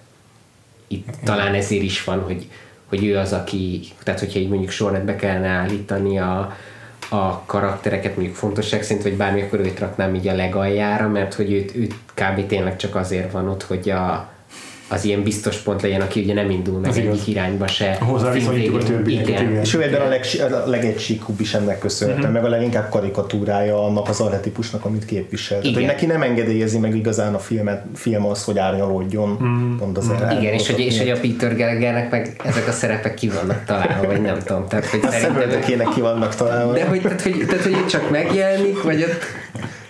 [0.89, 2.49] itt talán ezért is van, hogy,
[2.89, 6.57] hogy ő az, aki, tehát hogyha így mondjuk sorrendbe kellene állítani a,
[7.09, 11.53] a karaktereket mondjuk fontosság szerint, vagy bármi, akkor őt raknám így a legaljára, mert hogy
[11.53, 12.47] őt, őt kb.
[12.47, 14.31] tényleg csak azért van ott, hogy a,
[14.89, 17.99] az ilyen biztos pont legyen, aki ugye nem indul meg egyik irányba se.
[18.01, 19.29] Hozzá viszonyítjuk a többieket.
[19.29, 19.51] Igen.
[19.51, 19.61] igen.
[19.61, 22.35] És ő ebben a, leg, a legegysíkúbb is ennek köszönhető, uh-huh.
[22.35, 25.61] meg a leginkább karikatúrája annak az arhetipusnak, amit képvisel.
[25.61, 29.31] Tehát, hogy neki nem engedélyezi meg igazán a filmet, film az, hogy árnyalódjon.
[29.31, 29.79] Uh-huh.
[29.79, 30.41] Pont az uh-huh.
[30.41, 34.07] Igen, és hogy, és hogy a Peter Gallaghernek meg ezek a szerepek ki vannak találva,
[34.07, 34.69] vagy nem tudom.
[34.69, 35.91] Tehát, hogy a szerintem...
[35.95, 36.73] ki vannak találva.
[36.73, 39.23] De hogy, tehát, hogy, tehát, hogy csak megjelenik, vagy ott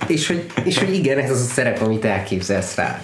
[0.08, 3.00] és hogy, és hogy igen, ez az a szerep, amit elképzelsz rá.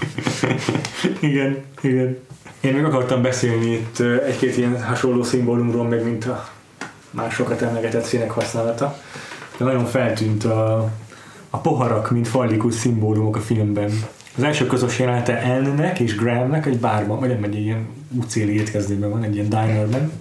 [1.20, 2.18] igen, igen.
[2.60, 6.48] Én még akartam beszélni itt egy-két ilyen hasonló szimbólumról, meg mint a
[7.10, 8.98] másokat emlegetett színek használata.
[9.56, 10.90] De nagyon feltűnt a,
[11.50, 13.90] a poharak, mint fallikus szimbólumok a filmben.
[14.36, 19.10] Az első közös jelenete Ellennek és Grahamnek egy bárban, vagy nem egy ilyen útcéli étkezdében
[19.10, 20.12] van, egy ilyen dinerben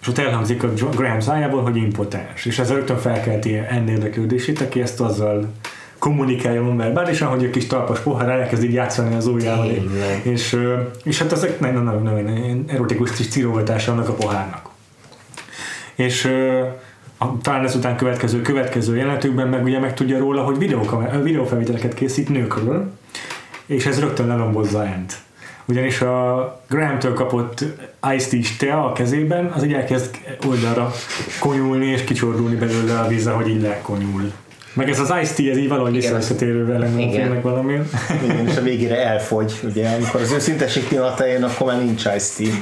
[0.00, 4.80] és ott elhangzik a Graham szájából, hogy impotens, és ez rögtön felkelti ennél érdeklődését, aki
[4.80, 5.52] ezt azzal
[5.98, 9.70] kommunikálja nonverbálisan, hogy a kis talpas pohár elkezd így játszani az ujjával.
[10.22, 10.56] És,
[11.04, 14.68] és hát ezek nagyon, nagyon, nagyon erotikus kis cirogatása annak a pohárnak.
[15.94, 16.24] És
[17.18, 20.58] a, talán ezután következő, következő jelenetükben meg ugye megtudja róla, hogy
[21.22, 22.92] videófelvételeket készít nőkről,
[23.66, 25.18] és ez rögtön lelombozza Ent
[25.70, 27.64] ugyanis a Graham-től kapott
[28.14, 30.16] Ice is tea a kezében, az így elkezd
[30.46, 30.92] oldalra
[31.40, 34.32] konyulni és kicsordulni belőle a vízre, hogy így lekonyul.
[34.72, 37.78] Meg ez az Ice Tea, ez így valahogy visszatérő velem a filmnek valami.
[38.24, 42.34] Igen, és a végére elfogy, ugye, amikor az őszintesség pillanata jön, akkor már nincs Ice
[42.36, 42.52] Tea.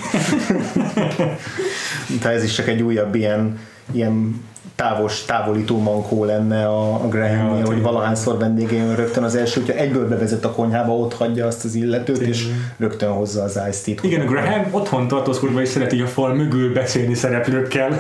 [2.21, 3.59] Tehát ez is csak egy újabb ilyen,
[3.93, 4.45] ilyen
[4.79, 10.09] távos, távolító mankó lenne a, a ja, hogy valahányszor vendégén rögtön az első, hogyha egyből
[10.09, 12.35] bevezet a konyhába, ott hagyja azt az illetőt, Tényleg.
[12.35, 12.47] és
[12.77, 16.73] rögtön hozza az ice tea Igen, a Graham otthon tartózkodva is szereti a fal mögül
[16.73, 17.99] beszélni szereplőkkel.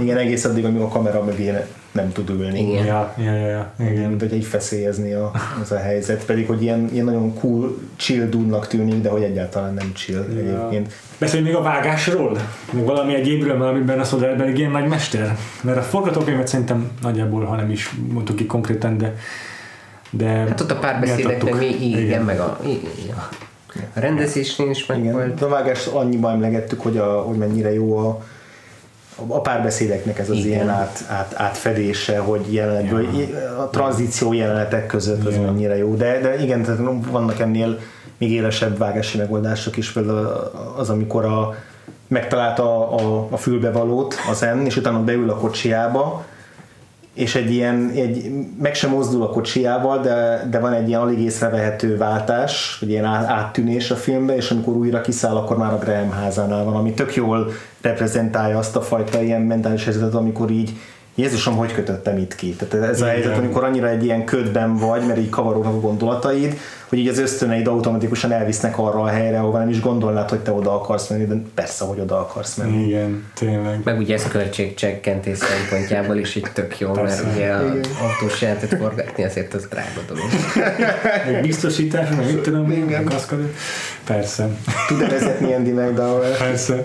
[0.00, 1.50] Igen, egész addig, amíg a kamera mögé
[1.96, 2.70] nem tud ülni.
[2.70, 2.84] Igen.
[2.84, 3.72] Ja, ja, ja, ja.
[3.80, 4.08] Igen.
[4.08, 5.30] Mint hogy egy feszélyezni a,
[5.62, 9.74] az a helyzet, pedig hogy ilyen, ilyen nagyon cool, chill dunnak tűnik, de hogy egyáltalán
[9.74, 10.38] nem chill ja.
[10.38, 10.92] egyébként.
[11.18, 12.38] Beszélj még a vágásról?
[12.72, 15.36] Még valami egyébről, amiben a Soderbergh ilyen nagy mester?
[15.62, 19.14] Mert a forgatókönyvet szerintem nagyjából, ha nem is mondtuk ki konkrétan, de
[20.10, 23.16] de hát ott a párbeszédeknek mi igen, igen, meg a, igen.
[23.94, 25.12] a rendezésnél is meg igen.
[25.12, 25.42] volt.
[25.42, 28.24] A vágást annyiban emlegettük, hogy, a, hogy mennyire jó a,
[29.26, 30.48] a párbeszédeknek ez az Igen.
[30.48, 33.58] ilyen át, át, átfedése, hogy jelenetből, ja.
[33.58, 36.80] a tranzíció jelenetek között az mennyire jó, de, de igen, tehát
[37.10, 37.78] vannak ennél
[38.18, 41.54] még élesebb vágási megoldások is, például az, amikor a,
[42.08, 46.24] megtalálta a, a, a fülbevalót az en, és utána beül a kocsiába,
[47.16, 48.30] és egy ilyen, egy,
[48.62, 53.04] meg sem mozdul a kocsiával, de, de van egy ilyen alig észrevehető váltás, vagy ilyen
[53.04, 57.14] áttűnés a filmbe, és amikor újra kiszáll, akkor már a Graham házánál van, ami tök
[57.14, 60.72] jól reprezentálja azt a fajta ilyen mentális helyzetet, amikor így
[61.14, 62.56] Jézusom, hogy kötöttem itt ki?
[62.56, 66.56] Tehát ez a helyzet, amikor annyira egy ilyen ködben vagy, mert így kavarognak a gondolataid,
[66.88, 70.52] hogy így az ösztöneid automatikusan elvisznek arra a helyre, ahova nem is gondolnád, hogy te
[70.52, 72.86] oda akarsz menni, de persze, hogy oda akarsz menni.
[72.86, 73.80] Igen, tényleg.
[73.84, 77.22] Meg ugye ez költségcsökkentés szempontjából is így tök jó, persze.
[77.22, 80.24] mert ugye az autós jelentet forgatni azért az drága dolog.
[81.26, 83.10] Meg biztosítás, meg mit tudom, Igen.
[84.04, 84.48] Persze.
[84.88, 86.36] Tud-e vezetni Andy McDowell?
[86.38, 86.84] Persze.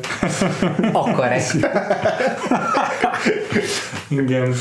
[0.91, 1.67] Akar ezt.
[4.07, 4.53] Igen.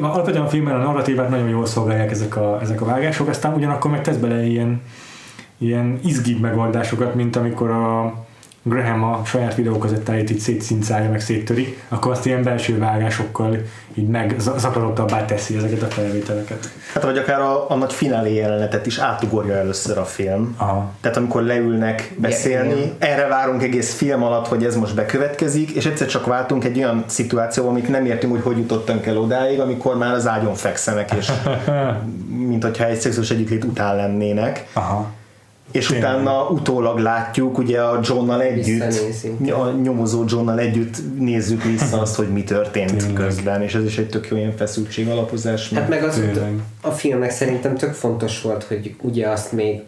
[0.00, 3.90] Alapvetően a filmben a narratívát nagyon jól szolgálják ezek a, ezek a vágások, aztán ugyanakkor
[3.90, 4.82] meg tesz bele ilyen,
[5.58, 8.14] ilyen izgibb megoldásokat, mint amikor a
[8.70, 13.56] Graham a saját videókazettáit így szétszincálja, meg széttöri, akkor azt ilyen belső vágásokkal
[13.94, 16.68] így meg zakladottabbá teszi ezeket a felvételeket.
[16.94, 20.54] Hát vagy akár a, a nagy finálé jelenetet is átugorja először a film.
[20.58, 20.90] Aha.
[21.00, 22.96] Tehát amikor leülnek beszélni, Igen.
[22.98, 27.04] erre várunk egész film alatt, hogy ez most bekövetkezik, és egyszer csak váltunk egy olyan
[27.06, 31.32] szituációba, amit nem értünk, hogy hogy jutottunk el odáig, amikor már az ágyon fekszenek, és
[32.48, 34.66] mint hogyha egy szexuális együttlét után lennének.
[34.72, 35.18] Aha.
[35.70, 36.10] És Tényleg.
[36.10, 39.00] utána utólag látjuk, ugye a Johnnal együtt,
[39.50, 43.12] a nyomozó Johnnal együtt nézzük vissza azt, hogy mi történt Tényleg.
[43.12, 45.72] közben, és ez is egy tök jó ilyen feszültség alapozás.
[45.72, 46.22] Hát meg az
[46.80, 49.80] a filmnek szerintem tök fontos volt, hogy ugye azt még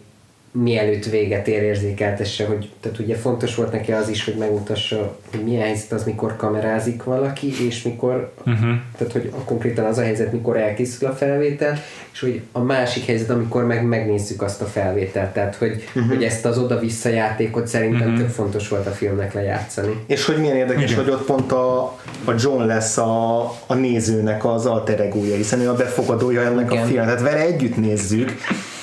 [0.53, 5.43] mielőtt véget ér érzékeltesse, hogy tehát ugye fontos volt neki az is, hogy megmutassa, hogy
[5.43, 8.69] milyen helyzet az, mikor kamerázik valaki, és mikor, uh-huh.
[8.97, 11.79] tehát hogy a, konkrétan az a helyzet, mikor elkészül a felvétel,
[12.13, 16.13] és hogy a másik helyzet, amikor meg megnézzük azt a felvételt, tehát hogy, uh-huh.
[16.13, 18.17] hogy ezt az oda-vissza játékot szerintem uh-huh.
[18.17, 20.03] tök fontos volt a filmnek lejátszani.
[20.05, 21.03] És hogy milyen érdekes, Igen.
[21.03, 21.81] hogy ott pont a,
[22.25, 26.83] a John lesz a, a nézőnek az alter egója, hiszen ő a befogadója ennek Igen.
[26.83, 27.05] a filmnek.
[27.05, 28.31] Tehát vele együtt nézzük,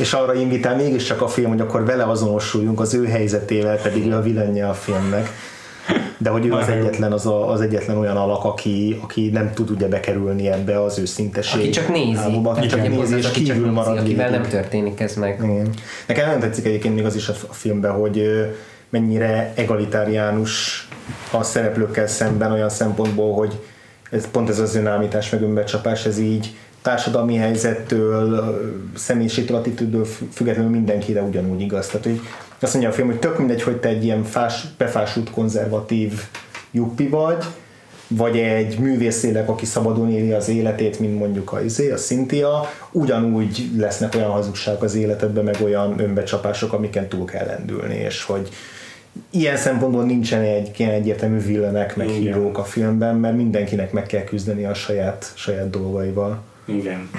[0.00, 4.14] és arra invitál mégiscsak a film, hogy akkor vele azonosuljunk az ő helyzetével, pedig ő
[4.14, 5.28] a vilanje a filmnek.
[6.18, 9.70] De hogy ő az egyetlen, az, a, az egyetlen olyan alak, aki, aki nem tud
[9.70, 11.60] ugye bekerülni ebbe az őszintesség.
[11.60, 14.28] Aki csak nézi, álmokba, aki csak nézi, és az, aki csak kívül nézi, marad akivel
[14.28, 14.40] végig.
[14.40, 15.40] nem történik ez meg.
[15.42, 15.70] Igen.
[16.06, 18.22] Nekem nagyon tetszik egyébként még az is a filmben, hogy
[18.88, 20.88] mennyire egalitáriánus
[21.30, 23.58] a szereplőkkel szemben olyan szempontból, hogy
[24.10, 28.58] ez pont ez az önállítás meg önbecsapás, ez így társadalmi helyzettől,
[28.96, 31.86] személyiségtől, attitűdől fü- függetlenül mindenkire ugyanúgy igaz.
[31.86, 32.20] Tehát, hogy
[32.60, 36.22] azt mondja a film, hogy tök mindegy, hogy te egy ilyen fás, befásult konzervatív
[36.70, 37.44] juppi vagy,
[38.08, 43.70] vagy egy művészélek, aki szabadon éli az életét, mint mondjuk a, izé, a Cynthia, ugyanúgy
[43.76, 48.48] lesznek olyan hazugságok az életedben, meg olyan önbecsapások, amiken túl kell lendülni, és hogy
[49.30, 52.20] ilyen szempontból nincsen egy ilyen egyértelmű villenek, meg Igen.
[52.20, 56.42] hírók a filmben, mert mindenkinek meg kell küzdeni a saját, saját dolgaival.
[56.76, 57.10] Igen.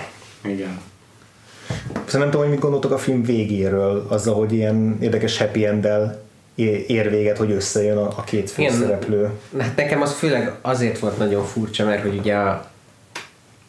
[0.43, 0.79] Igen.
[2.05, 5.87] Szóval nem tudom, hogy mit gondoltok a film végéről, azzal, hogy ilyen érdekes happy end
[6.87, 8.71] ér véget, hogy összejön a, a két Igen.
[8.71, 9.29] főszereplő.
[9.59, 12.69] Hát nekem az főleg azért volt nagyon furcsa, mert hogy ugye a,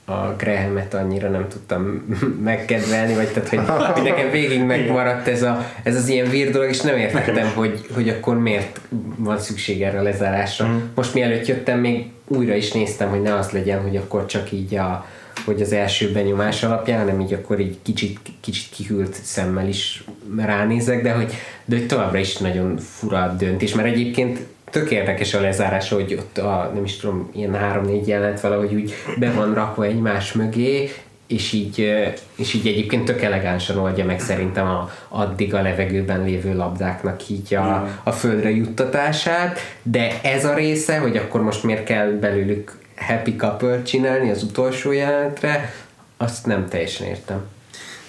[0.05, 1.83] a Grahamet annyira nem tudtam
[2.45, 3.59] megkedvelni, vagy tehát, hogy,
[3.95, 7.87] hogy nekem végig megmaradt ez, a, ez az ilyen vír dolog, és nem értettem, hogy,
[7.95, 8.81] hogy akkor miért
[9.17, 10.67] van szükség erre a lezárásra.
[10.67, 10.77] Mhm.
[10.95, 14.75] Most mielőtt jöttem, még újra is néztem, hogy ne az legyen, hogy akkor csak így
[14.75, 15.07] a
[15.45, 20.05] hogy az első benyomás alapján, hanem így akkor így kicsit, kicsit kihűlt szemmel is
[20.37, 21.33] ránézek, de hogy,
[21.65, 24.39] de hogy továbbra is nagyon fura döntés, mert egyébként
[24.71, 28.95] tök érdekes a lezárás, hogy ott a, nem is tudom, ilyen három-négy jelenet valahogy úgy
[29.19, 30.91] be van rakva egymás mögé,
[31.27, 31.95] és így,
[32.37, 37.55] és így egyébként tök elegánsan oldja meg szerintem a, addig a levegőben lévő labdáknak így
[37.55, 43.37] a, a földre juttatását, de ez a része, hogy akkor most miért kell belőlük happy
[43.37, 45.73] couple csinálni az utolsó jelenetre,
[46.16, 47.41] azt nem teljesen értem.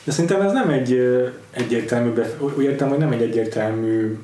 [0.04, 1.00] De szerintem ez nem egy
[1.52, 4.18] egyértelmű, bef- úgy értem, hogy nem egy egyértelmű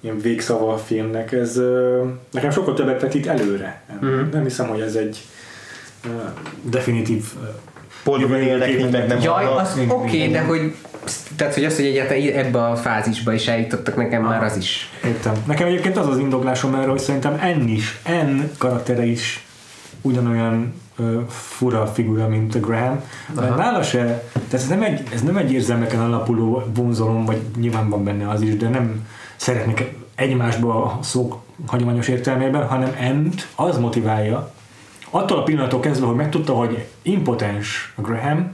[0.00, 1.60] ilyen végszava a filmnek, ez
[2.30, 3.82] nekem sokkal többet vetít előre.
[4.04, 4.20] Mm.
[4.32, 5.18] Nem hiszem, hogy ez egy
[6.62, 7.46] definitív ö,
[8.04, 10.74] Boldogban élnek, mint meg nem Jaj, az oké, okay, de hogy
[11.36, 14.90] tehát, hogy az, hogy egyáltalán ebbe a fázisba is eljutottak nekem már az is.
[15.04, 15.32] Értem.
[15.46, 19.46] Nekem egyébként az az indoklásom erre, hogy szerintem N is, N karaktere is
[20.02, 23.00] ugyanolyan ö, fura figura, mint a Graham.
[23.34, 27.88] Mert nála se, tehát ez nem, egy, ez nem egy érzelmeken alapuló vonzalom, vagy nyilván
[27.88, 29.06] van benne az is, de nem
[29.36, 34.52] szeretnék egymásba a szók hagyományos értelmében, hanem N-t az motiválja,
[35.10, 38.50] attól a pillanattól kezdve, hogy megtudta, hogy impotens a Graham,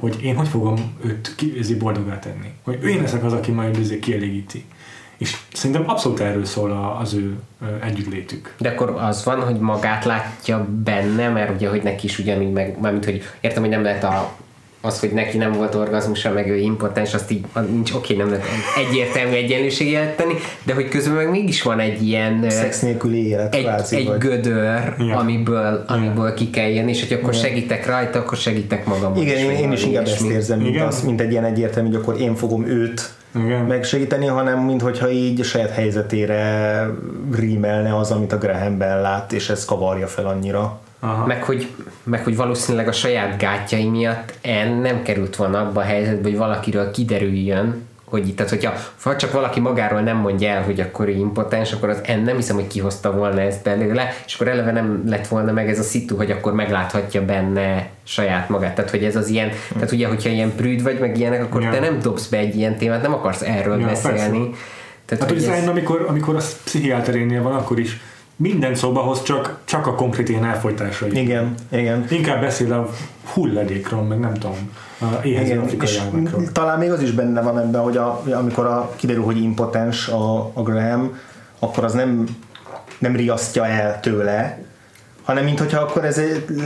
[0.00, 2.52] hogy én hogy fogom őt ki, boldogá tenni.
[2.62, 4.64] Hogy én leszek az, aki majd kielégíti.
[5.18, 7.34] És szerintem abszolút erről szól a- az ő
[7.84, 8.54] együttlétük.
[8.58, 12.76] De akkor az van, hogy magát látja benne, mert ugye, hogy neki is ugyanúgy meg,
[12.80, 14.32] mármint, hogy értem, hogy nem lehet a,
[14.80, 18.30] az, hogy neki nem volt orgazmusa, meg ő impotens, azt így az nincs, oké, nem
[18.30, 18.44] lehet
[18.88, 23.62] egyértelmű egyenlőség jelenteni, de hogy közben meg mégis van egy ilyen Szex nélküli élet egy,
[23.62, 24.18] kvázi, egy vagy.
[24.18, 25.16] gödör, Igen.
[25.16, 29.22] amiből, amiből ki kell jönni, és hogy akkor segítek rajta, akkor segítek magamon.
[29.22, 32.20] Igen, én, én is inkább ezt érzem, mint, az, mint egy ilyen egyértelmű, hogy akkor
[32.20, 33.64] én fogom őt Igen.
[33.64, 36.86] megsegíteni, hanem mint hogyha így a saját helyzetére
[37.32, 40.80] rímelne az, amit a Grahamben lát, és ez kavarja fel annyira.
[41.00, 41.26] Aha.
[41.26, 41.68] Meg hogy,
[42.02, 46.38] meg hogy valószínűleg a saját gátjai miatt en nem került volna abba a helyzetbe, hogy
[46.38, 48.72] valakiről kiderüljön, hogy tehát hogyha
[49.02, 52.36] ha csak valaki magáról nem mondja el, hogy akkor ő impotens, akkor az en nem
[52.36, 55.82] hiszem, hogy kihozta volna ezt belőle, és akkor eleve nem lett volna meg ez a
[55.82, 58.74] szitu, hogy akkor megláthatja benne saját magát.
[58.74, 61.70] Tehát, hogy ez az ilyen, tehát ugye, hogyha ilyen prűd vagy, meg ilyenek, akkor Ja.
[61.70, 64.18] te nem dobsz be egy ilyen témát, nem akarsz erről Ja, beszélni.
[64.18, 64.64] persze.
[65.04, 65.68] Tehát, hát, hogy ez...
[65.68, 68.00] amikor, amikor a pszichiáterénél van, akkor is
[68.36, 71.20] minden szobahoz csak, csak a konkrét ilyen elfolytásai.
[71.20, 72.06] Igen, igen.
[72.10, 72.90] Inkább beszél a
[73.32, 74.72] hulladékról, meg nem tudom,
[75.22, 75.88] éhező afrikai
[76.52, 80.50] Talán még az is benne van ebben, hogy a, amikor a, kiderül, hogy impotens a,
[80.52, 81.18] a Graham,
[81.58, 82.24] akkor az nem,
[82.98, 84.65] nem riasztja el tőle,
[85.26, 86.20] hanem mint hogyha akkor ez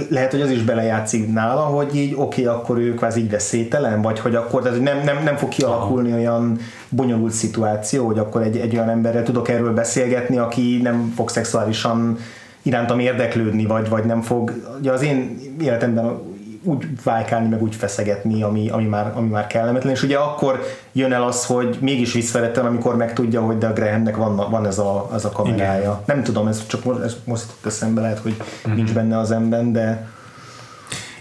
[0.08, 4.02] lehet, hogy az is belejátszik nála, hogy így oké, okay, akkor ő kvázi így veszélytelen,
[4.02, 6.18] vagy hogy akkor tehát nem, nem, nem fog kialakulni Aha.
[6.18, 6.58] olyan
[6.88, 12.18] bonyolult szituáció, hogy akkor egy, egy olyan emberrel tudok erről beszélgetni, aki nem fog szexuálisan
[12.62, 16.29] irántam érdeklődni, vagy, vagy nem fog, ugye az én életemben
[16.62, 20.60] úgy vájkálni, meg úgy feszegetni, ami, ami, már, ami már kellemetlen, és ugye akkor
[20.92, 24.78] jön el az, hogy mégis visszavettem, amikor megtudja, hogy de a Grahamnek van, van ez,
[24.78, 25.80] a, ez a kamerája.
[25.80, 26.16] Igen.
[26.16, 28.74] Nem tudom, ez csak most, ez most eszembe lehet, hogy uh-huh.
[28.74, 30.08] nincs benne az ember, de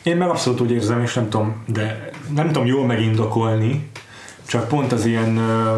[0.04, 3.90] én meg abszolút úgy érzem, és nem tudom, de nem tudom jól megindokolni,
[4.48, 5.78] csak pont az ilyen ö,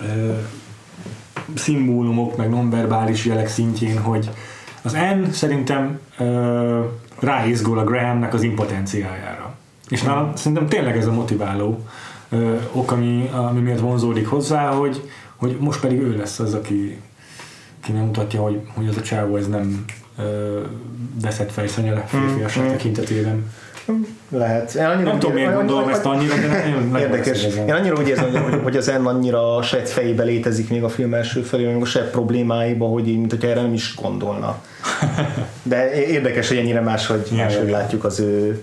[0.00, 0.32] ö,
[1.54, 4.30] szimbólumok, meg nonverbális jelek szintjén, hogy
[4.82, 6.80] az N szerintem ö,
[7.20, 9.54] ráizgul a Grahamnek az impotenciájára.
[9.88, 11.84] És nálam szerintem tényleg ez a motiváló
[12.28, 17.00] ö, ok, ami, ami miatt vonzódik hozzá, hogy, hogy most pedig ő lesz az, aki,
[17.82, 19.84] aki nem mutatja, hogy, hogy az a csávó ez nem
[20.18, 20.60] ö,
[21.20, 23.52] veszett fejszenyele férfiasság mm, tekintetében.
[24.28, 24.74] Lehet.
[24.74, 27.44] Én annyira nem tudom, miért gondolom ezt annyira, de nagyon Érdekes.
[27.44, 30.88] Én annyira úgy érzem, hogy, hogy az N annyira a saját fejébe létezik még a
[30.88, 34.62] film első felé, még a saját problémáiba, hogy mint hogyha erre nem is gondolna.
[35.62, 38.62] De érdekes, hogy ennyire máshogy, máshogy látjuk az ő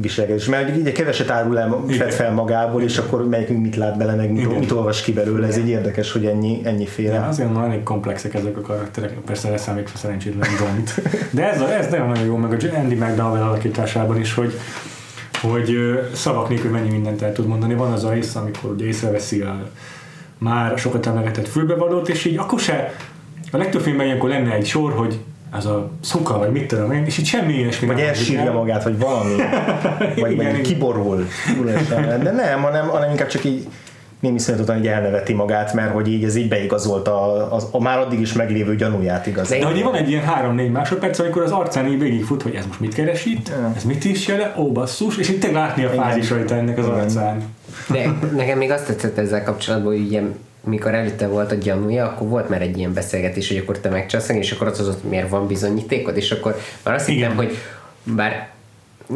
[0.00, 0.46] viselkedés.
[0.46, 4.32] Mert ugye keveset árul el, fed fel magából, és akkor melyikünk mit lát bele, meg
[4.32, 5.46] mit, mit olvas ki belőle.
[5.46, 7.14] Ez így érdekes, hogy ennyi, ennyi féle.
[7.14, 11.02] Ja, azért nagyon elég komplexek ezek a karakterek, persze leszámítva szerencsétlen Don't.
[11.30, 14.52] De ez, ez nagyon-nagyon jó, meg a Andy McDowell alakításában is, hogy
[15.40, 15.78] hogy
[16.14, 17.74] szavak nélkül mennyi mindent el tud mondani.
[17.74, 19.70] Van az a rész, amikor ugye észreveszi a
[20.38, 22.94] már sokat emlegetett fülbevalót, és így akkor se
[23.50, 25.18] a legtöbb filmben ilyenkor lenne egy sor, hogy
[25.56, 28.98] ez a szuka, vagy mit tudom én, és itt semmi ilyesmi Vagy elsírja magát, vagy
[28.98, 29.34] valami.
[30.16, 31.26] vagy, igen, vagy kiborul.
[32.22, 33.66] De nem, hanem, hanem inkább csak így
[34.20, 37.80] némi szerint után így elneveti magát, mert hogy így ez így beigazolta a, a, a
[37.80, 39.48] már addig is meglévő gyanúját igaz.
[39.48, 42.80] De hogy van egy ilyen három-négy másodperc, amikor az arcán így végigfut, hogy ez most
[42.80, 46.78] mit keres itt, ez mit is jele, ó basszus, és itt látni a fázisait ennek
[46.78, 47.42] az arcán.
[47.88, 50.22] De nekem még azt tetszett ezzel kapcsolatban, hogy ugye
[50.64, 54.28] mikor előtte volt a gyanúja, akkor volt már egy ilyen beszélgetés, hogy akkor te megcsalsz
[54.28, 57.56] és akkor az az, hogy miért van bizonyítékod, és akkor már azt hittem, hogy
[58.02, 58.48] bár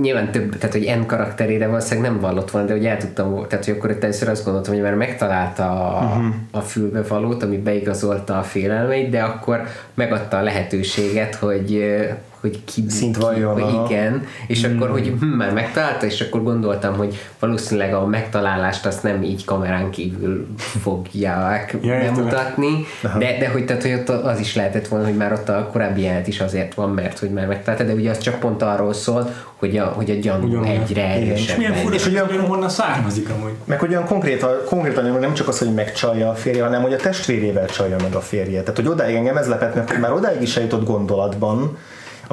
[0.01, 3.65] nyilván több, tehát hogy N karakterére valószínűleg nem vallott volna, de hogy el tudtam, tehát
[3.65, 6.35] hogy akkor itt először azt gondoltam, hogy már megtalálta a, uh-huh.
[6.51, 9.63] a fülbevalót, ami beigazolta a félelmeit, de akkor
[9.95, 11.95] megadta a lehetőséget, hogy
[12.43, 14.77] hogy ki, szint vajon, hogy igen, és hmm.
[14.77, 19.45] akkor, hogy hm, már megtalálta, és akkor gondoltam, hogy valószínűleg a megtalálást azt nem így
[19.45, 25.05] kamerán kívül fogják ja, bemutatni, de, de hogy, tehát, hogy ott az is lehetett volna,
[25.05, 28.11] hogy már ott a korábbi jelent is azért van, mert hogy már megtalálta, de ugye
[28.11, 31.37] az csak pont arról szól, hogy a, hogy a gyanú Ugyan, egyre erősebb.
[31.37, 33.53] És milyen fura, és hogy olyan honnan származik amúgy.
[33.65, 36.97] Meg hogy olyan konkrét, konkrétan nem csak az, hogy megcsalja a férje, hanem hogy a
[36.97, 38.61] testvérével csalja meg a férje.
[38.61, 41.77] Tehát, hogy odáig engem ez lepett meg, hogy már odáig is eljutott gondolatban,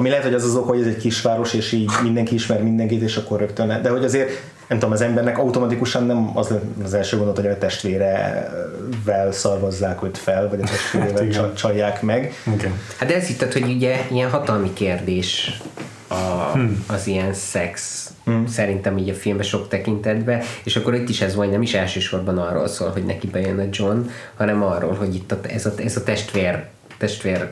[0.00, 3.02] ami lehet, hogy az az ok, hogy ez egy kisváros, és így mindenki ismer mindenkit,
[3.02, 4.28] és akkor rögtön, de hogy azért
[4.68, 6.54] nem tudom, az embernek automatikusan nem az
[6.84, 12.34] az első gondolat, hogy a testvérevel szarvazzák őt fel, vagy a testvérevel hát, csalják meg.
[12.54, 12.70] Okay.
[12.96, 15.60] Hát de ez itt, hogy ugye ilyen hatalmi kérdés
[16.08, 16.84] a, hmm.
[16.86, 18.46] az ilyen szex hmm.
[18.46, 22.38] szerintem így a filmben sok tekintetben, és akkor itt is ez vagy nem is elsősorban
[22.38, 24.00] arról szól, hogy neki bejön a John,
[24.36, 26.64] hanem arról, hogy itt a, ez, a, ez a testvér
[27.00, 27.48] testvér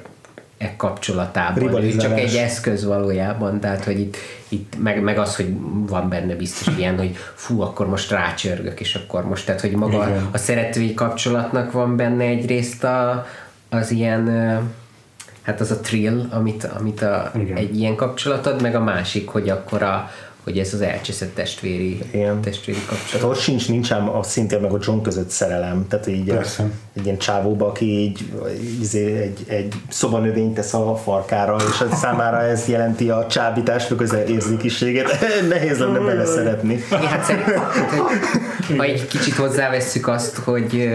[0.59, 1.97] e kapcsolatában.
[1.99, 4.17] Csak egy eszköz valójában, tehát hogy itt,
[4.49, 5.57] itt meg, meg az, hogy
[5.87, 10.09] van benne biztos ilyen, hogy fú, akkor most rácsörgök, és akkor most, tehát hogy maga
[10.09, 10.29] Igen.
[10.33, 13.27] a szeretői kapcsolatnak van benne egyrészt a,
[13.69, 14.29] az ilyen
[15.43, 19.49] hát az a thrill, amit, amit a, egy ilyen kapcsolat ad, meg a másik, hogy
[19.49, 20.11] akkor a,
[20.49, 22.41] hogy ez az elcseszett testvéri, Igen.
[22.41, 23.11] testvéri kapcsolat.
[23.11, 26.71] Tehát ott sincs, nincs ám a szintén meg a John között szerelem, tehát így Persze.
[26.97, 28.33] egy ilyen csávóba, aki így,
[28.81, 34.01] izé egy, egy szobanövényt tesz a farkára, és az számára ez jelenti a csábítást, meg
[34.01, 35.19] az érzékiséget.
[35.49, 36.81] Nehéz lenne bele szeretni.
[36.91, 37.33] Hát
[38.77, 40.89] ha egy kicsit hozzávesszük azt, hogy,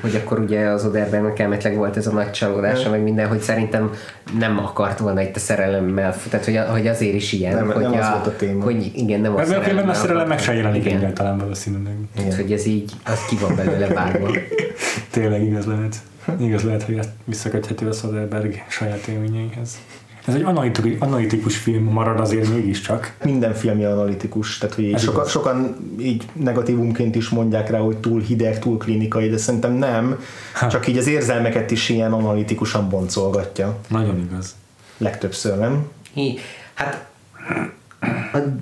[0.00, 3.90] hogy akkor ugye az Oderben elmetleg volt ez a nagy csalódása, meg minden, hogy szerintem
[4.38, 7.92] nem akart volna itt a szerelemmel, tehát hogy, hogy azért is ilyen, nem, hogy, nem
[7.92, 8.64] a, az volt a téma.
[8.64, 9.78] hogy igen, nem a szerelem.
[9.78, 11.94] Ebben a szerelem meg se jelenik egyáltalán valószínűleg.
[12.14, 14.30] Tehát, hogy ez így, az ki van belőle vágva.
[15.10, 15.96] Tényleg igaz lehet.
[16.40, 19.78] Igaz lehet, hogy ezt visszaköthető a Soderberg saját élményeihez.
[20.24, 23.14] Ez egy analitikus, analitikus film marad azért mégiscsak.
[23.24, 28.20] Minden filmje analitikus, tehát hogy így Ez sokan, így negatívumként is mondják rá, hogy túl
[28.20, 30.18] hideg, túl klinikai, de szerintem nem,
[30.70, 33.78] csak így az érzelmeket is ilyen analitikusan boncolgatja.
[33.88, 34.54] Nagyon igaz.
[34.98, 35.88] Legtöbbször, nem?
[36.12, 36.38] Hi,
[36.74, 37.08] hát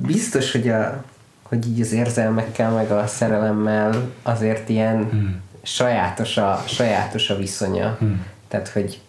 [0.07, 1.05] biztos, hogy, a,
[1.43, 5.41] hogy így az érzelmekkel, meg a szerelemmel azért ilyen hmm.
[5.63, 7.97] sajátos, a, sajátos a viszonya.
[7.99, 8.27] Hmm.
[8.49, 9.01] Tehát, hogy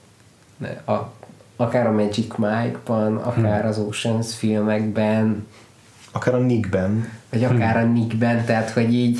[0.85, 0.93] a,
[1.55, 5.47] akár a Magic Mike-ban, akár az Oceans filmekben,
[6.11, 7.09] Akár a Nickben.
[7.29, 9.19] vagy akár a Nickben, tehát, hogy így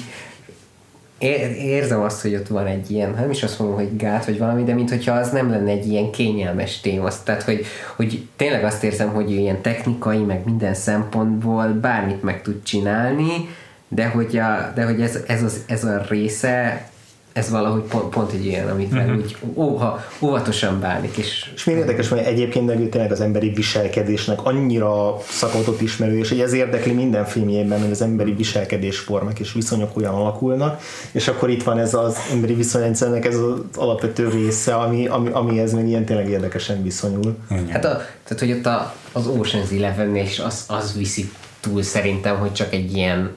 [1.20, 4.38] ér- érzem azt, hogy ott van egy ilyen, nem is azt mondom, hogy gát, vagy
[4.38, 7.10] valami, de mintha az nem lenne egy ilyen kényelmes téma.
[7.24, 7.66] Tehát, hogy,
[7.96, 13.50] hogy tényleg azt érzem, hogy ilyen technikai, meg minden szempontból bármit meg tud csinálni,
[13.88, 16.90] de hogy, a, de hogy ez, ez, az, ez a része,
[17.34, 19.18] ez valahogy pont, pont egy ilyen, amivel uh-huh.
[19.18, 24.46] úgy óha, óvatosan bánik, és És még érdekes, hogy egyébként meg tényleg az emberi viselkedésnek
[24.46, 29.98] annyira szakavatott ismerő, és hogy ez érdekli minden filmjében, hogy az emberi viselkedésformák és viszonyok
[29.98, 30.82] olyan alakulnak,
[31.12, 35.74] és akkor itt van ez az emberi viszonyrendszernek ez az alapvető része, ami, ami, amihez
[35.74, 37.38] meg ilyen tényleg érdekesen viszonyul.
[37.70, 42.38] Hát a, tehát, hogy ott a, az Ocean's eleven és az, az viszi túl szerintem,
[42.38, 43.36] hogy csak egy ilyen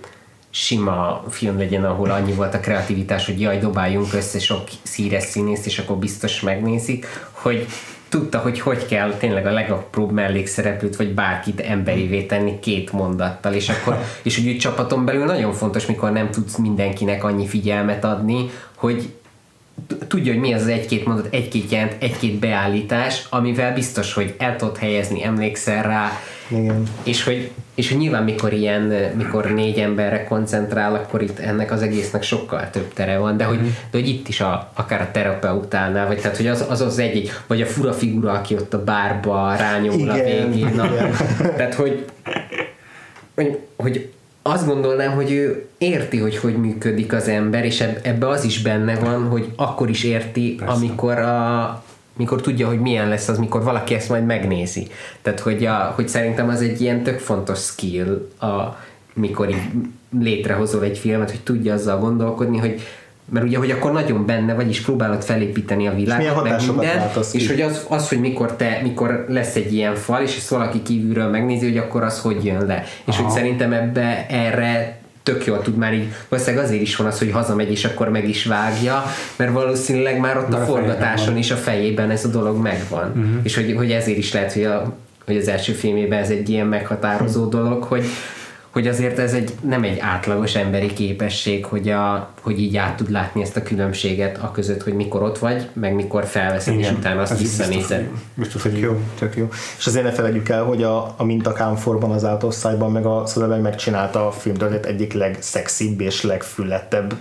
[0.55, 5.67] sima film legyen, ahol annyi volt a kreativitás, hogy jaj, dobáljunk össze sok szíres színészt,
[5.67, 7.67] és akkor biztos megnézik, hogy
[8.09, 13.69] tudta, hogy hogy kell tényleg a legapróbb mellékszereplőt, vagy bárkit emberivé tenni két mondattal, és
[13.69, 19.13] akkor, és úgy csapaton belül nagyon fontos, mikor nem tudsz mindenkinek annyi figyelmet adni, hogy
[20.09, 24.57] tudja, hogy mi az az egy-két mondat, egy-két jelent, egy-két beállítás, amivel biztos, hogy el
[24.57, 26.13] tudod helyezni, emlékszel rá,
[26.53, 26.83] Igen.
[27.03, 28.83] és hogy, és hogy nyilván mikor ilyen,
[29.17, 33.57] mikor négy emberre koncentrál, akkor itt ennek az egésznek sokkal több tere van, de hogy,
[33.59, 33.67] Mhm.
[33.67, 37.31] de hogy itt is a, akár a terapeutánál, vagy tehát, hogy az az, az egy,
[37.47, 40.73] vagy a fura figura, aki ott a bárba rányomul a Igen, végén.
[40.75, 41.11] Na, igen.
[41.57, 42.05] tehát, hogy,
[43.35, 44.11] hogy, hogy
[44.43, 48.63] azt gondolnám, hogy ő érti, hogy hogy működik az ember, és eb- ebbe az is
[48.63, 50.75] benne van, hogy akkor is érti, Persze.
[50.75, 51.83] amikor a
[52.17, 54.87] mikor tudja, hogy milyen lesz az, mikor valaki ezt majd megnézi.
[55.23, 58.79] Tehát, hogy, a, hogy szerintem az egy ilyen tök fontos skill, a,
[59.15, 59.71] mikor így
[60.19, 62.83] létrehozol egy filmet, hogy tudja azzal gondolkodni, hogy
[63.33, 67.11] mert ugye, hogy akkor nagyon benne vagy, és próbálod felépíteni a világot, milyen meg minden,
[67.33, 70.83] és hogy az, az, hogy mikor te, mikor lesz egy ilyen fal, és ezt valaki
[70.83, 72.85] kívülről megnézi, hogy akkor az hogy jön le.
[73.05, 73.23] És Aha.
[73.23, 77.31] hogy szerintem ebbe erre tök jól tud már így, valószínűleg azért is van az, hogy
[77.31, 79.05] hazamegy, és akkor meg is vágja,
[79.37, 83.09] mert valószínűleg már ott Már a forgatáson is a fejében ez a dolog megvan.
[83.09, 83.41] Uh-huh.
[83.43, 84.97] És hogy, hogy ezért is lehet, hogy, a,
[85.27, 88.05] hogy az első filmében ez egy ilyen meghatározó dolog, hogy,
[88.73, 93.11] hogy azért ez egy, nem egy átlagos emberi képesség, hogy, a, hogy így át tud
[93.11, 97.21] látni ezt a különbséget a között, hogy mikor ott vagy, meg mikor felveszed, és utána
[97.21, 98.09] azt biztos, visszanézed.
[98.35, 99.01] Biztos, hogy jó.
[99.19, 99.49] tök jó.
[99.79, 102.27] És azért ne felejtjük el, hogy a, a mintakámforban, az
[102.61, 107.15] Sight-ban meg a Soderbergh megcsinálta a filmtörténet egyik legszexibb és legfületebb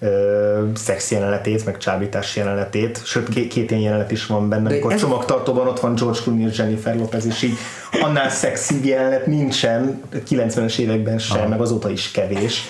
[0.00, 4.74] ö, szex jelenetét, meg csábítás jelenetét, sőt két, két ilyen jelenet is van benne, De
[4.74, 7.54] amikor ez- csomagtartóban ott van George Clooney és Jennifer Lopez, és így
[8.00, 12.68] annál szexibb jelenet nincsen 90-es években sem, meg azóta is kevés.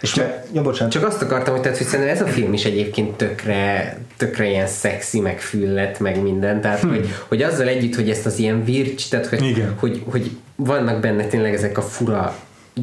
[0.00, 2.64] És meg, ja, bocsánat, Csak azt akartam, hogy, tehát, hogy szerintem ez a film is
[2.64, 6.60] egyébként tökre, tökre ilyen szexi, meg füllet, meg minden.
[6.60, 9.74] Tehát, hogy, hogy azzal együtt, hogy ezt az ilyen vircs, tehát hogy, Igen.
[9.78, 12.34] hogy, hogy vannak benne tényleg ezek a fura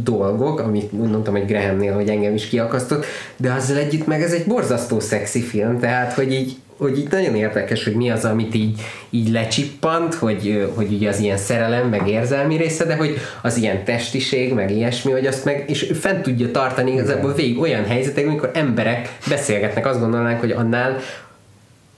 [0.04, 3.06] dolgok, amit mondtam, hogy Grahamnél, hogy engem is kiakasztott,
[3.38, 7.36] de azzal együtt meg ez egy borzasztó szexi film, tehát hogy így hogy így nagyon
[7.36, 12.08] érdekes, hogy mi az, amit így, így lecsippant, hogy, hogy ugye az ilyen szerelem, meg
[12.08, 16.52] érzelmi része, de hogy az ilyen testiség, meg ilyesmi, hogy azt meg, és fent tudja
[16.52, 20.98] tartani igazából végig olyan helyzetek, amikor emberek beszélgetnek, azt gondolnánk, hogy annál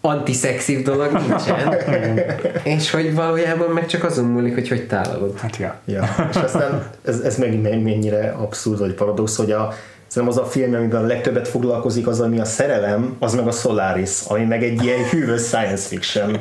[0.02, 1.76] antiszexív dolog nincsen.
[2.76, 5.40] és hogy valójában meg csak azon múlik, hogy hogy tálalod.
[5.40, 5.80] Hát ja.
[5.86, 9.74] Ja, és aztán ez, ez megint men- mennyire abszurd vagy paradox, hogy a,
[10.08, 13.52] szerintem az a film, amiben a legtöbbet foglalkozik az, ami a szerelem, az meg a
[13.52, 16.38] Solaris, ami meg egy ilyen hűvös science fiction.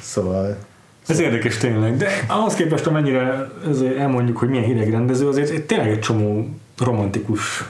[0.00, 0.56] Szóval
[1.06, 3.48] Ez érdekes tényleg, de ahhoz képest, amennyire
[3.98, 6.48] elmondjuk, hogy milyen hideg rendező, azért tényleg egy csomó
[6.78, 7.64] romantikus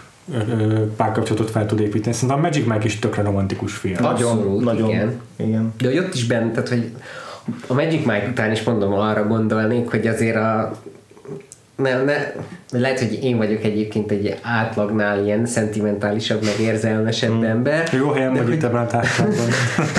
[0.97, 2.15] párkapcsolatot fel tud építeni.
[2.15, 4.05] Szerintem a Magic Mike is tökre romantikus film.
[4.05, 5.21] Abszolút, nagyon, igen.
[5.37, 5.75] igen.
[5.81, 6.91] De hogy ott is benne, tehát hogy
[7.67, 10.73] a Magic Mike után is mondom, arra gondolnék, hogy azért a
[11.77, 12.33] ne, ne,
[12.71, 17.89] lehet, hogy én vagyok egyébként egy átlagnál ilyen szentimentálisabb, meg érzelmesebb ember.
[17.93, 19.49] Jó helyen vagy itt ebben a társadalomban.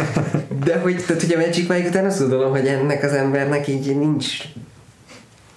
[0.66, 3.98] de hogy, tehát, hogy a Magic Mike után azt gondolom, hogy ennek az embernek így
[3.98, 4.38] nincs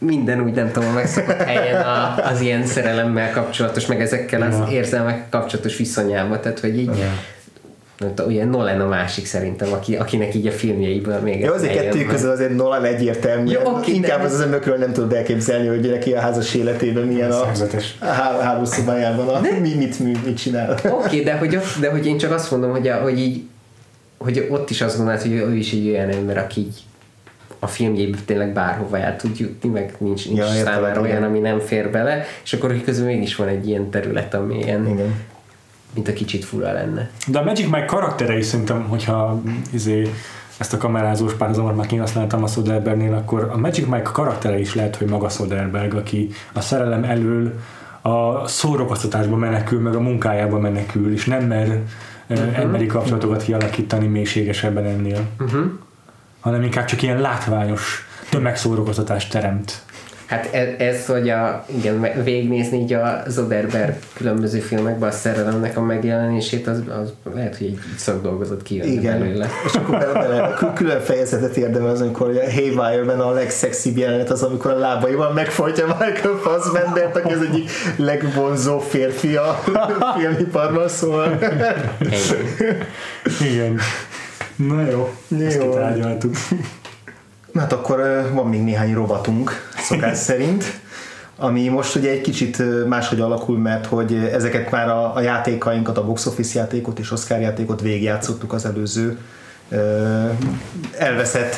[0.05, 4.59] minden úgy nem tudom, a megszokott helyen a, az ilyen szerelemmel kapcsolatos, meg ezekkel az
[4.59, 4.67] Ja.
[4.71, 8.25] érzelmek kapcsolatos viszonyában, tehát hogy így Ja.
[8.27, 12.31] ugye Nolan a másik szerintem, aki, akinek így a filmjeiből még Ja, azért kettő közül
[12.31, 13.51] azért Nolan egyértelmű.
[13.51, 17.05] Jó, oké, Inkább de az az önökről nem tudod elképzelni, hogy neki a házas életében
[17.05, 17.95] milyen a, Szerzetes.
[18.01, 20.73] a há- hálószobájában, a, mi, mit, mit, mit csinál.
[20.73, 23.43] Oké, okay, de, hogy de hogy én csak azt mondom, hogy, a, hogy így
[24.19, 26.83] hogy ott is azt gondolod, hogy ő is egy olyan ember, aki így
[27.65, 31.29] a filmjében tényleg bárhova el tud jutni, meg nincs, nincs Ja, értelek, számára olyan, igen.
[31.29, 35.15] ami nem fér bele, és akkor közül mégis van egy ilyen terület, ami ilyen, Igen.
[35.95, 37.11] mint a kicsit fura lenne.
[37.27, 40.11] De a Magic Mike karaktere is szerintem, hogyha izé,
[40.59, 44.97] ezt a kamerázós párhuzamot már kihasználtam a Soderbergnél, akkor a Magic Mike karaktere is lehet,
[44.97, 47.53] hogy maga Soderberg, aki a szerelem elől
[48.03, 51.83] a szórakoztatásba menekül, meg a munkájába menekül, és nem mer
[52.29, 52.59] uh-huh.
[52.59, 55.65] emberi kapcsolatokat kialakítani mélységesebben ennél, Uh-huh.
[56.43, 59.73] Hanem inkább csak ilyen látványos tömegszórakoztatást teremt.
[60.27, 65.81] Hát ez, ez, hogy a, igen, végignézni így a Zoderberg különböző filmekben a szerelemnek a
[65.81, 69.19] megjelenését, az, az lehet, hogy egy szakdolgozat kijönne Igen.
[69.19, 69.49] belőle.
[69.67, 74.31] És akkor bele, bele, kül- külön fejezetet érdemel az, amikor a Haywire-ben a legszexibb jelenet
[74.31, 79.63] az, amikor a lábaival megfojtja Michael Fassbendert, aki az egyik legvonzó férfi a
[80.19, 81.39] filmiparban, szóval
[81.99, 82.75] Ennyi.
[83.53, 83.79] Igen.
[84.57, 85.69] Na jó, ezt Jó.
[85.69, 86.35] kitárgyaltuk.
[87.53, 90.65] Na hát akkor van még néhány rovatunk, szokás szerint,
[91.37, 96.05] ami most ugye egy kicsit máshogy alakul, mert hogy ezeket már a, a játékainkat, a
[96.05, 99.19] box office játékot és Oscar játékot végigjátszottuk az előző
[100.99, 101.55] elveszett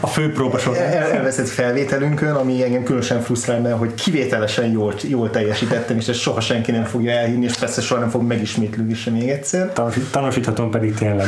[0.00, 0.82] A főpróba során.
[0.82, 6.18] el, elveszett felvételünkön, ami engem különösen frusztrál, mert hogy kivételesen jól, jól teljesítettem, és ezt
[6.20, 9.72] soha senki nem fogja elhinni, és persze soha nem fog megismétlődni sem még egyszer.
[9.72, 11.26] Tanúsít- Tanúsíthatom pedig tényleg.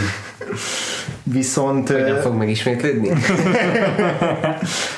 [1.22, 3.08] Viszont, Hogy nem fog megismétlődni?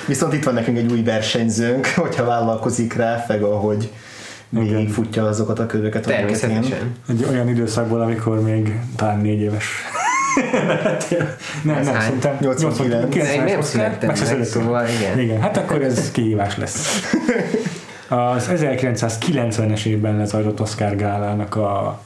[0.07, 3.91] viszont itt van nekünk egy új versenyzőnk, hogyha vállalkozik rá, feg ahogy
[4.49, 6.39] még futja azokat a köröket, amiket én.
[6.39, 6.95] Természetesen.
[7.09, 9.67] Egy olyan időszakból, amikor még talán négy éves.
[11.63, 13.09] Nem, nem, szerintem 89.
[13.15, 15.19] 90 Én nem születtem meg szóval igen.
[15.19, 15.41] igen.
[15.41, 17.11] Hát akkor ez kihívás lesz.
[18.09, 22.01] Az 1990-es évben lezajlott Oscar gálának a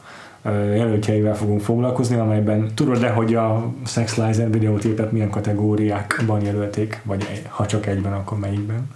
[0.75, 7.67] jelöltjeivel fogunk foglalkozni, amelyben tudod-e, hogy a Sex Lies videótépet milyen kategóriákban jelölték, vagy ha
[7.67, 8.91] csak egyben, akkor melyikben?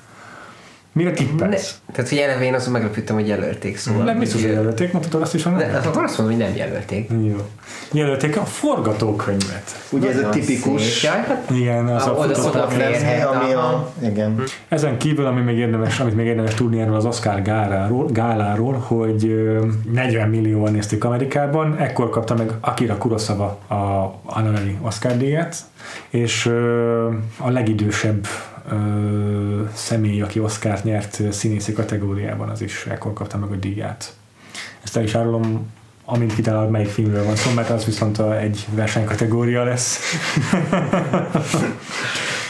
[1.00, 1.80] Mire Ne, tippelsz?
[1.92, 4.04] tehát, hogy eleve én azon meglepődtem, hogy jelölték, szóval.
[4.04, 5.70] Nem biztos, hogy jelölték, mondhatod azt is, hogy nem?
[5.70, 7.10] hát akkor azt mondom, hogy nem jelölték.
[7.22, 7.36] Jó.
[7.92, 9.82] Jelölték a forgatókönyvet.
[9.90, 12.94] Ugye ez a tipikus hát Igen, az a fér.
[12.94, 14.42] Férhet, ami a, igen.
[14.68, 19.24] Ezen kívül, ami még érdemes, amit még érdemes tudni erről az Oscar gáláról, gáláról hogy
[19.24, 23.74] ö, 40 millióan nézték Amerikában, ekkor kapta meg Akira Kurosawa a
[24.24, 25.56] honorary Oscar díjat,
[26.10, 26.46] és
[27.38, 28.26] a legidősebb
[28.70, 34.12] ö, személy, aki Oscárt nyert színészi kategóriában, az is ekkor kapta meg a díját.
[34.82, 35.70] Ezt el is árulom,
[36.04, 40.00] amint kitalálod, melyik filmről van szó, mert az viszont a, egy versenykategória lesz.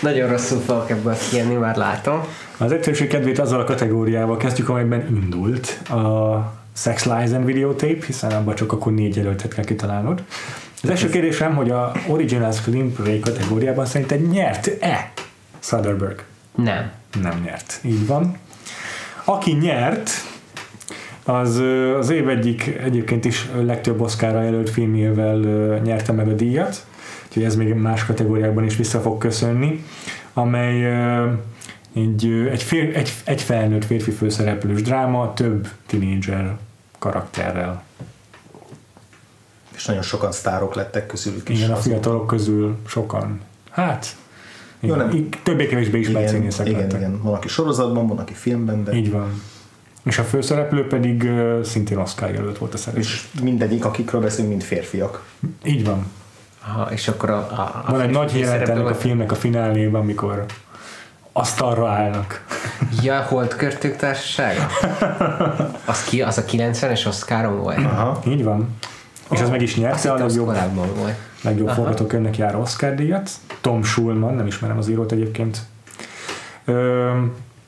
[0.03, 2.21] Nagyon rosszul fogok ebből kijönni, már látom.
[2.57, 6.39] Az egyszerűség kedvét azzal a kategóriával kezdjük, amelyben indult a
[6.73, 10.23] Sex Lies and Videotape, hiszen abban csak akkor négy jelöltet kell kitalálnod.
[10.83, 15.13] Az első kérdésem, hogy a Original Screenplay kategóriában szerinted nyert-e
[15.61, 16.23] Soderbergh?
[16.55, 16.93] Nem.
[17.23, 17.81] Nem nyert.
[17.83, 18.37] Így van.
[19.25, 20.11] Aki nyert,
[21.25, 21.63] az
[21.99, 25.37] az év egyik egyébként is legtöbb Oscarra jelölt filmjével
[25.85, 26.87] nyerte meg a díjat,
[27.27, 29.85] úgyhogy ez még más kategóriákban is vissza fog köszönni,
[30.33, 30.85] amely
[31.95, 36.57] egy, egy, fél, egy, egy felnőtt férfi főszereplős dráma, több tinédzser
[36.99, 37.83] karakterrel.
[39.75, 41.59] És nagyon sokan sztárok lettek közülük is.
[41.59, 43.41] Igen, a fiatalok közül sokan.
[43.71, 44.17] Hát,
[44.81, 46.99] Jó, igen, nem- többé-kevésbé ismert igen, színészek igen, lettek.
[47.01, 49.43] igen, van aki sorozatban, van aki filmben, de Így van.
[50.05, 53.01] És a főszereplő pedig ö, szintén Oscar jelölt volt a szereplő.
[53.03, 55.23] és mindegyik, akikről beszélünk, mind férfiak.
[55.65, 56.07] Így van.
[56.69, 60.01] Aha, és akkor a, a, a Van egy nagy szereplő ennek a filmnek a fináléban,
[60.01, 60.45] amikor
[61.33, 62.45] asztalra állnak.
[63.03, 64.67] Ja, Holt Körtők Társasága?
[65.85, 67.77] Az, ki, az a 90-es Oscaron volt?
[67.79, 68.21] Aha.
[68.27, 68.69] Így van.
[69.31, 71.15] És az meg is nyerte a legjobb, korábban volt.
[71.43, 71.75] Legjobb Aha.
[71.77, 73.31] forgatókönyvnek járó Oscar díjat.
[73.61, 75.59] Tom Schulman, nem ismerem az írót egyébként.
[76.65, 77.11] Ö,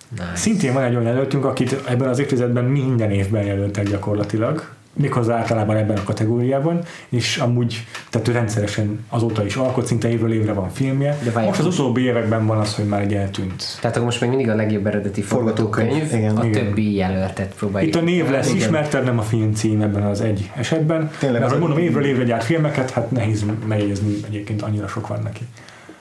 [0.08, 0.30] Nice.
[0.34, 5.76] szintén van egy olyan jelöltünk, akit ebben az évtizedben minden évben jelöltek gyakorlatilag, méghozzá általában
[5.76, 10.70] ebben a kategóriában, és amúgy, tehát ő rendszeresen azóta is alkot, szinte évről évre van
[10.70, 11.18] filmje.
[11.24, 13.64] De várj, Most az utóbbi években van az, hogy már egy eltűnt.
[13.80, 16.64] Tehát akkor most még mindig a legjobb eredeti Forgatókönyv, igen, a igen.
[16.64, 17.94] többi jelöltet próbáljuk.
[17.94, 18.56] Itt a név lesz Igen.
[18.56, 21.10] ismertebb, nem a film cím ebben az egy esetben.
[21.18, 25.42] Tényleg Mert mondom, évről évre gyárt filmeket, hát nehéz megjegyezni, egyébként annyira sok van neki.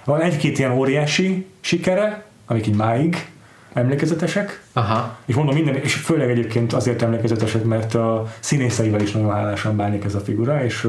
[0.03, 3.27] Van egy-két ilyen óriási sikere, amik így máig
[3.73, 5.17] emlékezetesek, Aha.
[5.25, 10.03] és mondom minden, és főleg egyébként azért emlékezetesek, mert a színészeivel is nagyon hálásan bánik
[10.03, 10.87] ez a figura, és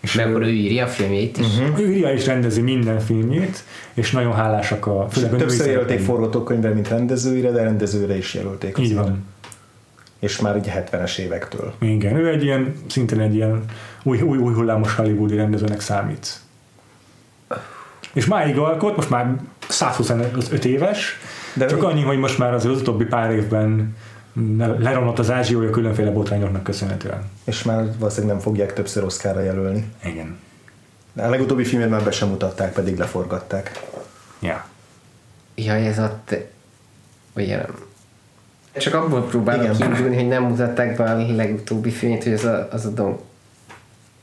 [0.00, 1.46] És Mert akkor ő írja a filmjét is.
[1.46, 1.80] Uh-huh.
[1.80, 6.70] Ő írja és rendezi minden filmjét, és nagyon hálásak a főleg a Többször jelölték forgatókönyvre,
[6.70, 8.78] mint rendezőire, de rendezőre is jelölték.
[8.78, 9.24] Így van.
[10.18, 11.74] És már ugye 70-es évektől.
[11.78, 13.64] Igen, ő egy ilyen, szintén egy ilyen
[14.02, 16.40] új, új, új hullámos hollywoodi rendezőnek számít.
[18.12, 19.36] És máig alkot, most már
[19.68, 21.18] 125 éves,
[21.54, 23.96] De csak ő- annyi, hogy most már az, utóbbi pár évben
[24.78, 27.22] leromlott az ázsiója különféle botrányoknak köszönhetően.
[27.44, 29.92] És már valószínűleg nem fogják többször Oscarra jelölni.
[30.04, 30.38] Igen.
[31.12, 33.86] De a legutóbbi filmet már be sem mutatták, pedig leforgatták.
[34.40, 34.64] Ja.
[35.54, 36.20] Ja, ez a...
[36.24, 36.48] Te...
[37.36, 37.74] Ugye nem.
[38.72, 39.76] Csak abból próbálok Igen.
[39.76, 43.18] kiindulni, hogy nem mutatták be a legutóbbi filmét, hogy az a, az a Don...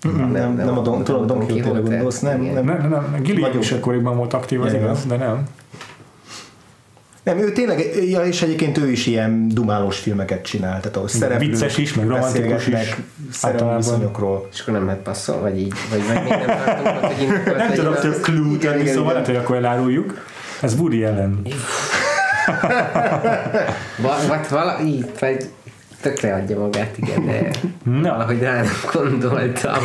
[0.01, 2.65] Nem, nem, nem, a Don, tudom, Don Quixote-re gondolsz, nem, nem.
[2.65, 4.83] Nem, nem, nem, Gilliam is akkoriban volt aktív, az Igen.
[4.83, 5.47] igaz, de nem.
[7.27, 11.49] Nem, ő tényleg, ja, és egyébként ő is ilyen dumálós filmeket csinál, tehát ahol szereplők
[11.49, 12.95] Vicces is, meg romantikus is.
[13.31, 14.47] szerelmi viszonyokról.
[14.53, 17.71] És akkor nem lehet passzol, vagy így, vagy meg még nem tartunk hogy indokolt Nem
[17.71, 20.25] tudom több clue igen, szóval lehet, hogy akkor eláruljuk.
[20.61, 21.41] Ez Woody Allen.
[23.97, 25.49] Va- Vagy vala, így, vagy
[26.01, 27.49] tökre adja magát, igen, de
[28.01, 28.09] Na.
[28.09, 29.73] valahogy rá nem gondoltam.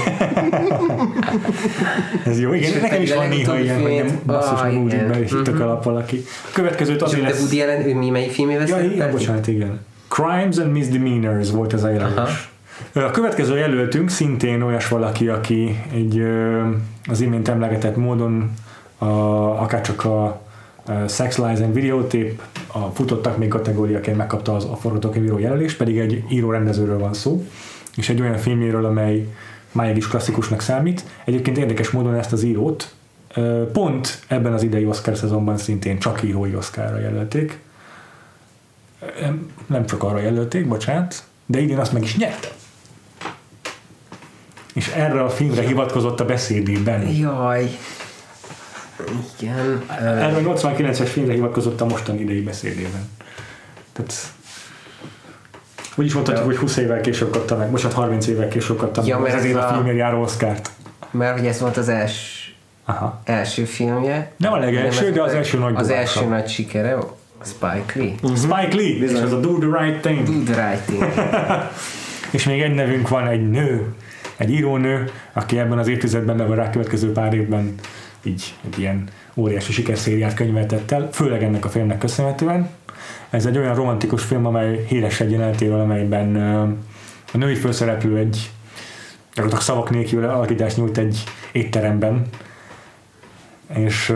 [2.26, 5.32] Ez jó, igen, És nekem is van néha ilyen, hogy nem basszus, Ah, hogy is
[5.32, 5.62] itt Mhm.
[5.62, 6.24] alap valaki.
[6.44, 7.40] A következőt azért de lesz...
[7.40, 9.80] Woody Allen, ő mi melyik filmével Ja, igen, bocsánat, igen.
[10.08, 11.96] Crimes and Misdemeanors volt ez a Aha.
[11.96, 12.50] jelölés.
[12.94, 16.22] A következő jelöltünk szintén olyas valaki, aki egy
[17.10, 18.50] az imént emlegetett módon
[18.98, 19.06] a,
[19.62, 20.40] akárcsak a
[21.08, 22.32] Sex Lies and Videotape
[22.66, 27.46] a futottak még kategóriaként megkapta az, a forgatókönyvíró jelölést, pedig egy író-rendezőről van szó,
[27.96, 29.26] és egy olyan filmjéről, amely
[29.72, 31.04] máig is klasszikusnak számít.
[31.24, 32.94] Egyébként érdekes módon ezt az írót
[33.34, 37.58] ö, pont ebben az idei Oscar szezonban szintén csak írói Oscarra jelölték.
[39.20, 42.48] Nem, nem csak arra jelölték, bocsánat, de idén azt meg is nyerte.
[44.74, 47.08] És erre a filmre hivatkozott a beszédében.
[47.08, 47.70] Jaj.
[49.40, 49.82] Igen.
[50.00, 53.08] Erre a 89-es filmre hivatkozott a mostani idei beszédében.
[53.92, 54.12] Tehát
[55.96, 59.18] úgy is mondhatjuk, hogy 20 évvel később kapta meg, bocsánat, 30 évvel később kapta Ja,
[59.18, 60.70] meg mert ezért ez a a- filmért járó Oscart.
[61.10, 62.40] Mert hogy ez volt az els,
[62.84, 63.20] Aha.
[63.24, 64.32] első filmje.
[64.36, 66.96] Nem a legelső, de az első nagy Az első nagy sikere,
[67.44, 68.12] Spike Lee.
[68.36, 70.44] Spike Lee, és az a Do the Right Thing.
[70.44, 71.12] Do the right thing.
[72.30, 73.94] És még egy nevünk van, egy nő,
[74.36, 77.74] egy írónő, aki ebben az évtizedben, meg a rákövetkező pár évben
[78.22, 82.70] így egy ilyen óriási sikerszériát könyveltett el, főleg ennek a filmnek köszönhetően.
[83.30, 86.36] Ez egy olyan romantikus film, amely híres egy jelenetéről, amelyben
[87.32, 88.50] a női főszereplő egy
[89.34, 92.26] gyakorlatilag szavak nélkül alakítást nyújt egy étteremben,
[93.74, 94.14] és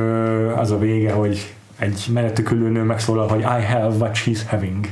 [0.57, 4.87] az a vége, hogy egy mellettük ülő nő megszólal, hogy I have what she's having.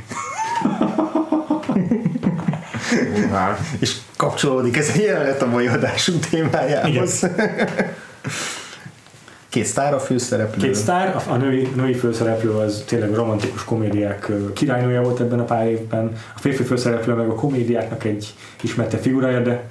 [3.78, 7.26] És kapcsolódik ez a jelenet a mai adásunk témájához.
[9.54, 10.62] Két sztár a főszereplő.
[10.62, 15.66] Két sztár, a, női, női főszereplő az tényleg romantikus komédiák királynője volt ebben a pár
[15.66, 19.70] évben, a férfi főszereplő meg a komédiáknak egy ismerte figurája, de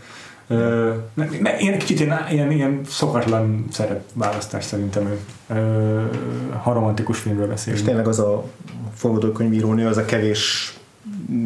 [1.13, 5.19] ne, ilyen kicsit ilyen, ilyen, ilyen szokatlan szerepválasztás szerintem ő,
[5.55, 6.01] ö,
[6.61, 7.85] ha romantikus filmről És beszélünk.
[7.85, 8.43] tényleg az a
[8.93, 10.73] forgatókönyvírónő, az a kevés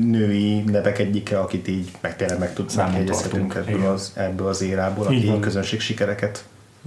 [0.01, 4.47] női nevek egyike, akit így meg tényleg meg tud Számon megjegyezhetünk tartunk, ebből az, ebből
[4.47, 6.43] az érából, aki közönség sikereket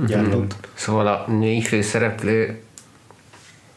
[0.06, 0.68] gyártott.
[0.74, 2.62] Szóval a női főszereplő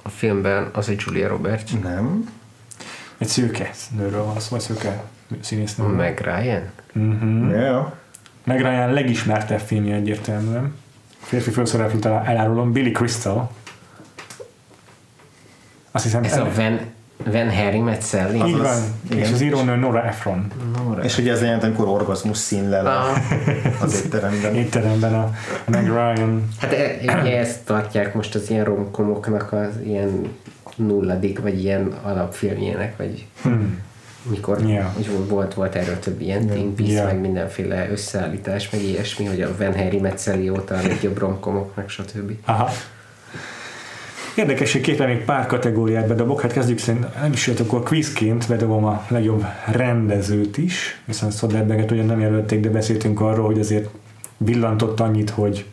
[0.01, 2.29] a filmben az egy Julia Roberts, Nem.
[3.17, 5.03] Egy szőke nőről van szó, vagy szőke
[5.41, 5.95] színésznőről.
[5.95, 6.69] meg Ryan.
[6.95, 7.51] Uh-huh.
[7.51, 7.97] Ja.
[8.43, 10.75] Meg Ryan legismertebb filmje egyértelműen.
[11.19, 13.51] Férfi főszereplőt el- elárulom, Billy Crystal.
[15.91, 16.79] Azt hiszem, Ez a Van,
[17.31, 18.35] Van Harry Met Sally.
[18.35, 18.81] Így az- van.
[19.11, 19.23] igen.
[19.23, 20.47] És az írónő Nora Ephron.
[20.85, 21.03] Nora.
[21.03, 23.17] És ugye ez jelent, amikor orgazmus színlel a- Ah.
[23.81, 24.55] az étteremben.
[24.55, 25.31] Étteremben a
[25.67, 26.47] Meg Ryan.
[26.59, 30.27] Hát e, ugye ezt tartják most az ilyen romkomoknak az ilyen
[30.75, 33.79] nulladik, vagy ilyen alapfilmjének, vagy Hmm.
[34.29, 34.85] mikor Yeah.
[34.97, 37.05] úgy volt, volt erről több ilyen Twin Peaks, Yeah.
[37.05, 41.75] meg mindenféle összeállítás, meg ilyesmi, hogy a Van Harry Met Sally óta a legjobb romkomok,
[41.75, 42.31] meg stb.
[42.45, 42.69] Aha.
[44.35, 49.05] Érdekességképpen még pár kategóriát bedobok, hát kezdjük szerint, nem is jött, akkor quizként bedobom a
[49.07, 53.89] legjobb rendezőt is, viszont Soderberget ugyan nem jelölték, de beszéltünk arról, hogy azért
[54.37, 55.65] villantott annyit, hogy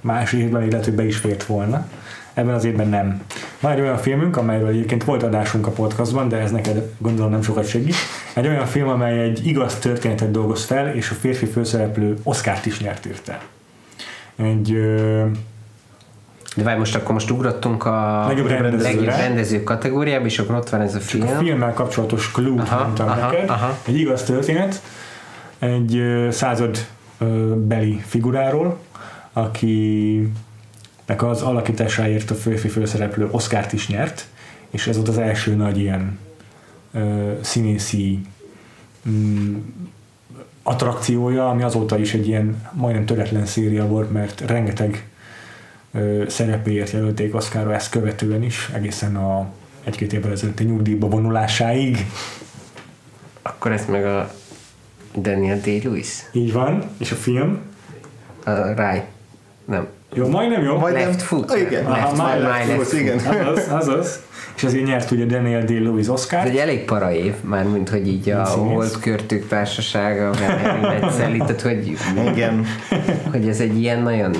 [0.00, 1.88] más évben még be is fért volna.
[2.34, 3.22] Ebben az évben nem.
[3.60, 7.42] Van egy olyan filmünk, amelyről egyébként volt adásunk a podcastban, de ez neked gondolom nem
[7.42, 7.94] sokat segít.
[8.34, 12.80] Egy olyan film, amely egy igaz történetet dolgoz fel, és a férfi főszereplő Oscárt is
[12.80, 13.40] nyert érte.
[14.36, 15.24] Egy ö,
[16.56, 18.82] De várj, most akkor most ugrottunk a Legjobb rendezőre.
[18.82, 21.28] legjobb rendező kategóriába, és akkor ott van ez a film.
[21.28, 23.48] a filmmel kapcsolatos clue mondtam aha, neked.
[23.48, 23.78] aha.
[23.86, 24.82] Egy igaz történet,
[25.58, 26.86] egy század
[27.56, 28.78] beli figuráról,
[29.32, 30.32] akinek
[31.16, 34.26] az alakításáért a főfi főszereplő Oscárt is nyert,
[34.70, 36.18] és ez volt az első nagy ilyen
[36.92, 38.20] ö, színészi
[39.08, 39.56] mm,
[40.62, 45.06] attrakciója, ami azóta is egy ilyen majdnem töretlen széria volt, mert rengeteg
[46.28, 49.46] szerepéért jelölték Oscarra ezt követően is, egészen a
[49.84, 52.06] egy-két évvel ezelőtti nyugdíjba vonulásáig.
[53.42, 54.32] Akkor ez meg a
[55.16, 56.08] Daniel Day-Lewis?
[56.32, 57.58] Így van, és a film.
[58.44, 59.04] A Right.
[59.64, 59.86] Nem.
[60.14, 60.76] Jó, majdnem jó.
[60.78, 61.50] Majdnem- Left foot.
[61.50, 61.88] Ah, igen.
[61.90, 63.00] Left, Aha, my, my my left foot.
[63.00, 63.18] igen.
[63.18, 64.20] Azaz, azaz.
[64.56, 66.46] És azért nyert ugye Daniel Day-Lewis Ez Oscar.
[66.46, 68.72] egy elég para év, mármint, hogy így a színész.
[68.72, 70.30] Holdkörtők társasága,
[70.82, 71.96] Metzeli, tehát hogy,
[72.32, 72.66] Igen.
[73.30, 74.34] hogy ez egy ilyen nagyon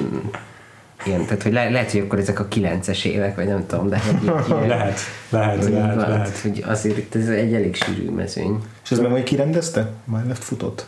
[1.05, 3.99] ilyen, tehát hogy le, lehet, hogy akkor ezek a 9-es évek, vagy nem tudom, de
[3.99, 4.99] hogy így, Lehet,
[5.29, 6.39] lehet, hogy, lehet, van, lehet.
[6.39, 8.59] hogy azért itt ez egy elég sűrű mezőny.
[8.85, 9.91] És ez meg majd kirendezte?
[10.05, 10.87] Már left futott?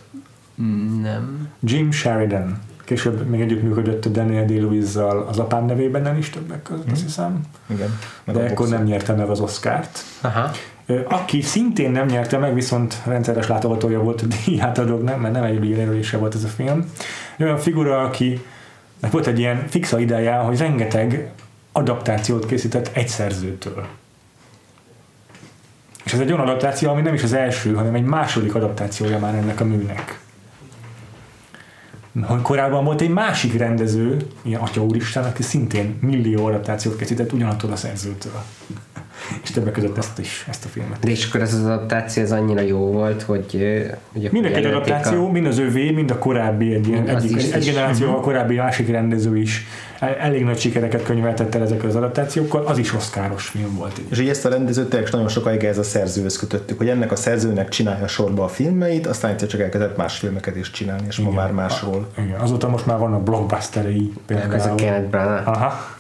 [1.03, 1.49] Nem.
[1.61, 2.59] Jim Sheridan.
[2.85, 7.41] Később még együttműködött a Daniel Day-Lewis-zal az apám nevében is többek között, azt hiszem.
[7.67, 7.99] Igen.
[8.25, 8.79] Meg De a ekkor boxer.
[8.79, 10.05] nem nyerte meg az Oscárt.
[10.21, 10.51] Aha.
[11.09, 16.17] Aki szintén nem nyerte meg, viszont rendszeres látogatója volt a díjátadóknak, mert nem egy jelölése
[16.17, 16.85] volt ez a film.
[17.41, 18.43] Olyan figura, aki
[19.11, 21.31] volt egy ilyen fixa ideje, hogy rengeteg
[21.73, 23.87] adaptációt készített egy szerzőtől.
[26.05, 29.35] És ez egy olyan adaptáció, ami nem is az első, hanem egy második adaptációja már
[29.35, 30.21] ennek a műnek.
[32.43, 37.77] Korábban volt egy másik rendező, ilyen Atya Úristen, aki szintén millió adaptációt készített ugyanattól a
[37.77, 38.43] szerzőtől.
[39.43, 40.99] És többek között ezt is, ezt a filmet.
[40.99, 43.53] De és akkor ez az adaptáció az annyira jó volt, hogy,
[44.13, 47.09] hogy akkor Mind a két jelölték adaptáció, mind az övé, mind a korábbi egy, ilyen,
[47.09, 47.73] egyik, is, egy, egy is.
[47.73, 49.67] generáció, a korábbi másik rendező is
[49.99, 54.01] el- elég nagy sikereket könyveltett el ezekkel az adaptációkkal, az is oszkáros film volt.
[54.09, 57.17] És így ezt a rendezőt tényleg nagyon sokáig ez a szerzőhöz kötöttük, hogy ennek a
[57.17, 61.31] szerzőnek csinálja sorba a filmeit, aztán egyszer csak elkezdett más filmeket is csinálni, és ma
[61.31, 62.11] már másról.
[62.19, 64.77] Igen, azóta most már vannak blockbusterei Meg ez a például.
[64.77, 65.49] Kenneth Branagh.
[65.49, 65.97] Aha.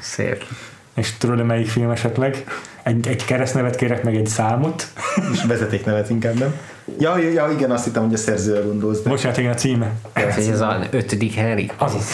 [0.00, 0.44] Szép.
[0.94, 2.44] És tudod melyik film esetleg?
[2.82, 4.86] Egy, egy keresztnevet kérek, meg egy számot.
[5.32, 6.54] És vezetéknevet inkább nem.
[6.98, 9.92] Ja, ja, ja, igen, azt hittem, hogy a szerzőre gondolsz, de Bocsánat, igen, a címe.
[10.12, 11.70] Ez, az ötödik Henry.
[11.78, 12.04] Azaz.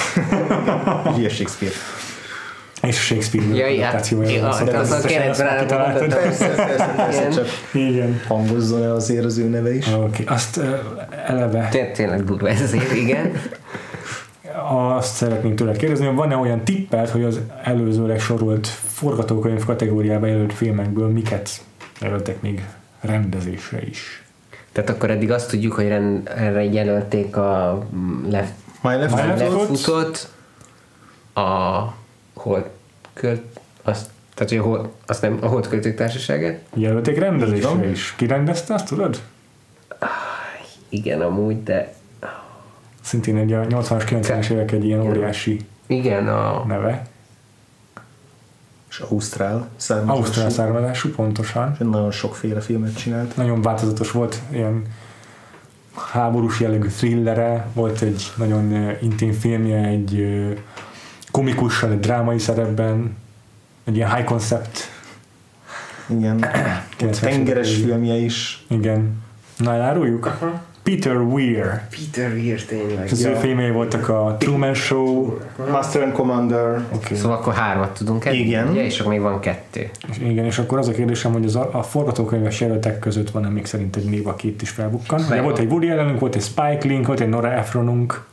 [1.15, 1.74] hülye Shakespeare.
[2.82, 6.15] És Shakespeare Ja, ja, adaptációja ja, van, szóval az a kitaláltad.
[6.15, 7.31] Persze, persze, persze, Igen.
[7.31, 8.20] csak Igen.
[8.28, 9.86] hangozzon el azért az ő neve is.
[9.86, 10.24] Oké, okay.
[10.35, 10.65] azt uh,
[11.27, 13.32] eleve Té- Tényleg durva ez az év, igen.
[14.73, 20.53] Azt szeretném tőled kérdezni, hogy van-e olyan tipped, hogy az előzőleg sorolt forgatókönyv kategóriába jelölt
[20.53, 21.51] filmekből miket
[22.01, 22.65] jelöltek még
[23.01, 24.25] rendezésre is?
[24.73, 28.53] Tehát akkor eddig azt tudjuk, hogy ren- erre jelölték a mm, left,
[28.83, 29.53] My Left My Left Foot.
[29.53, 29.71] Foot.
[29.71, 30.29] lefutott,
[31.35, 31.95] a
[32.35, 32.71] hol
[33.13, 33.43] költ,
[33.83, 36.61] azt, tehát hogy a, hol, azt nem, a Holdköltők Társaságát?
[36.75, 38.15] Jelölték rendezésre is.
[38.17, 39.21] Ki rendezte, azt tudod?
[40.89, 41.95] Igen, amúgy, de
[43.01, 47.07] Szintén egy a 80-as, 90-es évek egy ilyen óriási igen, a, neve.
[48.91, 50.19] És Ausztrál származású.
[50.19, 51.77] Ausztrál származású, pontosan.
[51.79, 53.37] Nagyon sokféle filmet csinált.
[53.37, 54.87] Nagyon változatos volt, ilyen
[56.13, 60.27] háborús jellegű thrillere, volt egy nagyon intim filmje, egy
[61.31, 63.17] komikussal, egy drámai szerepben,
[63.85, 64.79] egy ilyen high concept,
[66.07, 66.39] Igen.
[66.39, 68.65] Volt 90-es tengeres filmje is.
[68.69, 69.23] igen.
[69.57, 70.39] Na, eláruljuk?
[70.82, 71.81] Peter Weir.
[71.90, 73.09] Peter Weir tényleg.
[73.11, 75.39] Az ő filmjei voltak a Truman Show,
[75.70, 76.85] Master and Commander.
[76.93, 77.16] okay.
[77.16, 78.69] Szóval akkor hármat tudunk ebből, Igen.
[78.69, 78.85] Ugye?
[78.85, 79.90] És akkor még van kettő.
[80.11, 83.48] és igen, és akkor az a kérdésem, hogy az a, a forgatókönyves jelöltek között van-e
[83.48, 85.20] még szerint egy név, aki itt is felbukkan.
[85.20, 88.24] Ugye volt egy Woody Allenünk, volt egy Spike Link, volt egy Nora Ephronunk.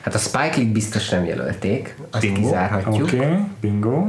[0.00, 2.40] Hát a Spike Lee biztos nem jelölték, azt Bingo.
[2.40, 3.06] kizárhatjuk.
[3.06, 4.06] Oké, okay, bingo.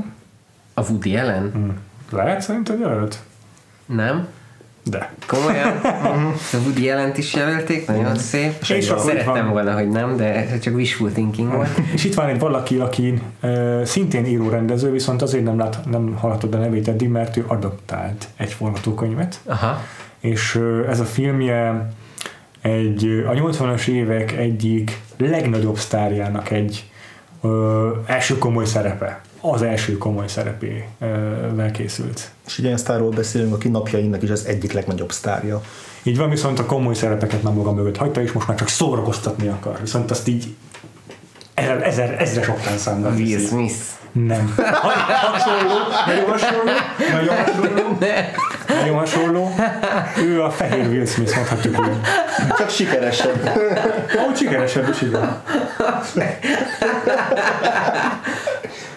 [0.74, 1.52] A Woody Allen?
[1.54, 2.16] Hm.
[2.16, 3.20] Lehet szerinted jelölt?
[3.86, 4.28] Nem.
[4.84, 5.14] De.
[5.28, 5.78] Komolyan?
[6.54, 8.54] a Woody Allen-t is jelölték, nagyon szép.
[8.70, 11.82] És akkor itt Szerettem volna, hogy nem, de ez csak wishful thinking volt.
[11.96, 16.54] És itt van egy valaki, aki uh, szintén író-rendező, viszont azért nem, lát, nem hallhatod
[16.54, 19.40] a nevét eddig, mert ő adaptált egy forgatókönyvet.
[19.46, 19.82] Aha.
[20.20, 21.90] És uh, ez a filmje
[22.62, 26.90] egy, ö, a 80-as évek egyik legnagyobb sztárjának egy
[27.42, 27.52] uh,
[28.06, 29.22] első komoly szerepe.
[29.46, 32.30] Az első komoly szerepével készült.
[32.46, 35.62] És egy ilyen sztárról beszélünk, aki napjainknak is az egyik legnagyobb sztárja.
[36.04, 39.48] Így van, viszont a komoly szerepeket már maga mögött hagyta, és most már csak szórakoztatni
[39.48, 39.78] akar.
[39.82, 40.56] Viszont azt így
[41.54, 43.40] ezer, ezer, ezres oktán számmal Will.
[43.48, 43.76] Smith.
[44.12, 44.54] Nem.
[44.58, 44.90] Ha-
[45.32, 45.76] Hasonló,
[46.06, 46.64] nagyon hasonló,
[47.12, 47.98] nagyon hasonló,
[48.68, 49.56] nagyon hasonló.
[50.18, 51.98] Ő a fehér Will Smith, mondhatjuk úgy.
[52.58, 53.46] Csak sikeresebb.
[54.18, 55.42] Ahogy sikeresebb is, igen.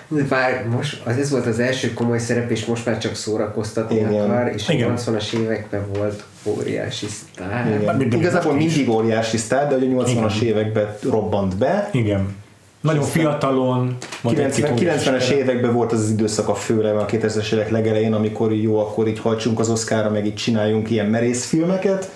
[0.08, 4.30] Bár most, az ez volt az első komoly szerep, és most már csak szórakoztatni Igen.
[4.30, 4.90] akar, és Igen.
[4.90, 7.80] a 80-as években volt óriási sztár.
[7.80, 7.96] Igen.
[7.96, 11.88] mindig Igazából mindig óriási sztár, de hogy a 80-as években robbant be.
[11.92, 12.36] Igen.
[12.80, 13.96] Nagyon fiatalon.
[14.22, 17.52] volt egy 90, két 90-es óriási években volt az az időszak a főleg a 2000-es
[17.52, 22.10] évek legelején, amikor jó, akkor így hajtsunk az Oszkára, meg így csináljunk ilyen merész filmeket,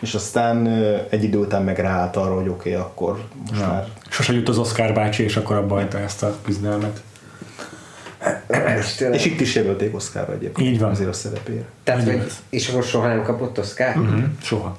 [0.00, 0.66] és aztán
[1.10, 3.18] egy idő után meg ráállt arra, hogy oké, okay, akkor
[3.48, 3.66] most Ja.
[3.66, 7.02] már Sose jut az Oscar bácsi, és akkor abba hagyta ezt a küzdelmet.
[9.12, 10.68] És itt is jelölték Oszkára egyébként.
[10.68, 10.90] Így van.
[10.90, 11.64] Azért a szerepére.
[11.82, 13.96] Tehát, hogy, és akkor soha nem kapott Oscar?
[13.98, 14.22] Mm.
[14.42, 14.78] Soha.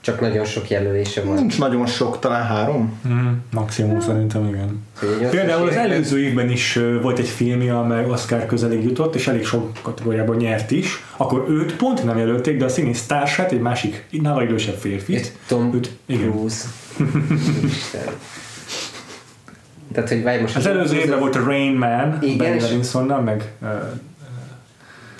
[0.00, 1.38] Csak nagyon sok jelölése volt.
[1.38, 3.00] Nincs nagyon sok, talán három.
[3.08, 4.86] Mm, maximum szerintem igen.
[4.98, 9.14] Hogy a 80-as Például az előző évben is volt egy filmje, amely Oscar közelig jutott,
[9.14, 11.04] és elég sok kategóriában nyert is.
[11.16, 15.32] Akkor őt pont nem jelölték, de a színész társát, egy másik, nála idősebb férfit.
[15.46, 16.30] Tom Őt- igen.
[16.30, 16.64] Cruise.
[19.94, 20.56] Tehát, hogy várj most...
[20.56, 23.52] Az előző évben volt a Rain Man, és- Levinsonnal, meg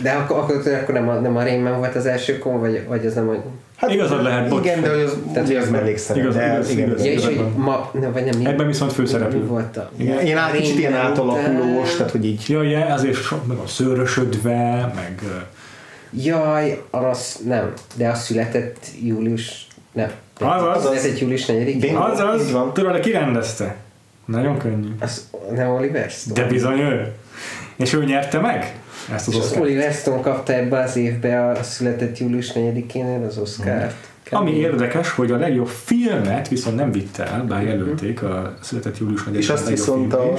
[0.02, 2.84] De akkor, akkor, akkor nem, a, nem a Rain Man volt az első kom, vagy,
[2.88, 3.32] vagy az nem a...
[3.76, 4.64] Hát Igazad lehet, bocs.
[4.64, 6.22] Igen, de hogy az, Tehát ugye az mellékszerep.
[6.22, 8.96] igaz- igaz- igen, igaz- Ja, és hogy ma, ne, vagy nem, mi, ebben viszont mi
[8.96, 9.46] főszereplő.
[9.46, 9.90] volt a...
[9.96, 13.66] Igen, Én át kicsit ilyen átalakulós, tehát hogy így Ja, ja, azért so, meg a
[13.66, 15.22] szőrösödve, meg
[16.10, 19.66] Jaj, az nem, de az született július...
[19.92, 20.10] Nem.
[20.40, 20.82] Azaz.
[20.84, 22.00] Született július 4 Bingo.
[22.02, 23.76] azaz, tudod, ki rendezte?
[24.24, 24.88] Nagyon könnyű.
[25.00, 26.40] Az nem Oliver Stone.
[26.40, 27.12] De bizony ő.
[27.76, 28.78] És ő nyerte meg
[29.14, 29.56] ezt az És az.
[29.60, 33.94] Oliver Stone kapta ebbe az évbe a született július 4-én az Oscar-t.
[34.30, 39.24] Ami érdekes, hogy a legjobb filmet viszont nem vitte el, bár jelölték a született július
[39.24, 40.32] 4 És azt viszont a,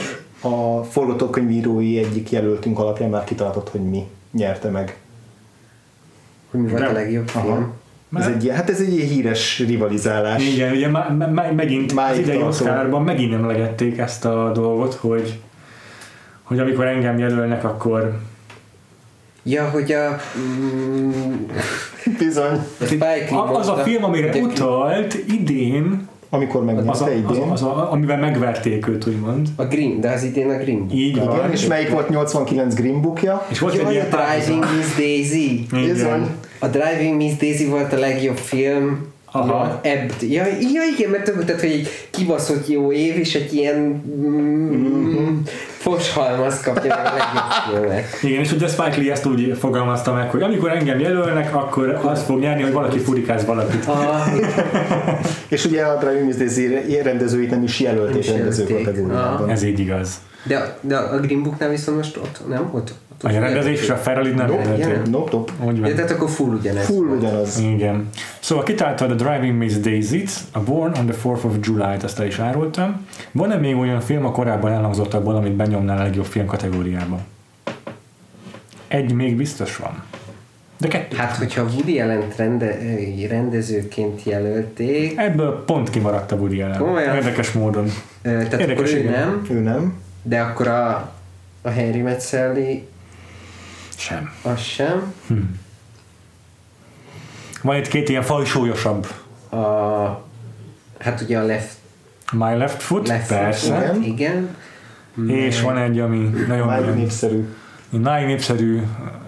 [0.48, 4.98] a forgatókönyvírói egyik jelöltünk alapján már kitartott, hogy mi nyerte meg.
[6.52, 6.92] Hogy mi volt Nem.
[6.92, 7.42] a legjobb Aha.
[7.46, 7.74] film.
[8.22, 10.44] Ez egy, hát ez egy ilyen híres rivalizálás.
[10.48, 12.42] Igen, ugye má, má, má, megint Máig az idei.
[12.42, 15.40] Oscarban megint emlegették ezt a dolgot, hogy
[16.44, 18.20] hogy amikor engem jelölnek, akkor
[19.44, 20.18] Ja, hogy a...
[20.40, 21.34] Mm,
[22.18, 22.60] Bizony.
[22.80, 27.42] a Spike Lee a- az a film, amire utalt idén, Amikor az, az, idén.
[27.42, 29.48] a, az a, amivel megverték őt, úgymond.
[29.56, 30.94] A Green, de az idén a Green Book.
[30.94, 31.36] Így van.
[31.36, 33.46] Igen, és melyik volt 89 Green Bookja?
[33.50, 34.76] És volt egy ilyen a Driving párhuzam.
[34.78, 35.66] Miss Daisy.
[35.72, 36.30] Igen.
[36.60, 39.14] A Driving Miss Daisy volt a legjobb film.
[39.32, 39.80] Aha.
[39.84, 44.04] Ebb, ja, ja, igen, mert tudod, tehát, hogy egy kibaszott jó év, és egy ilyen
[44.18, 45.42] mm,
[45.86, 48.24] foshalmaz kapja meg a legjobb filmet.
[48.24, 52.24] Igen, és ugye Spike Lee ezt úgy fogalmazta meg, hogy amikor engem jelölnek, akkor az
[52.24, 53.86] fog nyerni, hogy valaki furikáz valakit.
[53.86, 54.28] Ah,
[55.56, 59.50] És ugye a Driving Miss Daisy rendezőit nem is jelölték rendező kategóriában.
[59.50, 60.20] Ez így igaz.
[60.44, 62.70] de, de a Green Booknál viszont most ott nem?
[62.74, 65.12] Ott A rendezés és a Ferrari nem Nope, jelölték.
[65.12, 65.52] Nope, nope.
[65.64, 65.96] Úgy Ja, van.
[65.96, 66.86] tehát akkor full ugyanez.
[66.86, 67.60] Full ugyanaz.
[67.60, 68.10] Igen.
[68.40, 72.26] Szóval kitaláltad a Driving Miss Daisy-t, a Born on the 4th of July-t, ezt el
[72.26, 73.08] is árultam.
[73.32, 77.20] Van-e még olyan film a korábban elhangzottakból, amit benyomnál a legjobb film kategóriába?
[78.88, 80.04] Egy még biztos van.
[80.80, 81.16] De kettő.
[81.16, 82.78] Hát, hogyha Woody allen rende,
[83.30, 86.78] rendezőként jelölték, Ebből pont kimaradt a Woody Allen.
[86.78, 87.16] Komolyan?
[87.16, 87.86] Érdekes módon.
[88.22, 89.12] ö, tehát Érdekes, akkor ő igen.
[89.12, 89.94] nem, Ő nem.
[90.24, 91.12] de akkor a,
[91.62, 92.88] a Henry Met Sally
[93.98, 94.34] Sem.
[94.42, 95.14] az sem.
[97.62, 99.08] Van itt két ilyen fajsúlyosabb.
[99.50, 99.58] A,
[101.00, 101.76] hát ugye a Left,
[102.32, 103.92] My Left Foot, left persze.
[103.94, 104.56] Foot, igen.
[105.28, 106.18] És van egy, ami
[106.48, 107.56] nagyon nagyon népszerű.
[107.90, 108.82] nagyon népszerű,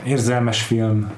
[0.06, 1.12] érzelmes film,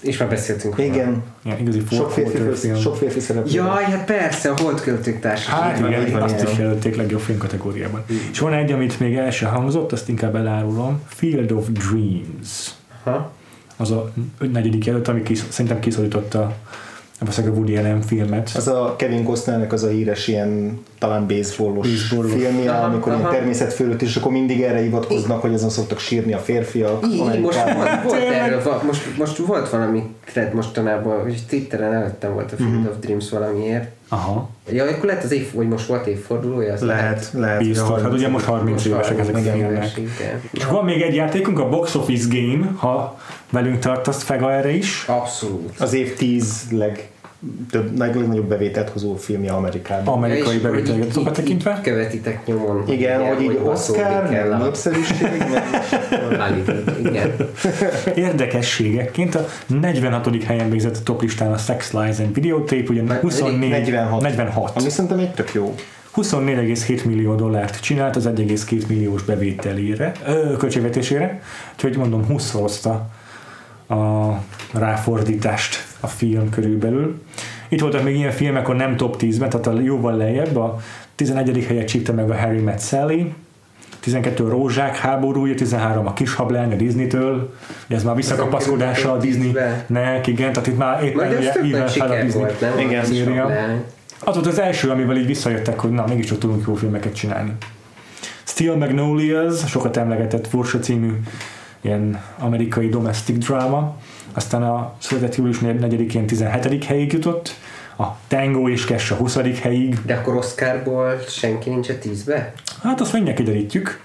[0.00, 0.88] És már beszéltünk róla.
[0.88, 1.22] Igen.
[1.44, 3.52] ilyen igazi Sok férfi, sok férfi szereplő.
[3.52, 5.60] Jaj, hát persze, a Holdköltők társaság.
[5.60, 6.52] Hát Így van, igen, azt igen.
[6.52, 8.04] is jelölték legjobb film kategóriában.
[8.30, 12.70] És van egy, amit még el sem hangzott, azt inkább elárulom, Field of Dreams.
[13.04, 13.32] Aha.
[13.76, 14.12] Az a
[14.52, 16.56] negyedik jelölt, ami kis, szerintem kiszorította
[17.20, 18.52] a Woody Allen filmet.
[18.54, 23.32] Az a Kevin Costnernek az a híres ilyen talán baseballos filmje, Aha, amikor ilyen aha.
[23.34, 27.62] természet fölött, és akkor mindig erre hivatkoznak, hogy azon szoktak sírni a férfiak Így, most
[27.72, 32.56] volt, volt erről, va- most, most volt valami thread mostanában, hogy Twitteren előttem volt a
[32.56, 32.86] Field Mhm.
[32.86, 33.88] of Dreams valamiért.
[34.08, 36.72] Aha, Ja, akkor lehet az év, hogy most volt évfordulója?
[36.72, 37.58] Az Lehet, lehet.
[37.58, 37.88] biztos.
[37.88, 40.00] hogy Hát ugye most 30 Most évesek ezek a 30 filmek.
[40.50, 43.18] És van még egy játékunk, a Box Office Game, ha
[43.50, 45.04] velünk tartasz Fega erre is.
[45.06, 45.80] Abszolút.
[45.80, 47.08] Az év tíz leg
[47.70, 50.14] több, legnagyobb bevételt hozó filmje Amerikában.
[50.14, 51.80] Amerikai bevételeket tekintve.
[51.82, 52.88] Követitek nyomon.
[52.88, 55.44] Igen, hogy így Oscar, el meg a népszerűség,
[56.38, 57.34] meg igen.
[58.14, 60.42] Érdekességekként a 46.
[60.44, 64.20] helyen végzett a top listán a Sex Lies and Videotape, ugye 24, 46.
[64.20, 64.76] 46.
[64.76, 65.74] Ami szerintem egy tök jó.
[66.16, 71.42] 24,7 millió dollárt csinált az 1,2 milliós bevételére, ö, költségvetésére,
[71.74, 73.08] úgyhogy mondom 20 hozta
[73.88, 74.32] a
[74.72, 77.22] ráfordítást a film körülbelül.
[77.68, 80.80] Itt voltak még ilyen filmek, akkor nem top 10-ben, tehát a jóval lejjebb, a
[81.14, 81.64] 11.
[81.64, 83.32] helyet csípte meg a Harry Met Sally,
[84.00, 87.54] 12 a Rózsák háborúja, 13 a Kis hablány a Disney-től,
[87.88, 92.40] ez már visszakapaszkodása a Disney-nek, igen, tehát itt már éppen tök ível fel a Disney
[92.40, 92.78] volt, nem?
[92.78, 93.50] Igen, széria.
[94.20, 97.52] Az volt az első, amivel így visszajöttek, hogy na, mégiscsak tudunk jó filmeket csinálni.
[98.44, 101.10] Steel Magnolias, sokat emlegetett Fursa című
[101.86, 103.96] ilyen amerikai domestic drama,
[104.32, 106.84] aztán a született július 4-én 17.
[106.84, 107.54] helyig jutott,
[107.98, 109.38] a Tango és Cash a 20.
[109.60, 112.52] helyig, De akkor Oscarból senki nincs a tízbe?
[112.82, 114.00] hát azt mindjárt kiderítjük.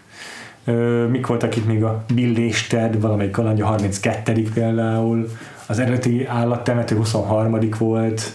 [0.65, 4.43] Ö, mik voltak itt még a Bill és Ted, valamelyik kalandja 32.
[4.53, 5.29] például,
[5.67, 7.59] az eredeti állattemető 23.
[7.77, 8.31] volt.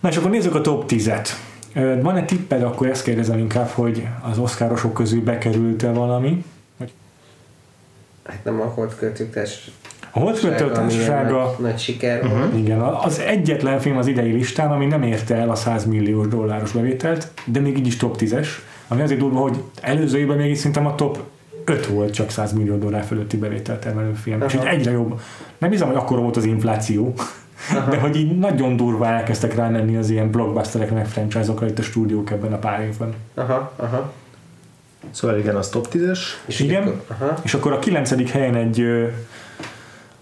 [0.00, 1.28] Na és akkor nézzük a top 10-et.
[1.74, 6.44] Ö, Van-e tipped, akkor ezt kérdezem inkább, hogy az oszkárosok közül bekerült-e valami?
[8.24, 9.70] Hát nem a holdköltőktes
[10.10, 12.56] A Holdföldtől társasága, nagy, nagy siker volt.
[12.56, 16.72] igen, az egyetlen film az idei listán, ami nem érte el a 100 milliós dolláros
[16.72, 18.48] bevételt, de még így is top 10-es,
[18.88, 21.18] ami azért durva, hogy előző évben még szerintem a top
[21.64, 24.42] 5 volt csak 100 millió dollár fölötti bevételt termelő film.
[24.42, 24.64] És Aha.
[24.64, 25.20] így egyre jobb.
[25.58, 27.14] Nem hiszem, hogy akkor volt az infláció,
[27.90, 32.30] de hogy így nagyon durván elkezdtek rámenni az ilyen blockbusterekre, meg franchise-okra itt a stúdiók
[32.30, 33.14] ebben a pár évben.
[33.34, 34.12] Aha, aha.
[35.10, 36.18] Szóval igen, az top 10-es.
[36.46, 36.82] És Igen.
[36.82, 37.34] Akkor, aha.
[37.42, 38.86] És akkor a kilencedik helyen egy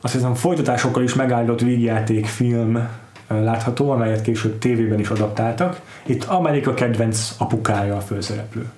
[0.04, 2.88] azt hiszem folytatásokkal is megállított vígjátékfilm
[3.28, 5.80] ö, látható, amelyet később tévében is adaptáltak.
[6.06, 8.70] Itt Amerika kedvenc apukája a főszereplő.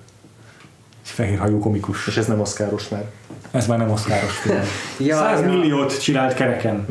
[1.03, 2.07] Egy fehérhajú komikus.
[2.07, 3.05] És ez nem oszkáros már.
[3.51, 4.59] Ez már nem oszkáros film.
[5.07, 5.47] Ja, 100 ja.
[5.47, 6.85] milliót csinált kereken.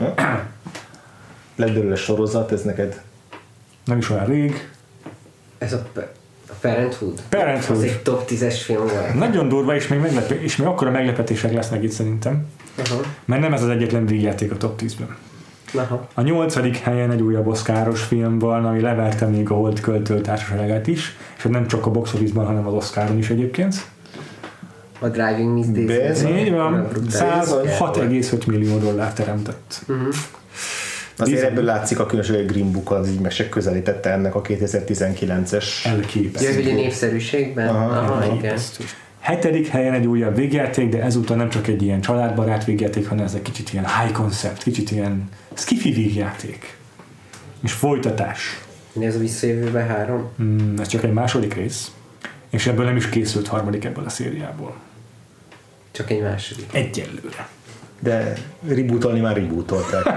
[1.57, 3.03] Lett belőle sorozat, ez neked
[3.85, 4.69] Nem is olyan rég.
[5.59, 5.87] Ez a
[6.65, 7.23] Parenthood.
[7.29, 7.79] Parenthood.
[7.79, 9.15] Az egy top 10-es film volt.
[9.15, 12.47] Nagyon durva, és még, meglepő, és még akkora meglepetések lesznek itt szerintem.
[12.77, 13.01] Aha.
[13.25, 15.17] Mert nem ez az egyetlen vígjáték a top 10-ben.
[15.75, 16.09] Aha.
[16.15, 20.87] A nyolcadik helyen egy újabb oszkáros film van, ami leverte még a Holt költő társaságát
[20.87, 23.75] is, és nem csak a box office-ban, hanem az Oscaron is egyébként.
[24.99, 26.27] A Driving Miss Daisy.
[26.27, 27.49] Így van, Brutális.
[28.29, 29.85] 106,5 millió dollár teremtett.
[31.17, 31.51] Azért Bizony.
[31.53, 35.85] ebből látszik a különbség, hogy Green Book az így meg se közelítette ennek a 2019-es.
[35.85, 36.71] Ja, Elképesztő.
[36.71, 37.69] a népszerűségben?
[37.69, 38.59] Aha, Aha, igen.
[39.21, 43.35] Hetedik helyen egy újabb végjáték, de ezúttal nem csak egy ilyen családbarát végjáték, hanem ez
[43.35, 46.77] egy kicsit ilyen high concept, kicsit ilyen skifi végjáték.
[47.63, 48.61] És folytatás.
[48.93, 50.31] Mi ez a visszajövőben három?
[50.43, 51.91] Mm, ez csak egy második rész,
[52.51, 54.75] és ebből nem is készült harmadik ebből a szériából.
[55.91, 56.67] Csak egy második.
[56.73, 57.49] Egyelőre.
[58.01, 58.33] De
[58.69, 60.05] rebootolni már rebootolták.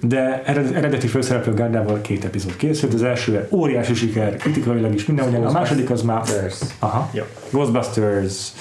[0.00, 5.46] De ered- eredeti főszereplő Gárdával két epizód készült, az első óriási siker, kritikailag is mindenhogyan,
[5.46, 6.22] a második az már...
[6.78, 7.10] Aha.
[7.12, 7.22] Jó.
[7.50, 8.52] Ghostbusters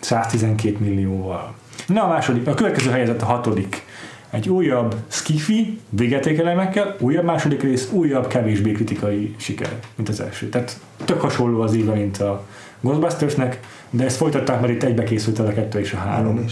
[0.00, 1.54] 112 millióval.
[1.86, 3.84] Na a második, a következő helyezett a hatodik.
[4.30, 10.48] Egy újabb skifi, végetékelemekkel, újabb második rész, újabb, kevésbé kritikai siker, mint az első.
[10.48, 12.44] Tehát tök hasonló az íve, mint a
[12.80, 16.44] Ghostbustersnek, de ezt folytatták, mert itt egybe készült el a kettő és a három.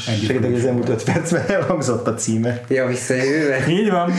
[0.43, 2.61] Hogy az elmúlt 5 percben elhangzott a címe.
[2.69, 3.69] Ja, visszajövőben?
[3.69, 4.13] Így van.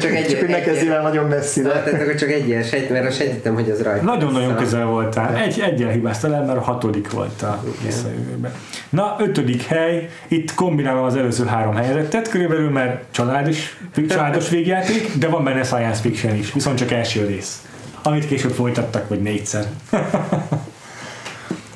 [0.00, 1.68] Csak egy, Csak hogy ne kezdjél el nagyon Na, messzire.
[1.68, 4.04] tehát akkor csak egyes, egy, mert azt sejtettem, hogy az rajta.
[4.04, 5.36] Nagyon-nagyon közel voltál.
[5.36, 8.52] Egy, egyen hibáztál el, mert a hatodik volt a visszajövőben.
[8.90, 15.10] Na, ötödik hely, itt kombinálom az előző három helyezettet, körülbelül, mert család is, családos végjáték,
[15.18, 17.62] de van benne science fiction is, viszont csak első rész,
[18.02, 19.64] amit később folytattak, vagy négyszer.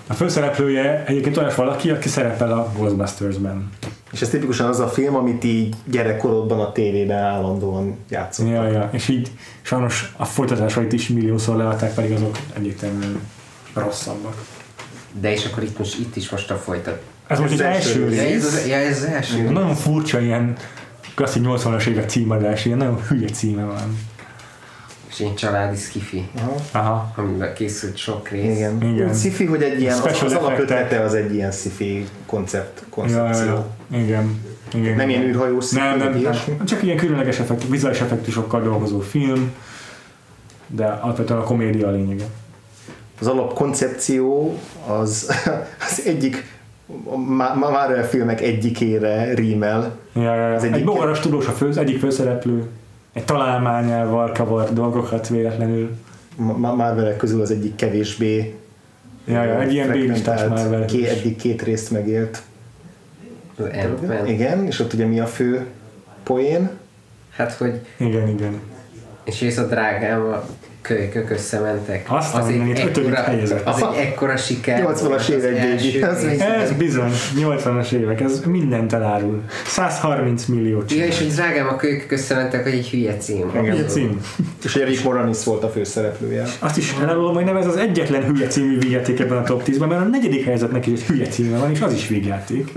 [0.07, 3.71] A főszereplője egyébként olyas valaki, aki szerepel a Ghostbusters-ben.
[4.13, 8.49] És ez tipikusan az a film, amit így gyerekkorodban a tévében állandóan játszott.
[8.49, 8.89] Ja, ja.
[8.93, 9.31] És így
[9.63, 13.21] sajnos a folytatásait is milliószor leadták, pedig azok egyértelműen
[13.75, 14.45] rosszabbak.
[15.21, 17.03] De és akkor itt, most, itt is most a folytat.
[17.27, 18.19] Ez most Ez az első első rész.
[18.19, 18.45] Ja, ez rész.
[18.45, 19.51] az, ja, ez az első.
[19.51, 20.57] Nagyon furcsa ilyen
[21.15, 23.99] klasszik 80-as évek címadás, ilyen nagyon hülye címe van.
[25.17, 26.29] És ilyen családi skifi,
[26.73, 27.13] Aha.
[27.17, 28.57] Amiben készült sok rész.
[28.57, 28.77] Igen.
[28.77, 28.95] Igen.
[28.95, 29.15] Igen.
[29.15, 33.47] Sci-fi, hogy egy ilyen, az, az alapötlete az egy ilyen sci-fi koncept, koncepció.
[33.47, 33.99] ja, ja.
[33.99, 34.41] Igen.
[34.75, 34.97] Igen.
[34.97, 36.65] Nem ilyen űrhajós sci-fi, nem, nem, nem.
[36.65, 39.53] Csak ilyen különleges effektus, vizuális effektusokkal dolgozó film,
[40.67, 42.25] de alapvetően a komédia a lényege.
[43.21, 45.31] Az alapkoncepció az,
[45.91, 46.55] az egyik
[47.61, 49.97] Marvel filmek egyikére rímel.
[50.15, 50.55] Ja, ja, ja.
[50.55, 52.67] Az Egy egyik- bogaras tudós a fő, egyik főszereplő,
[53.17, 55.97] egy találmányával kavar dolgokat véletlenül.
[56.37, 58.55] Ma- Marvelek közül az egyik kevésbé
[59.25, 60.85] Ja, ja, egy ilyen B-listás Marvel.
[60.85, 62.43] Ké, eddig két részt megélt.
[64.27, 65.67] Igen, és ott ugye mi a fő
[66.23, 66.71] poén?
[67.31, 68.61] Hát, hogy Igen, igen.
[69.25, 70.45] És jössz a drágám a
[70.87, 72.05] kölykök összementek.
[72.09, 73.67] Azt a mindenit, ötödik helyezett.
[73.67, 74.83] Az egy ekkora siker.
[74.83, 76.41] 80-as volt az évek első végi, az rész.
[76.41, 79.43] Ez bizony, 80-as évek, ez mindent elárul.
[79.67, 81.07] 130 millió Ja, csinál.
[81.07, 83.51] és hogy drágám a kölykök összementek, hogy egy hülye cím.
[83.51, 84.21] Hülye cím.
[84.65, 86.45] És Erik Moranis volt a főszereplője.
[86.59, 89.89] Azt is elárulom, hogy nem ez az egyetlen hülye című végjáték ebben a top 10-ben,
[89.89, 92.73] mert a negyedik helyzetnek is egy hülye címe van, és az is végjáték.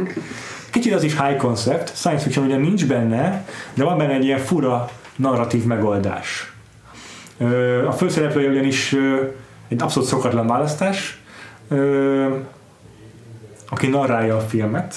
[0.69, 4.39] Kicsit az is high concept, science fiction ugyan nincs benne, de van benne egy ilyen
[4.39, 6.48] fura narratív megoldás.
[7.87, 8.95] A főszereplője ugyanis
[9.67, 11.21] egy abszolút szokatlan választás,
[13.69, 14.95] aki narrálja a filmet,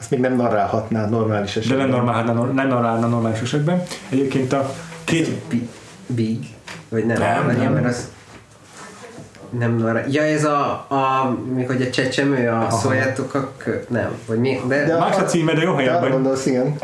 [0.00, 1.88] Azt még nem narrálhatná normális de esetben.
[1.88, 3.82] nem, normál, nem narrálna normális esetben.
[4.08, 4.70] Egyébként a
[5.04, 5.68] két Bi-
[6.06, 6.38] Big?
[6.88, 7.18] Vagy nem?
[7.18, 7.72] Nem, nem.
[7.72, 8.08] Mert az
[9.58, 10.00] nem arra.
[10.08, 13.72] Ja, ez a, a mikor hogy a csecsemő, a szóljátok a kö...
[13.88, 14.60] Nem, vagy mi?
[14.66, 16.10] De, De- Más a címe, de jó De helyen vagy.
[16.10, 16.74] gondolsz, igen.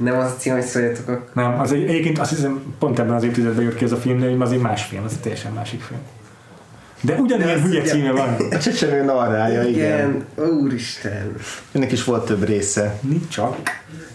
[0.00, 3.14] Nem az a cím, hogy szóljátok a Nem, az egy, egyébként azt hiszem pont ebben
[3.14, 5.52] az évtizedben jött ki ez a film, de az egy más film, az egy teljesen
[5.52, 6.00] másik film.
[7.02, 8.36] De ugyanilyen De hülye ugye- címe van.
[8.50, 9.74] A csecsemő narrálja, igen.
[9.74, 10.24] Igen,
[10.60, 11.34] úristen.
[11.72, 12.98] Ennek is volt több része.
[13.00, 13.56] Nincs csak.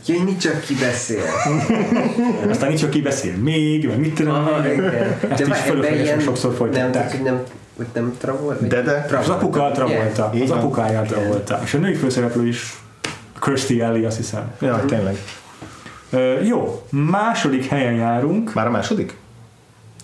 [0.05, 1.21] Ja, nincs csak ki beszél.
[2.49, 4.33] Aztán nincs, aki beszél még, meg mit tudom.
[4.33, 4.93] Aha, igen.
[5.29, 7.11] Ezt is várj, fölöslegesen sokszor Nem, folytatták.
[7.11, 7.41] hogy nem,
[7.77, 8.59] hogy nem Travolta?
[8.59, 9.17] vagy De, de.
[9.17, 11.59] Az apuka Travolta, az apukája Travolta.
[11.63, 12.75] És a női főszereplő is
[13.41, 14.51] Kirstie Alley, azt hiszem.
[14.61, 15.17] Ja, tényleg.
[16.09, 18.53] Ö, jó, második helyen járunk.
[18.53, 19.15] Már a második?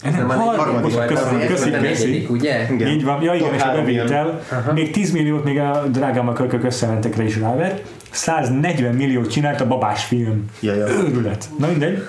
[0.04, 2.26] Nem, Nem, a harmadik, harmadik volt, köszönöm, köszönöm, a köszönöm.
[2.30, 2.68] ugye?
[2.72, 2.88] Igen.
[2.88, 4.42] Így van, ja igen, Top és a bevétel,
[4.74, 10.06] még 10 milliót még a drágámmal kölkök összementekre is rávert, 140 milliót csinált a babás
[10.06, 10.46] film.
[10.60, 10.88] Ja, ja.
[10.88, 11.50] Őrület.
[11.60, 12.04] Na mindegy.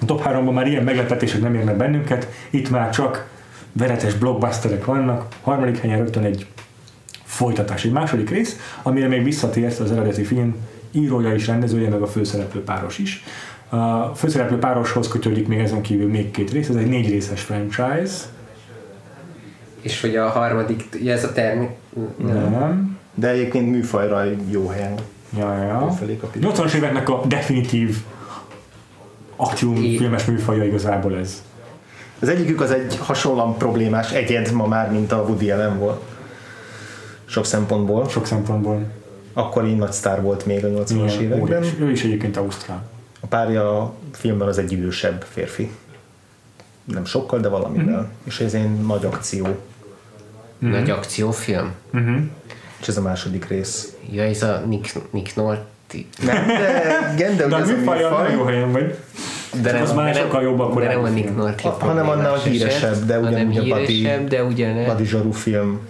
[0.00, 3.26] A top 3-ban már ilyen meglepetések nem érnek bennünket, itt már csak
[3.72, 6.46] veretes blockbusterek vannak, harmadik helyen rögtön egy
[7.24, 10.56] folytatás, egy második rész, amire még visszatért az eredeti film
[10.92, 13.24] írója és rendezője, meg a főszereplő páros is.
[13.68, 18.12] A főszereplő pároshoz kötődik még ezen kívül még két rész, ez egy négy részes franchise.
[19.80, 21.68] És hogy a harmadik, ja, ez a termi...
[22.16, 22.98] Nem.
[23.14, 24.94] De egyébként műfajra jó helyen.
[25.38, 25.90] Ja, ja, ja.
[25.90, 26.52] Felé kapjuk.
[26.54, 27.96] 80-as éveknek a definitív
[29.36, 31.42] aktium filmes műfaja igazából ez.
[32.18, 36.02] Az egyikük az egy hasonlóan problémás egyed ma már, mint a Woody Allen volt.
[37.24, 38.08] Sok szempontból.
[38.08, 38.82] Sok szempontból.
[39.32, 41.64] Akkor így nagy sztár volt még a 80-as Ilyen években.
[41.80, 42.82] Ő is egyébként Ausztrál.
[43.20, 45.70] A párja a filmben az egy idősebb férfi.
[46.84, 48.00] Nem sokkal, de valamivel.
[48.00, 48.10] Mhm.
[48.24, 49.46] És ez egy nagy akció.
[50.58, 51.72] Nagy akciófilm.
[51.92, 52.16] Uh-huh.
[52.80, 53.92] És ez a második rész.
[54.10, 55.64] Ja, ez a Nick, Nick Nolte.
[56.24, 58.98] Nem, de igen, de De ugye a ez a műfaja nagyon jó műfaj, helyen vagy.
[59.62, 61.36] De az már de sokkal jobb a De nem a Nick.
[61.36, 64.84] Nolte Ha- hanem annál híresebb, de ugyanúgy a híresebb, de ugyane.
[64.84, 65.80] Buddy Zsaru film.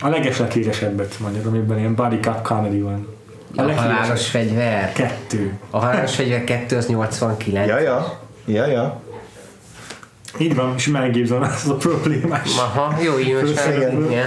[0.00, 3.06] A legesleghíresebbet mondjuk, amiben ilyen body cup comedy van.
[3.56, 4.92] A halálos fegyver.
[4.92, 5.58] Kettő.
[5.70, 7.66] A halálos fegyver 2 az 89.
[7.68, 8.18] Ja, ja.
[8.44, 9.00] Ja, ja.
[10.38, 12.56] Így van, és Mel Gibson az a problémás.
[12.56, 14.24] Aha, jó, így most igen.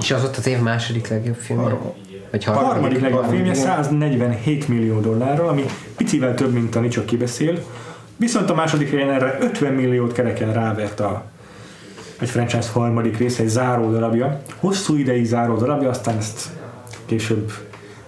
[0.00, 1.74] És az ott az év második legjobb filmje?
[2.30, 2.72] Vagy A harmadik?
[2.72, 3.54] harmadik legjobb filmje igen.
[3.54, 5.64] 147 millió dollárral, ami
[5.96, 7.58] picivel több, mint a Nicsok kibeszél.
[8.16, 11.24] Viszont a második helyen erre 50 milliót kereken rávert a
[12.18, 14.42] egy franchise harmadik része, egy záró darabja.
[14.56, 16.48] Hosszú ideig záró darabja, aztán ezt
[17.06, 17.52] később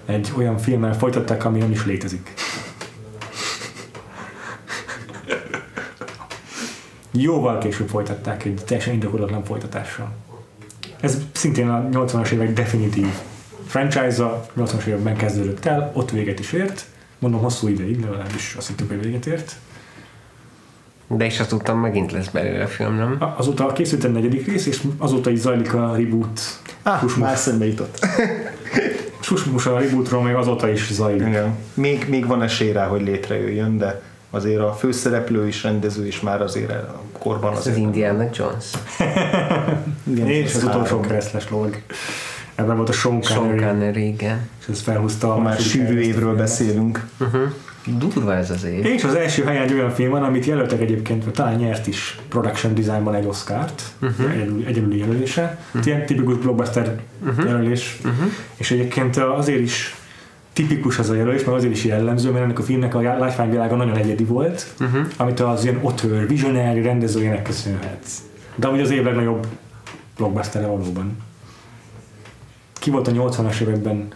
[0.07, 2.35] egy olyan filmmel folytatták, ami nem is létezik.
[7.11, 10.13] Jóval később folytatták egy teljesen indokolatlan folytatással.
[11.01, 13.09] Ez szintén a 80-as évek definitív
[13.67, 16.87] franchise-a, 80-as években kezdődött el, ott véget is ért.
[17.19, 19.57] Mondom hosszú ideig, legalábbis azt hittük, hogy véget ért.
[21.09, 23.35] De is tudtam, megint lesz belőle a film, nem?
[23.37, 26.41] Azóta készült egy negyedik rész, és azóta is zajlik a reboot.
[26.83, 27.25] Ah, Susmus.
[27.27, 28.07] már szembe jutott.
[29.21, 31.27] Susmus a rebootról még azóta is zajlik.
[31.27, 31.55] Igen.
[31.75, 36.43] Még, még van esély rá, hogy létrejöjjön, de azért a főszereplő is, rendező is már
[36.43, 37.77] azért a korban Ez az.
[37.77, 38.65] Indiana Jones.
[40.13, 41.03] Igen, És az utolsó három.
[41.03, 41.83] keresztles lóg.
[42.55, 44.49] Ebben volt a Sean Sean Connery, Connery, igen.
[44.61, 47.07] és ez felhúzta a Ha már sűrű a évről beszélünk.
[47.87, 48.85] Durva ez az év.
[48.85, 52.75] És az első helyen egy olyan film van, amit jelöltek egyébként, talán nyert is production
[52.75, 54.33] designban egy Oscárt, uh-huh.
[54.33, 55.59] egyedül, egyedüli jelölése.
[55.67, 55.87] Uh-huh.
[55.87, 57.45] Ilyen tipikus blockbuster uh-huh.
[57.45, 57.99] jelölés.
[58.05, 58.33] Uh-huh.
[58.57, 59.95] És egyébként azért is
[60.53, 63.97] tipikus az a jelölés, mert azért is jellemző, mert ennek a filmnek a látványvilága nagyon
[63.97, 65.07] egyedi volt, uh-huh.
[65.17, 68.07] amit az ilyen auteur, visionary rendezőjének köszönhet.
[68.55, 69.47] De amúgy az év legnagyobb
[70.17, 71.17] blockbuster valóban.
[72.73, 74.09] Ki volt a 80-as években,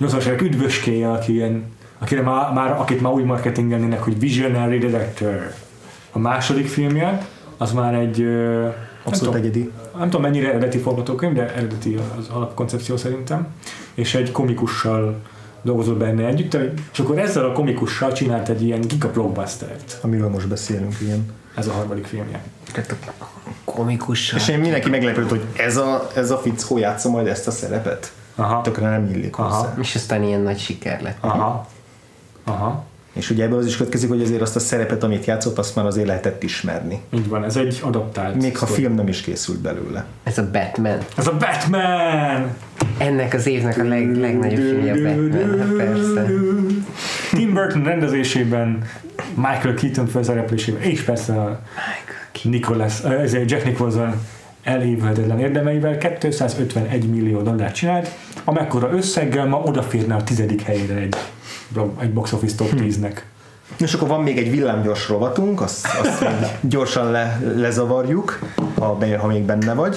[0.00, 1.64] 80-as évek üdvöskéje, aki ilyen,
[1.98, 5.52] akire már, már, akit már úgy marketingelnének, hogy visionary director.
[6.12, 8.72] A második filmje, az már egy ö, nem
[9.04, 9.72] Abszolút tudom, egyedi.
[9.98, 13.46] nem tudom mennyire eredeti forgatókönyv, de eredeti az alapkoncepció szerintem,
[13.94, 15.16] és egy komikussal
[15.62, 16.56] dolgozott benne együtt,
[16.92, 19.98] és akkor ezzel a komikussal csinált egy ilyen giga blockbustert.
[20.02, 21.34] Amiről most beszélünk, igen.
[21.54, 22.42] Ez a harmadik filmje.
[23.64, 24.32] Komikus.
[24.32, 28.12] És én mindenki meglepődött, hogy ez a, ez a fickó játsza majd ezt a szerepet.
[28.34, 28.60] Aha.
[28.60, 29.74] Tökre nem illik hozzá.
[29.80, 31.16] És aztán ilyen nagy siker lett.
[31.20, 31.66] Aha.
[32.46, 32.84] Aha.
[33.12, 35.86] És ugye ebből az is következik, hogy azért azt a szerepet, amit játszott, azt már
[35.86, 37.00] azért lehetett ismerni.
[37.10, 38.42] Így van, ez egy adaptált.
[38.42, 40.04] Még ha film nem is készült belőle.
[40.22, 40.98] Ez a Batman.
[41.16, 42.56] Ez a Batman!
[42.98, 45.58] Ennek az évnek a leg, legnagyobb filmje a Batman.
[45.58, 46.30] Hát persze.
[47.30, 48.82] Tim Burton rendezésében,
[49.34, 51.60] Michael Keaton főszereplésében, és persze a
[52.42, 54.14] Nicholas, eh, ezért Jack Nicholson
[54.62, 58.10] elévhetetlen érdemeivel 251 millió dollárt csinált,
[58.44, 61.16] amekkora összeggel ma odaférne a tizedik helyére egy,
[61.98, 63.16] egy box office top 10-nek.
[63.76, 66.30] És akkor van még egy villámgyors rovatunk, azt, azt még
[66.72, 68.38] gyorsan le, lezavarjuk,
[68.78, 69.96] ha, ha még benne vagy.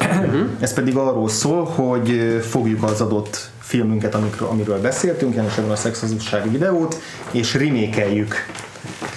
[0.60, 6.50] Ez pedig arról szól, hogy fogjuk az adott filmünket, amikről, amiről beszéltünk, jelenleg a szexhazugsági
[6.50, 7.02] videót,
[7.32, 8.36] és remékeljük,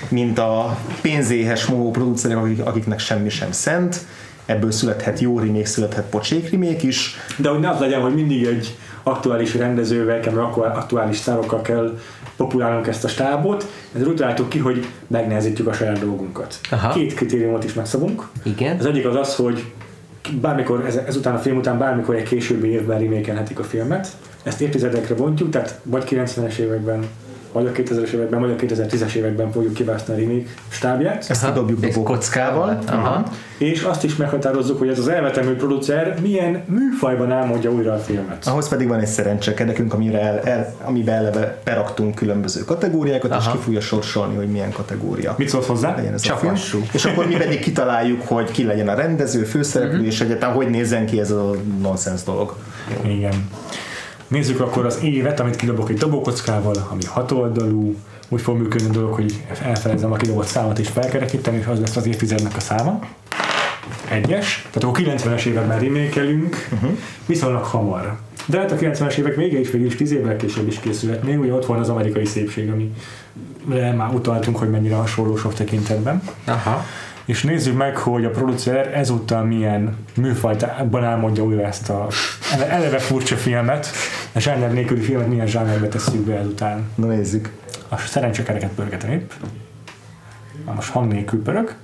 [0.08, 4.00] mint a pénzéhes mohó producerek, akik, akiknek semmi sem szent.
[4.46, 7.16] Ebből születhet jó remake, születhet pocsék remake is.
[7.36, 11.62] De hogy ne az legyen, hogy mindig egy aktuális rendezővel, kell, meg aktu- aktuális sztárokkal
[11.62, 11.98] kell
[12.36, 16.58] populálnunk ezt a stábot, ezért úgy találtuk ki, hogy megnehezítjük a saját dolgunkat.
[16.70, 16.92] Aha.
[16.92, 18.28] Két kritériumot is megszabunk.
[18.42, 18.78] Igen.
[18.78, 19.64] Az egyik az az, hogy
[20.40, 24.08] bármikor, ez, ezután a film után bármikor egy későbbi évben remékelhetik a filmet.
[24.42, 27.04] Ezt évtizedekre bontjuk, tehát vagy 90-es években,
[27.52, 31.24] vagy a 2000-es években, vagy a 2010-es években fogjuk kiválasztani a remake stábját.
[31.28, 32.78] Ezt kidobjuk És dobókockával.
[32.88, 33.22] Aha.
[33.58, 38.46] És azt is meghatározzuk, hogy ez az elvetemű producer milyen műfajban álmodja újra a filmet.
[38.46, 43.40] Ahhoz pedig van egy szerencsekedekünk, amire el, el, amiben eleve beraktunk különböző kategóriákat, Aha.
[43.40, 43.56] és Aha.
[43.56, 45.94] ki fogja sorsolni, hogy milyen kategória Mit szólsz hozzá?
[45.96, 46.52] legyen ez a Csak film.
[46.52, 46.78] lassú.
[46.92, 50.06] És akkor mi pedig kitaláljuk, hogy ki legyen a rendező, főszereplő, Mhm.
[50.06, 51.50] és egyáltalán hogy nézzen ki ez a
[51.80, 52.54] nonsens dolog.
[53.04, 53.48] Igen.
[54.32, 57.96] Nézzük akkor az évet, amit kidobok egy dobókockával, ami hatoldalú,
[58.28, 61.96] úgy fog működni a dolog, hogy elfelejzem a kidobott számot és felkerekítem, és az lesz
[61.96, 63.00] az évtizednek a száma.
[64.10, 66.90] Egyes, tehát akkor 90-es években remékelünk, uh-huh.
[67.26, 68.16] viszonylag hamar.
[68.46, 71.22] De hát a 90-es évek vége is végül is 10 évvel később is készülhet.
[71.22, 76.22] Még ugye ott van az amerikai szépség, amire már utaltunk, hogy mennyire hasonló sok tekintetben.
[76.44, 76.84] Aha.
[77.24, 82.06] És nézzük meg, hogy a producer ezúttal milyen műfajtában álmodja újra ezt a
[82.52, 83.90] ele- eleve furcsa filmet,
[84.32, 86.90] a zsáner nélküli filmet milyen zsánerbe tesszük be ezután.
[86.94, 87.50] Na nézzük.
[87.88, 89.30] A szerencsekereket pörgetem épp.
[90.66, 91.74] Na most hang nélkül pörög.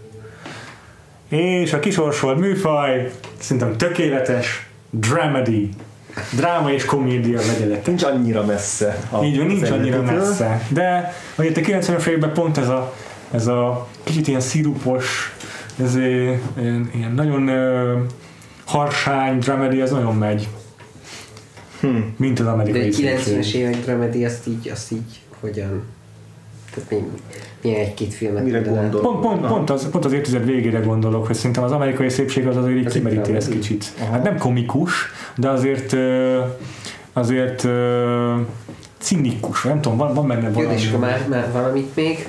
[1.28, 5.70] És a kisorsolt műfaj szerintem tökéletes dramedy.
[6.36, 7.82] Dráma és komédia vegyelete.
[7.86, 8.98] Nincs annyira messze.
[9.22, 10.62] Így van, nincs annyira messze.
[10.68, 12.94] De itt a 90-es években pont ez a,
[13.30, 15.36] ez a kicsit ilyen szirupos,
[15.82, 17.96] ez ilyen, ilyen nagyon ö,
[18.64, 20.48] harsány dramedy, ez nagyon megy.
[21.80, 22.14] Hmm.
[22.16, 23.60] Mint az De amerikai egy 90-es szépség.
[23.60, 25.82] évek dramedy, azt így, azt így hogyan?
[26.74, 26.96] Tehát mi,
[27.62, 28.90] milyen egy-két filmet Mire mondanál?
[28.90, 29.00] gondol?
[29.00, 32.56] Pont, pont, pont, az, pont az évtized végére gondolok, hogy szerintem az amerikai szépség az
[32.56, 33.84] azért így Az kimeríti ezt kicsit.
[34.10, 34.92] Hát nem komikus,
[35.36, 35.96] de azért
[37.12, 37.66] azért
[38.98, 40.74] cinikus, nem tudom, van, van benne Jó, valami.
[40.74, 42.28] és akkor már, már valamit még?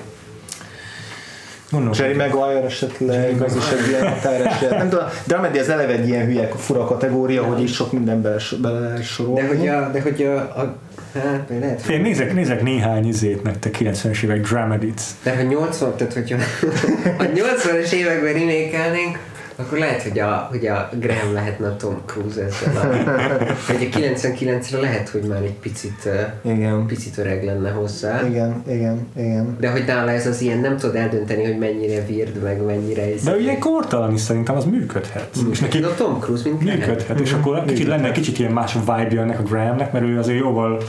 [1.71, 4.69] Mondom, Jerry Maguire esetleg, az is egy ilyen határeset.
[4.69, 8.37] Nem tudom, dramedy az eleve egy ilyen hülye fura kategória, hogy is sok minden bele,
[8.61, 9.41] bele lehet sorolni.
[9.41, 10.75] De hogy a, de hogy a, a
[11.13, 15.01] hát, lehet, Fél, nézek, nézek néhány izét nektek 90-es évek dramedit.
[15.23, 16.37] de hogy 80, tehát hogyha
[17.23, 19.19] a 80-as években remékelnénk,
[19.59, 22.77] akkor lehet, hogy a, hogy a Graham lehetne a Tom Cruise ezzel.
[22.77, 22.85] A,
[23.71, 26.09] hogy a 99-re lehet, hogy már egy picit,
[26.41, 26.85] Igen.
[26.85, 28.27] picit öreg lenne hozzá.
[28.27, 29.57] Igen, igen, igen.
[29.59, 33.23] De hogy nála ez az ilyen, nem tudod eldönteni, hogy mennyire weird, meg mennyire ez.
[33.23, 35.37] De ugye kortalan is szerintem az működhet.
[35.51, 36.79] És neki De a Tom Cruise, mint Graham.
[36.79, 40.39] működhet, és akkor kicsit lenne kicsit ilyen más vibe ennek a Grahamnek, mert ő azért
[40.39, 40.81] jóval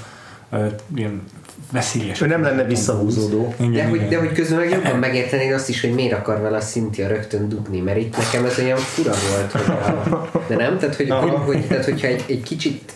[0.52, 1.22] uh, ilyen
[1.70, 2.20] veszélyes.
[2.20, 3.54] Ő nem lenne visszahúzódó.
[3.58, 6.56] Igen, De hogy, de hogy közben meg jobban megértenéd azt is, hogy miért akar vele
[6.56, 10.78] a Cynthia rögtön dugni, mert itt nekem ez olyan fura volt, hogy a, de nem?
[10.78, 12.92] Tehát, hogy, hogy, hogy, tehát hogyha egy, egy kicsit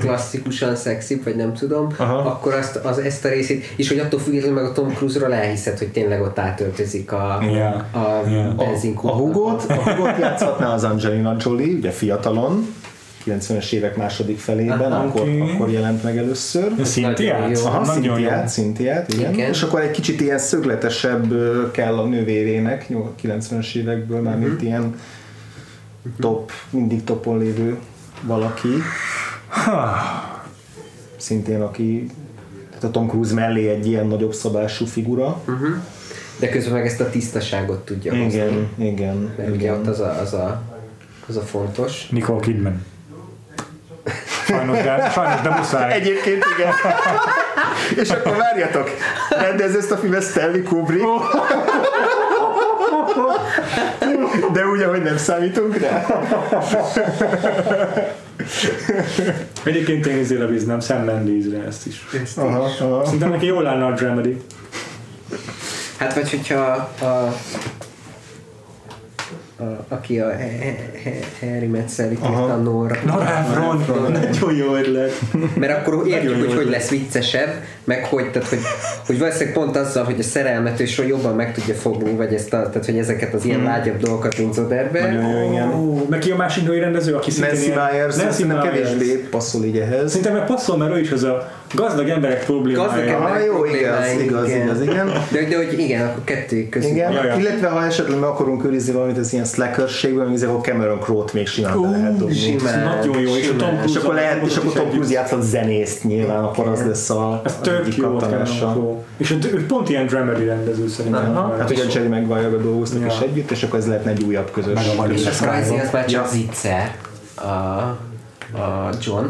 [0.00, 2.16] klasszikusan szexi, vagy nem tudom, Aha.
[2.16, 5.78] akkor azt, az, ezt a részét, és hogy attól függetlenül meg a Tom Cruise-ról elhiszed,
[5.78, 7.68] hogy tényleg ott átöltözik a, Ja.
[8.00, 8.48] a Ja.
[8.48, 9.16] A, benzinkútba.
[9.16, 12.74] a Hugot, a Hugot játszhatná az Angelina Jolie, ugye fiatalon,
[13.26, 15.40] 90-es évek második felében, Aha, akkor, oké.
[15.40, 16.72] akkor jelent meg először.
[16.82, 17.58] Szintiát?
[17.58, 17.84] Aha.
[17.84, 19.32] Szintiát, Szintiát, igen.
[19.32, 19.48] Igen.
[19.50, 21.32] És akkor egy kicsit ilyen szögletesebb
[21.70, 24.46] kell a nővérének, nyol- 90-es évekből, már Mhm.
[24.46, 24.94] mint ilyen
[26.20, 27.76] top, mindig topon lévő
[28.22, 28.68] valaki.
[31.16, 32.06] Szintén aki
[32.68, 35.40] tehát a Tom Cruise mellé egy ilyen nagyobb szabású figura.
[35.48, 35.68] Uh-huh.
[36.38, 38.38] De közben meg ezt a tisztaságot tudja hozni.
[38.38, 39.32] Igen, igen.
[39.36, 39.74] Mert ugye igen.
[39.74, 40.62] ott az a, az a,
[41.28, 42.08] az a fontos.
[42.08, 42.82] Nicole Kidman.
[44.46, 45.92] Sajnos, de, sajnos, de muszáj.
[45.92, 46.72] Egyébként igen.
[48.02, 48.90] És akkor várjatok,
[49.28, 51.04] rendez ezt a filmet Stanley Kubrick.
[54.52, 56.06] De úgy, ahogy nem számítunk rá.
[59.62, 62.06] Egyébként én izére bíznám Sam Mendes-re ezt is.
[62.36, 63.04] Aha, aha.
[63.04, 64.42] Szerintem neki jól állna a Dramedy.
[65.96, 66.54] Hát vagy hogyha
[67.00, 67.34] a, a
[69.88, 72.96] aki a He- He- Harry Metzel itt írta a Nora.
[73.06, 75.12] Nora Ephron, nagyon jó ötlet.
[75.58, 77.48] Mert akkor értjük, hogy hogy lesz viccesebb,
[77.84, 78.58] meg hogy, tehát, hogy,
[79.06, 82.52] hogy valószínűleg pont azzal, hogy a szerelmet ő soha jobban meg tudja fogni, vagy ezt
[82.52, 85.00] a, tehát, hogy ezeket az ilyen lágyabb dolgokat, mint Zoderbe.
[85.12, 85.68] Nagyon jó, igen.
[85.74, 88.62] Ó, meg ki a másik női rendező, aki szintén Nancy Myers, Nancy Myers.
[88.62, 90.08] kevésbé passzol így ehhez.
[90.10, 92.86] Szerintem meg passzol, mert ő is az a gazdag emberek problémája.
[92.88, 94.62] Gazdag emberek Ah, jó, igaz, igaz, igen.
[94.62, 95.06] igaz, igen.
[95.30, 96.90] De, de hogy igen, akkor kettőjük között.
[96.90, 101.32] Igen, illetve ha esetleg meg akarunk őrizni valamit az ilyen slackerségből, még akkor Cameron Crowe-t
[101.32, 102.34] még simán be lehet dobni.
[102.34, 102.96] simán.
[102.96, 103.82] Nagyon jó, és Simán.
[103.86, 104.90] És akkor lehet, és akkor Tom.
[104.90, 108.52] Cruise játszhat zenészt nyilván, akkor az lesz a Ez az tök jó volt kattanása.
[108.52, 109.02] Cameron Crowe.
[109.16, 111.36] És ő pont ilyen dramedy rendező szerintem.
[111.36, 114.94] Aha, hát ugye Jerry Maguire-ra dolgoztak is együtt, és akkor ez lehetne egy újabb közös.
[115.00, 115.12] Meg.
[115.12, 116.94] És a Scorsese az már csak zicser.
[119.00, 119.24] John.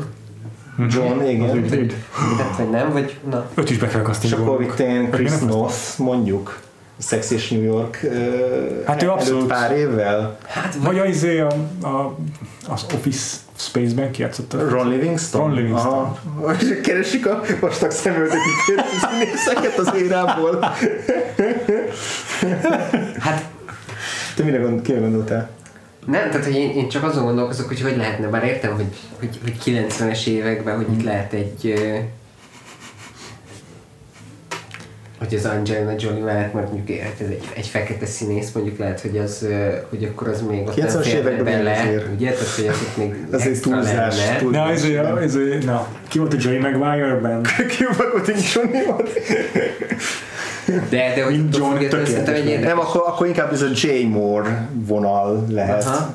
[0.88, 1.56] John, igen.
[1.56, 1.94] ügy.
[2.36, 3.46] Tehát, vagy nem, vagy na.
[3.54, 4.44] Őt is be kell És castingolni.
[4.50, 6.58] akkor itt én Chris Meg Noth, mondjuk,
[7.02, 8.06] Sex és New York
[8.86, 9.46] Hát ő abszolút.
[9.46, 10.38] pár évvel.
[10.46, 11.52] Hát Vagy a, izé a,
[11.82, 12.16] a,
[12.68, 14.68] az Office Space-ben kijátszotta.
[14.68, 15.40] Ron Livingston?
[15.40, 15.92] Ron Livingston.
[15.92, 16.18] Aha.
[16.82, 20.58] Keresik a vastag szemöldökű férfi színészeket az érából.
[23.18, 23.44] Hát
[24.36, 25.50] Te mire, gond, kire gondoltál?
[26.06, 28.86] nem, tehát hogy én, én csak azon gondolkozok, hogy hogy lehetne, bár értem, hogy,
[29.18, 31.98] hogy, hogy 90-es években, hogy itt lehet egy ö,
[35.28, 39.18] hogy az Angelina Jolie mellett mondjuk hát ez egy, egy fekete színész, mondjuk lehet, hogy
[39.18, 39.46] az,
[39.88, 42.06] hogy akkor az még ott nem 90-es férne bele, azért.
[42.14, 42.30] ugye?
[42.30, 44.16] Tehát, hogy az ott még Ez egy túlzás.
[44.50, 44.72] Na, a-
[45.22, 47.42] izé, na, ki volt a Jerry Maguire-ben?
[47.76, 49.10] Kibakott egy Johnny volt.
[50.88, 52.60] De, de hogy Mint John tökéletes.
[52.60, 54.04] Nem, akkor, akkor inkább ez a J.
[54.04, 55.84] Moore vonal lehet.
[55.84, 56.14] Aha.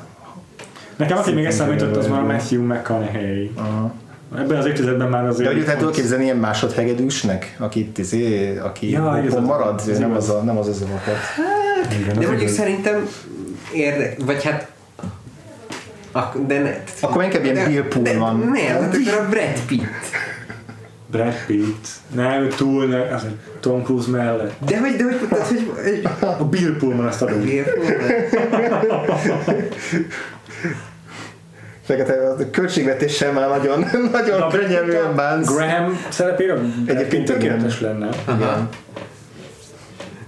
[0.96, 3.50] Nekem aki még eszembe jutott, az már a Matthew McConaughey.
[3.54, 3.92] Aha.
[4.36, 5.48] Ebben az évtizedben már azért...
[5.48, 9.98] De hogy tehát tudod képzelni ilyen másodhegedűsnek, aki itt izé, aki Ja, van, marad, ez
[9.98, 10.28] nem igaz.
[10.28, 11.16] az, a, nem az az okokat.
[11.92, 12.54] Igen, De az mondjuk igaz.
[12.54, 13.08] szerintem
[13.72, 14.70] érdek, vagy hát
[16.12, 18.40] Ak- de ne, Akkor inkább ilyen Bill Pullman.
[18.40, 19.82] De, nem, hát akkor a Brad Pitt.
[21.10, 21.86] Brad Pitt.
[22.14, 23.26] Nem, túl, ne, az
[23.60, 24.52] Tom Cruise mellett.
[24.66, 26.02] De hogy, de hogy, tehát, hogy, hogy
[26.38, 27.38] A Bill Pullman azt adom.
[27.40, 27.68] miért?
[31.88, 35.54] Fekete, a költségvetéssel már nagyon, nagyon könnyelműen bánsz.
[35.54, 37.98] Graham szerepére Egyébként tökéletes igen.
[37.98, 38.08] lenne.
[38.24, 38.68] Aha.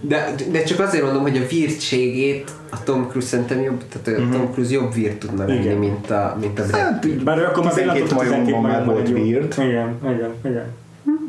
[0.00, 4.28] De, de csak azért mondom, hogy a virtségét a Tom Cruise szerintem jobb, tehát a
[4.32, 5.76] Tom Cruise jobb virt tudna Igen.
[5.76, 7.22] mint a, mint a Brad Hát, Pitt.
[7.22, 9.54] Bár ő akkor már 12 belátott, hogy majomban már volt weird.
[9.58, 10.66] Igen, igen, igen.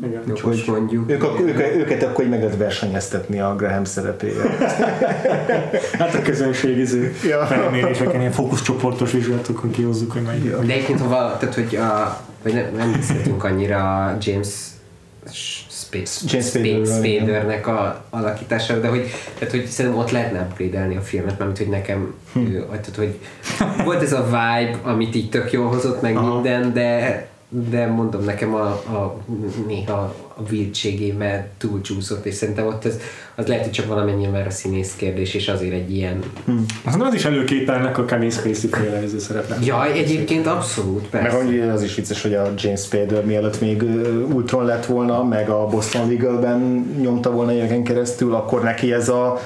[0.06, 0.22] Igen.
[0.26, 1.10] Jogos mondjuk.
[1.10, 4.42] Ők, ak- ők, őket akkor így meg lehet versenyeztetni a Graham szerepére.
[5.98, 7.46] Hát a közönség izé Ja.
[7.46, 10.56] felméréseken, ilyen fókuszcsoportos vizsgálatokon kihozzuk, hogy melyik.
[10.56, 14.48] De egyébként, ha vala, tehát, hogy a, vagy nem, nem beszéltünk annyira a James
[15.70, 21.38] Space, James Spadernek a alakítására, de hogy, tehát, hogy szerintem ott lehetne upgrade a filmet,
[21.38, 22.38] mert hogy nekem Hm.
[22.38, 23.18] ő, tehát, hogy
[23.84, 26.34] volt ez a vibe, amit így tök jól hozott meg Aha.
[26.34, 27.26] minden, de
[27.70, 29.16] de mondom nekem a, a
[29.66, 32.98] néha a virtségével túlcsúszott, és szerintem ott az,
[33.34, 36.22] az lehet, hogy csak valamennyi már a színész kérdés, és azért egy ilyen
[36.84, 39.66] Azt az is előképelnek a Kevin Spacey féle ez szerepet.
[39.66, 41.36] Jaj, egyébként abszolút, Meg persze.
[41.36, 43.82] hogy az is vicces, hogy a James Spader mielőtt még
[44.32, 46.60] Ultron lett volna, meg a Boston Legal-ben
[47.00, 49.40] nyomta volna éveken keresztül, akkor neki ez a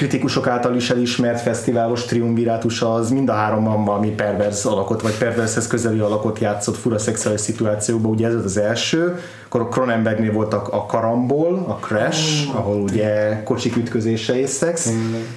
[0.00, 5.66] kritikusok által is elismert fesztiválos triumvirátusa az mind a háromban valami pervers alakot, vagy pervershez
[5.66, 9.18] közeli alakot játszott fura szexuális szituációban, ugye ez az első,
[9.52, 14.92] akkor Cronenbergnél volt a, a Karambol, a Crash, ahol ugye kocsik ütközése és szex,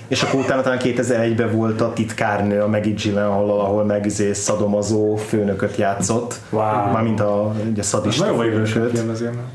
[0.08, 5.16] és akkor utána talán 2001-ben volt a titkárnő, a Maggie Gyllenhaal, ahol meg izé szadomazó
[5.16, 6.62] főnököt játszott, Wow.
[6.92, 9.04] mármint a, ugye Ez szadista főnököt.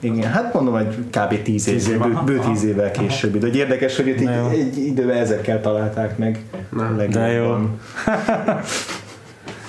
[0.00, 1.42] Igen, hát mondom, hogy kb.
[1.42, 2.50] 10 év, bő, bő aha.
[2.50, 3.38] 10 évvel később.
[3.38, 6.42] De hogy érdekes, hogy itt egy, egy időben ezekkel találták meg.
[6.96, 7.08] Legjobban.
[7.10, 7.54] de jó.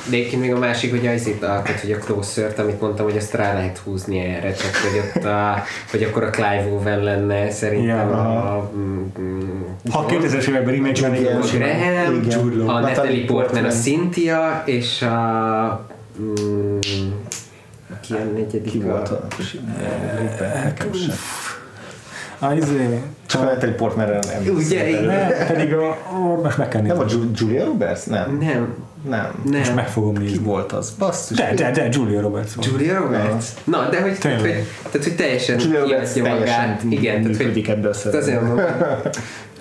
[0.09, 3.15] De egyébként még a másik, hogy az itt alkat, hogy a closer amit mondtam, hogy
[3.15, 7.51] ezt rá lehet húzni erre, csak hogy ott a, hogy akkor a Clive Owen lenne
[7.51, 9.61] szerintem Ja, a, mm, mm,
[9.91, 11.35] Ha 2000-es években remake lenni, Igen.
[11.35, 12.67] a Graham, Igen.
[12.67, 13.71] A Natalie Portman, a Portman.
[13.71, 15.87] Cynthia, és a
[16.21, 16.77] mm,
[18.01, 18.71] ki a negyedik?
[18.71, 19.27] Ki volt a,
[22.39, 22.53] a...
[22.53, 25.47] Izé, Csak a Natalie Portmanre nem Ugye, igen.
[25.47, 25.97] Pedig a,
[26.43, 27.19] most meg kell Nem a nézni.
[27.19, 28.05] Ju- Julia Roberts?
[28.05, 28.37] Nem.
[28.39, 28.75] Nem,
[29.07, 29.31] Nem.
[29.43, 29.75] Most nem.
[29.75, 30.43] meg fogom Ki nézni.
[30.43, 30.95] volt az?
[30.97, 31.37] Basszus.
[31.37, 32.69] De, de, de, Julia Roberts volt.
[32.71, 33.45] Julia Roberts?
[33.63, 36.83] Na, de hogy, tehát, hogy, tehát, hogy teljesen Julia Roberts magát.
[36.89, 38.39] Igen, tehát, hogy szerepbe.
[38.39, 38.65] mondom,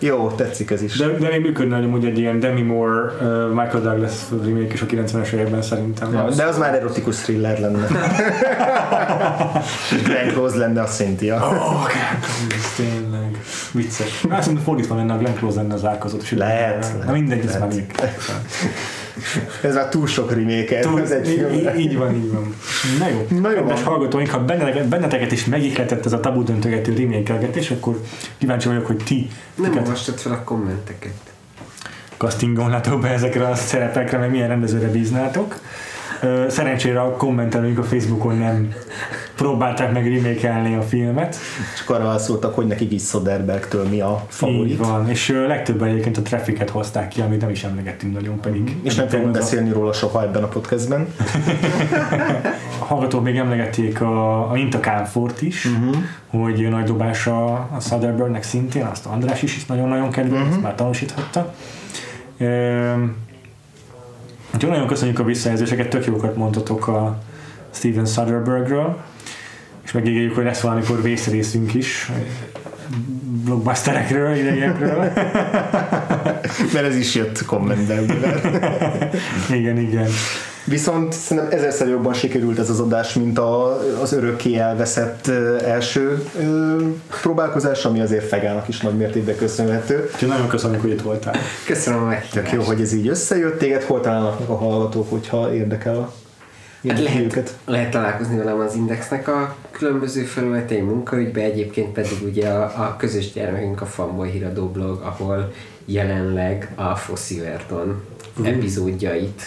[0.01, 0.97] Jó, tetszik ez is.
[0.97, 4.87] De, de még működne amúgy egy ilyen Demi Moore, uh, Michael Douglas remake is a
[4.87, 6.13] 90-es években szerintem.
[6.13, 7.87] Ja, de az már erotikus thriller lenne.
[10.05, 11.37] Glenn Close lenne a Cynthia.
[11.37, 11.87] Oh,
[12.55, 13.41] ez tényleg
[13.73, 14.25] vicces.
[14.31, 16.31] Azt mondom, fordítva lenne a Glenn Close lenne az árkozott.
[16.31, 17.61] Lehet, Na mindegy, ez lehet.
[17.61, 17.85] már.
[19.63, 22.55] Ez már túl sok remake Túl, ez egy így, így, így van, így van.
[22.99, 26.95] Na jó, Na jó kedves hallgatóink, ha benneteket, benneteket is megihletett ez a tabu döntögető
[26.97, 28.01] remékelgetés, akkor
[28.39, 31.13] kíváncsi vagyok, hogy ti nem miket olvastad fel a kommenteket.
[32.17, 35.61] castingolnátok be ezekre a szerepekre, meg milyen rendezőre bíznátok.
[36.49, 38.73] Szerencsére a kommentelőink a Facebookon nem
[39.37, 41.37] próbálták meg remékelni a filmet.
[41.79, 44.77] Csak arra szóltak, hogy nekik is Soderbergtől mi a Így favorit.
[44.77, 48.77] van, és legtöbben egyébként a Traffic-et hozták ki, amit nem is emlegettünk nagyon pedig.
[48.83, 51.07] És nem fogunk a- beszélni róla soha ebben a podcastben.
[52.79, 55.97] A hallgatók még emlegették a, a Intakánfort is, uh-huh.
[56.27, 60.55] hogy nagy dobása a Soderberghnek szintén, azt András is, is nagyon-nagyon kedveli, uh-huh.
[60.55, 61.55] ezt már tanúsíthatta.
[62.39, 63.03] Ehm,
[64.55, 67.19] Úgyhogy nagyon köszönjük a visszajelzéseket, tök jókat mondtatok a
[67.71, 69.03] Steven Soderberghről,
[69.85, 72.11] és megígérjük, hogy lesz valamikor vészrészünk is,
[73.45, 74.99] blockbusterekről, idegekről.
[76.73, 78.05] Mert ez is jött kommentben.
[79.59, 80.09] igen, igen.
[80.69, 85.29] Viszont szerintem ezerszer jobban sikerült ez az adás, mint a, az örökké elveszett
[85.65, 86.23] első
[87.23, 90.11] próbálkozás, ami azért Fegának is nagy mértékben köszönhető.
[90.13, 91.35] Úgyhogy nagyon köszönjük, hogy itt voltál.
[91.67, 92.53] Köszönöm meghívást.
[92.53, 93.59] jó, hogy ez így összejött.
[93.59, 96.13] Téged hol találnak meg a hallgatók, hogyha érdekel a
[96.89, 97.57] Hát lehet, őket?
[97.65, 103.33] lehet találkozni velem az Indexnek a különböző felületein munkaügyben, egyébként pedig ugye a, a közös
[103.33, 105.53] gyermekünk a Fanboy híradó blog, ahol
[105.85, 108.03] jelenleg a Fossziverton
[108.45, 109.43] epizódjait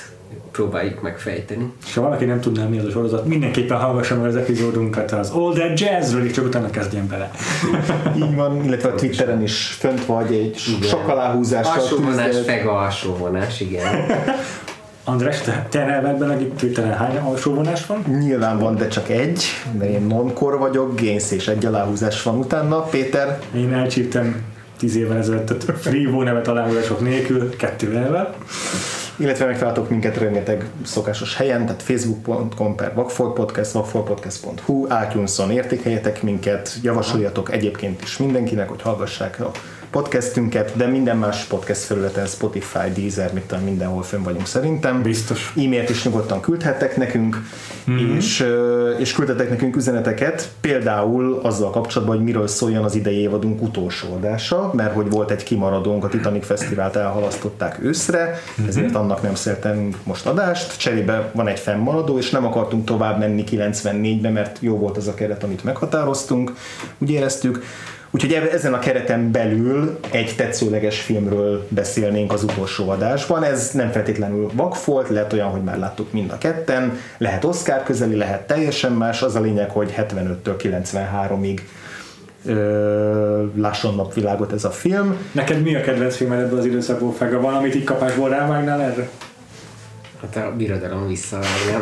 [0.52, 1.72] próbáljuk megfejteni.
[1.86, 5.30] És ha valaki nem tudná, mi az a sorozat, mindenképpen hallgassa meg az epizódunkat az
[5.30, 7.32] All That Jazzről, és csak utána kezdjen bele.
[8.24, 10.90] Így van, illetve a Twitteren is fönt vagy egy Igen.
[10.90, 11.74] sok aláhúzással.
[11.74, 13.86] Alsóvonás, fega alsóvonás, igen.
[15.04, 18.04] András, te, te elvedben a Twitteren hány alsóvonás van?
[18.20, 22.82] Nyilván van, de csak egy, de én non-core vagyok, Gains és egy aláhúzás van utána.
[22.82, 24.44] Péter, Én elcsíptem
[24.78, 28.36] 10 évvel ezelőtt, tehát Freevo nevet aláhúzások nélkül, kettővel.
[29.22, 36.78] Illetve megtaláltok minket rengeteg szokásos helyen, tehát facebook.com per Vagfolt Podcast, vagfoltpodcast.hu, iTunes-on értékeljetek minket,
[36.82, 39.52] javasoljatok egyébként is mindenkinek, hogy hallgassák a
[39.92, 45.02] podcastünket, de minden más podcast felületen, Spotify, Deezer, mit tudom, mindenhol fönn vagyunk szerintem.
[45.02, 45.54] Biztos.
[45.58, 47.38] E-mailt is nyugodtan küldhettek nekünk,
[47.92, 48.16] mm-hmm.
[48.16, 48.46] és,
[48.98, 54.72] és küldhetek nekünk üzeneteket, például azzal kapcsolatban, hogy miről szóljon az idei évadunk utolsó adása,
[54.74, 58.70] mert hogy volt egy kimaradónk, a Titanic Fesztivált elhalasztották őszre, mm-hmm.
[58.70, 63.44] ezért annak nem szertünk most adást, cserébe van egy fennmaradó, és nem akartunk tovább menni
[63.52, 66.54] 94-be, mert jó volt az a keret, amit meghatároztunk,
[66.98, 67.64] úgy éreztük,
[68.12, 73.44] Úgyhogy ezen a kereten belül egy tetszőleges filmről beszélnénk az utolsó adásban.
[73.44, 78.16] Ez nem feltétlenül vakfolt, lehet olyan, hogy már láttuk mind a ketten, lehet Oscar közeli,
[78.16, 79.22] lehet teljesen más.
[79.22, 81.60] Az a lényeg, hogy 75-től 93-ig
[82.46, 85.18] ö, lásson napvilágot ez a film.
[85.32, 87.42] Neked mi a kedvenc filmed ebből az időszakból, Fega?
[87.42, 89.10] Van, amit így kapásból rávágnál erre?
[90.22, 91.08] Hát a birodalom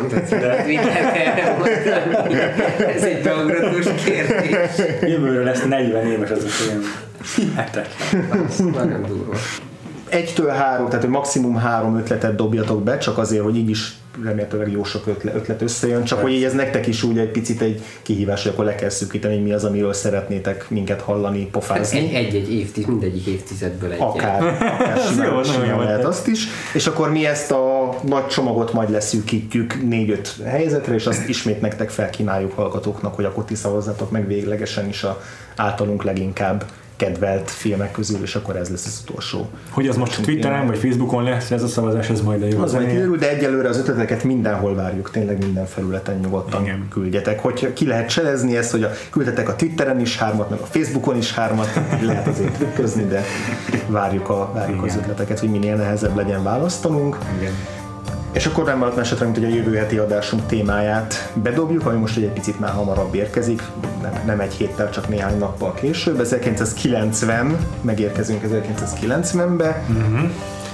[0.08, 2.38] tehát lehet erre mondani?
[2.94, 4.86] Ez egy beugratós kérdés.
[5.00, 6.82] Jövőre lesz 40 éves ez a film.
[7.36, 8.44] Hihetetlen.
[8.46, 9.34] Az nagyon durva.
[10.08, 13.92] Egytől három, tehát maximum három ötletet dobjatok be, csak azért, hogy így is
[14.24, 17.60] remélhetőleg jó sok ötlet, ötlet összejön, csak hogy így ez nektek is úgy egy picit
[17.60, 21.98] egy kihívás, hogy akkor le kell szűkíteni, hogy mi az, amiről szeretnétek minket hallani, pofázni.
[21.98, 24.00] egy, egy-egy évtized, mindegyik évtizedből egy.
[24.00, 24.98] Akár, akár
[25.32, 26.46] jó, simán, jó lehet azt is.
[26.74, 31.90] És akkor mi ezt a nagy csomagot majd leszűkítjük négy-öt helyzetre, és azt ismét nektek
[31.90, 35.22] felkínáljuk hallgatóknak, hogy akkor ti szavazzatok meg véglegesen is a
[35.56, 36.64] általunk leginkább
[37.00, 39.48] kedvelt filmek közül, és akkor ez lesz az utolsó.
[39.70, 42.72] Hogy az most Twitteren vagy Facebookon lesz ez a szavazás, ez majd a jó Az
[42.72, 46.86] majd kiderül, de egyelőre az ötleteket mindenhol várjuk, tényleg minden felületen nyugodtan Igen.
[46.88, 47.40] küldjetek.
[47.40, 51.16] Hogy ki lehet cselezni ezt, hogy a, küldhetek a Twitteren is hármat, meg a Facebookon
[51.16, 53.24] is hármat, lehet azért trükközni, de
[53.86, 55.02] várjuk, a, várjuk az Igen.
[55.02, 57.18] ötleteket, hogy minél nehezebb legyen választanunk.
[57.38, 57.52] Igen.
[58.32, 62.16] És akkor nem maradt esetre, mint hogy a jövő heti adásunk témáját bedobjuk, ami most
[62.16, 63.62] egy picit már hamarabb érkezik,
[64.02, 66.20] nem, nem egy héttel, csak néhány nappal később.
[66.20, 69.84] 1990, megérkezünk 1990-be,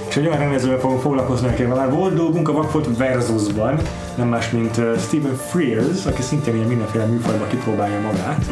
[0.07, 3.79] És egy olyan rendezővel fogunk foglalkozni, akivel már volt dolgunk a Vakfolt Versusban,
[4.15, 4.73] nem más, mint
[5.07, 8.45] Stephen Frears, aki szintén ilyen mindenféle műfajban kipróbálja magát.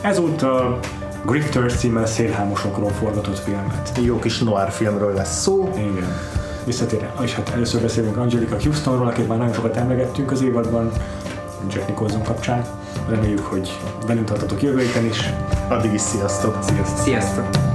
[0.00, 0.78] Ezúttal
[1.26, 3.92] Grifters címmel szélhámosokról forgatott filmet.
[4.02, 5.70] Jó kis noir filmről lesz szó.
[5.76, 6.18] Igen.
[6.66, 10.92] Visszatérve, és hát először beszélünk Angelica Houstonról, akit már nagyon sokat emlegettünk az évadban,
[11.70, 12.64] Jack Nicholson kapcsán.
[13.08, 15.30] Reméljük, hogy velünk tartotok jövő héten is.
[15.68, 16.58] Addig is sziasztok!
[16.62, 17.04] Sziasztok!
[17.04, 17.65] Sziasztok!